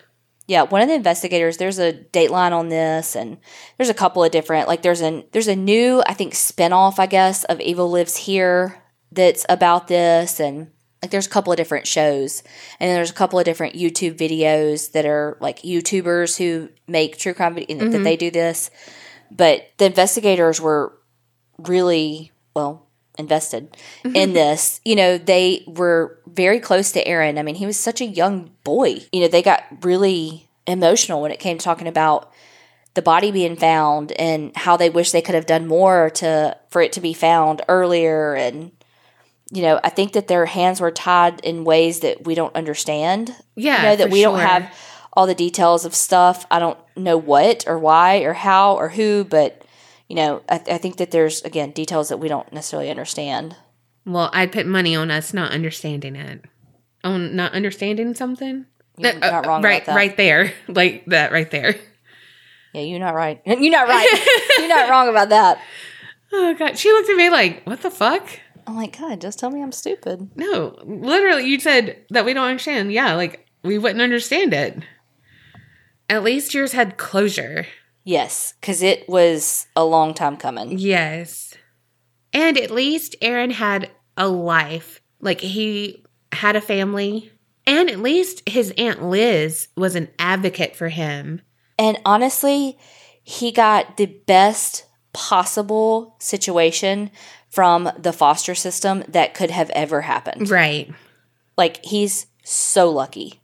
Yeah, 0.46 0.62
one 0.62 0.82
of 0.82 0.88
the 0.88 0.94
investigators. 0.94 1.56
There's 1.56 1.78
a 1.78 1.92
dateline 1.92 2.52
on 2.52 2.68
this, 2.68 3.16
and 3.16 3.38
there's 3.78 3.88
a 3.88 3.94
couple 3.94 4.22
of 4.22 4.30
different. 4.30 4.68
Like, 4.68 4.82
there's 4.82 5.00
an 5.00 5.24
there's 5.32 5.48
a 5.48 5.56
new, 5.56 6.02
I 6.06 6.12
think, 6.12 6.34
spinoff, 6.34 6.98
I 6.98 7.06
guess, 7.06 7.44
of 7.44 7.60
Evil 7.60 7.90
Lives 7.90 8.16
Here 8.16 8.82
that's 9.10 9.46
about 9.48 9.88
this, 9.88 10.40
and 10.40 10.70
like 11.00 11.10
there's 11.10 11.26
a 11.26 11.30
couple 11.30 11.52
of 11.52 11.56
different 11.56 11.86
shows, 11.86 12.42
and 12.78 12.88
then 12.88 12.96
there's 12.96 13.10
a 13.10 13.14
couple 13.14 13.38
of 13.38 13.46
different 13.46 13.74
YouTube 13.74 14.18
videos 14.18 14.92
that 14.92 15.06
are 15.06 15.38
like 15.40 15.62
YouTubers 15.62 16.36
who 16.36 16.68
make 16.86 17.16
true 17.16 17.32
crime 17.32 17.54
video 17.54 17.78
that 17.78 17.84
mm-hmm. 17.84 18.02
they 18.02 18.16
do 18.16 18.30
this. 18.30 18.70
But 19.36 19.68
the 19.78 19.86
investigators 19.86 20.60
were 20.60 20.96
really 21.58 22.32
well 22.54 22.86
invested 23.18 23.76
mm-hmm. 24.04 24.16
in 24.16 24.32
this. 24.32 24.80
You 24.84 24.96
know, 24.96 25.18
they 25.18 25.64
were 25.66 26.18
very 26.26 26.60
close 26.60 26.92
to 26.92 27.06
Aaron. 27.06 27.38
I 27.38 27.42
mean, 27.42 27.54
he 27.56 27.66
was 27.66 27.78
such 27.78 28.00
a 28.00 28.06
young 28.06 28.50
boy. 28.64 28.98
You 29.12 29.22
know, 29.22 29.28
they 29.28 29.42
got 29.42 29.64
really 29.82 30.48
emotional 30.66 31.20
when 31.20 31.30
it 31.30 31.40
came 31.40 31.58
to 31.58 31.64
talking 31.64 31.88
about 31.88 32.32
the 32.94 33.02
body 33.02 33.30
being 33.30 33.56
found 33.56 34.12
and 34.12 34.56
how 34.56 34.76
they 34.76 34.88
wish 34.88 35.10
they 35.10 35.22
could 35.22 35.34
have 35.34 35.46
done 35.46 35.66
more 35.66 36.10
to 36.10 36.56
for 36.70 36.80
it 36.80 36.92
to 36.92 37.00
be 37.00 37.12
found 37.12 37.62
earlier 37.68 38.34
and 38.34 38.70
you 39.52 39.62
know, 39.62 39.78
I 39.84 39.90
think 39.90 40.14
that 40.14 40.26
their 40.26 40.46
hands 40.46 40.80
were 40.80 40.90
tied 40.90 41.40
in 41.40 41.64
ways 41.64 42.00
that 42.00 42.24
we 42.24 42.34
don't 42.34 42.54
understand. 42.56 43.34
Yeah. 43.54 43.76
You 43.76 43.82
know, 43.82 43.96
that 43.96 44.10
we 44.10 44.22
don't 44.22 44.38
have 44.38 44.74
all 45.16 45.26
the 45.26 45.34
details 45.34 45.84
of 45.84 45.94
stuff. 45.94 46.46
I 46.50 46.58
don't 46.58 46.78
know 46.96 47.16
what 47.16 47.64
or 47.66 47.78
why 47.78 48.18
or 48.18 48.32
how 48.34 48.74
or 48.76 48.88
who, 48.90 49.24
but 49.24 49.64
you 50.08 50.16
know, 50.16 50.42
I, 50.48 50.56
I 50.70 50.78
think 50.78 50.96
that 50.98 51.10
there's 51.10 51.42
again 51.42 51.70
details 51.70 52.08
that 52.10 52.18
we 52.18 52.28
don't 52.28 52.52
necessarily 52.52 52.90
understand. 52.90 53.56
Well, 54.06 54.28
I'd 54.32 54.52
put 54.52 54.66
money 54.66 54.94
on 54.94 55.10
us 55.10 55.32
not 55.32 55.52
understanding 55.52 56.14
it. 56.16 56.44
On 57.02 57.34
not 57.36 57.52
understanding 57.52 58.14
something? 58.14 58.66
You're 58.98 59.12
Uh, 59.16 59.30
not 59.30 59.46
wrong 59.46 59.62
right, 59.62 59.82
about 59.82 59.86
that. 59.86 59.96
right 59.96 60.16
there. 60.16 60.52
Like 60.68 61.04
that 61.06 61.32
right 61.32 61.50
there. 61.50 61.76
Yeah, 62.72 62.82
you're 62.82 62.98
not 63.00 63.14
right. 63.14 63.40
You're 63.46 63.70
not 63.70 63.86
right. 63.88 64.48
you're 64.58 64.68
not 64.68 64.90
wrong 64.90 65.08
about 65.08 65.28
that. 65.28 65.60
Oh 66.32 66.54
god. 66.54 66.76
She 66.76 66.90
looked 66.90 67.08
at 67.08 67.16
me 67.16 67.30
like, 67.30 67.62
what 67.64 67.82
the 67.82 67.90
fuck? 67.90 68.28
I'm 68.66 68.76
like, 68.76 68.98
God, 68.98 69.20
just 69.20 69.38
tell 69.38 69.50
me 69.50 69.62
I'm 69.62 69.70
stupid. 69.72 70.30
No. 70.36 70.76
Literally, 70.84 71.46
you 71.46 71.60
said 71.60 71.98
that 72.10 72.24
we 72.24 72.34
don't 72.34 72.46
understand. 72.48 72.92
Yeah, 72.92 73.14
like 73.14 73.46
we 73.62 73.78
wouldn't 73.78 74.00
understand 74.02 74.52
it. 74.54 74.78
At 76.08 76.22
least 76.22 76.54
yours 76.54 76.72
had 76.72 76.96
closure. 76.96 77.66
Yes, 78.04 78.54
because 78.60 78.82
it 78.82 79.08
was 79.08 79.66
a 79.74 79.84
long 79.84 80.14
time 80.14 80.36
coming. 80.36 80.78
Yes. 80.78 81.54
And 82.32 82.58
at 82.58 82.70
least 82.70 83.16
Aaron 83.22 83.50
had 83.50 83.90
a 84.16 84.28
life. 84.28 85.00
Like 85.20 85.40
he 85.40 86.04
had 86.32 86.56
a 86.56 86.60
family. 86.60 87.32
And 87.66 87.88
at 87.88 88.00
least 88.00 88.46
his 88.46 88.74
Aunt 88.76 89.02
Liz 89.02 89.68
was 89.76 89.94
an 89.94 90.08
advocate 90.18 90.76
for 90.76 90.88
him. 90.88 91.40
And 91.78 91.98
honestly, 92.04 92.78
he 93.22 93.50
got 93.52 93.96
the 93.96 94.06
best 94.06 94.84
possible 95.14 96.16
situation 96.18 97.10
from 97.48 97.90
the 97.98 98.12
foster 98.12 98.54
system 98.54 99.02
that 99.08 99.32
could 99.32 99.50
have 99.50 99.70
ever 99.70 100.02
happened. 100.02 100.50
Right. 100.50 100.92
Like, 101.56 101.84
he's 101.84 102.26
so 102.42 102.90
lucky. 102.90 103.40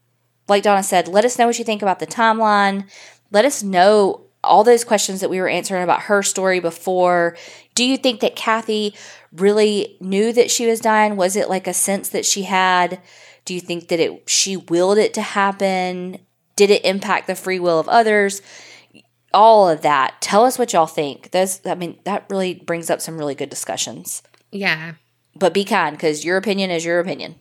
Like 0.51 0.65
Donna 0.65 0.83
said, 0.83 1.07
let 1.07 1.25
us 1.25 1.39
know 1.39 1.47
what 1.47 1.59
you 1.61 1.65
think 1.65 1.81
about 1.81 2.01
the 2.01 2.07
timeline. 2.07 2.85
Let 3.31 3.45
us 3.45 3.63
know 3.63 4.27
all 4.43 4.65
those 4.65 4.85
questions 4.85 5.21
that 5.21 5.31
we 5.31 5.41
were 5.41 5.49
answering 5.49 5.85
about 5.85 6.03
her 6.03 6.25
story 6.25 6.59
before. 6.59 7.37
Do 7.77 7.85
you 7.85 7.97
think 7.97 8.19
that 8.21 8.35
Kathy 8.35 8.95
really 9.33 9.97
knew 10.01 10.33
that 10.33 10.51
she 10.51 10.67
was 10.67 10.81
dying? 10.81 11.17
Was 11.17 11.37
it 11.37 11.49
like 11.49 11.69
a 11.69 11.73
sense 11.73 12.09
that 12.09 12.27
she 12.27 12.43
had? 12.43 13.01
Do 13.45 13.55
you 13.55 13.61
think 13.61 13.89
that 13.89 14.01
it 14.01 14.29
she 14.29 14.57
willed 14.57 14.99
it 14.99 15.15
to 15.15 15.23
happen? 15.23 16.19
Did 16.57 16.71
it 16.71 16.85
impact 16.85 17.29
the 17.29 17.37
free 17.37 17.61
will 17.61 17.79
of 17.79 17.89
others? 17.89 18.43
All 19.33 19.69
of 19.69 19.83
that. 19.83 20.21
Tell 20.21 20.45
us 20.45 20.59
what 20.59 20.73
y'all 20.73 20.87
think. 20.87 21.31
Those 21.31 21.65
I 21.65 21.77
mean, 21.77 22.01
that 22.05 22.27
really 22.29 22.55
brings 22.55 22.91
up 22.91 23.01
some 23.01 23.17
really 23.17 23.37
good 23.37 23.51
discussions. 23.51 24.23
Yeah. 24.51 24.95
But 25.37 25.55
be 25.55 25.65
kind 25.65 25.97
because 25.97 26.25
your 26.25 26.37
opinion 26.37 26.73
is 26.73 26.85
your 26.85 26.99
opinion. 26.99 27.37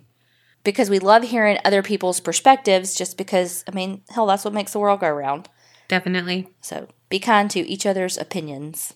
Because 0.64 0.90
we 0.90 1.00
love 1.00 1.24
hearing 1.24 1.58
other 1.64 1.82
people's 1.82 2.20
perspectives 2.20 2.96
just 2.96 3.18
because, 3.18 3.64
I 3.68 3.72
mean, 3.72 4.02
hell, 4.10 4.26
that's 4.26 4.44
what 4.44 4.54
makes 4.54 4.74
the 4.74 4.80
world 4.80 5.00
go 5.00 5.10
round. 5.10 5.50
Definitely. 5.88 6.50
So 6.62 6.88
be 7.10 7.20
kind 7.20 7.50
to 7.52 7.68
each 7.68 7.86
other's 7.86 8.18
opinions. 8.18 8.94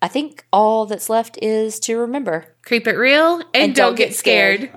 I 0.00 0.08
think 0.08 0.44
all 0.52 0.86
that's 0.86 1.08
left 1.08 1.38
is 1.42 1.78
to 1.80 1.96
remember. 1.96 2.54
Creep 2.62 2.86
it 2.86 2.96
real 2.96 3.42
and, 3.54 3.74
don't, 3.74 3.96
get 3.96 4.14
scared. 4.14 4.70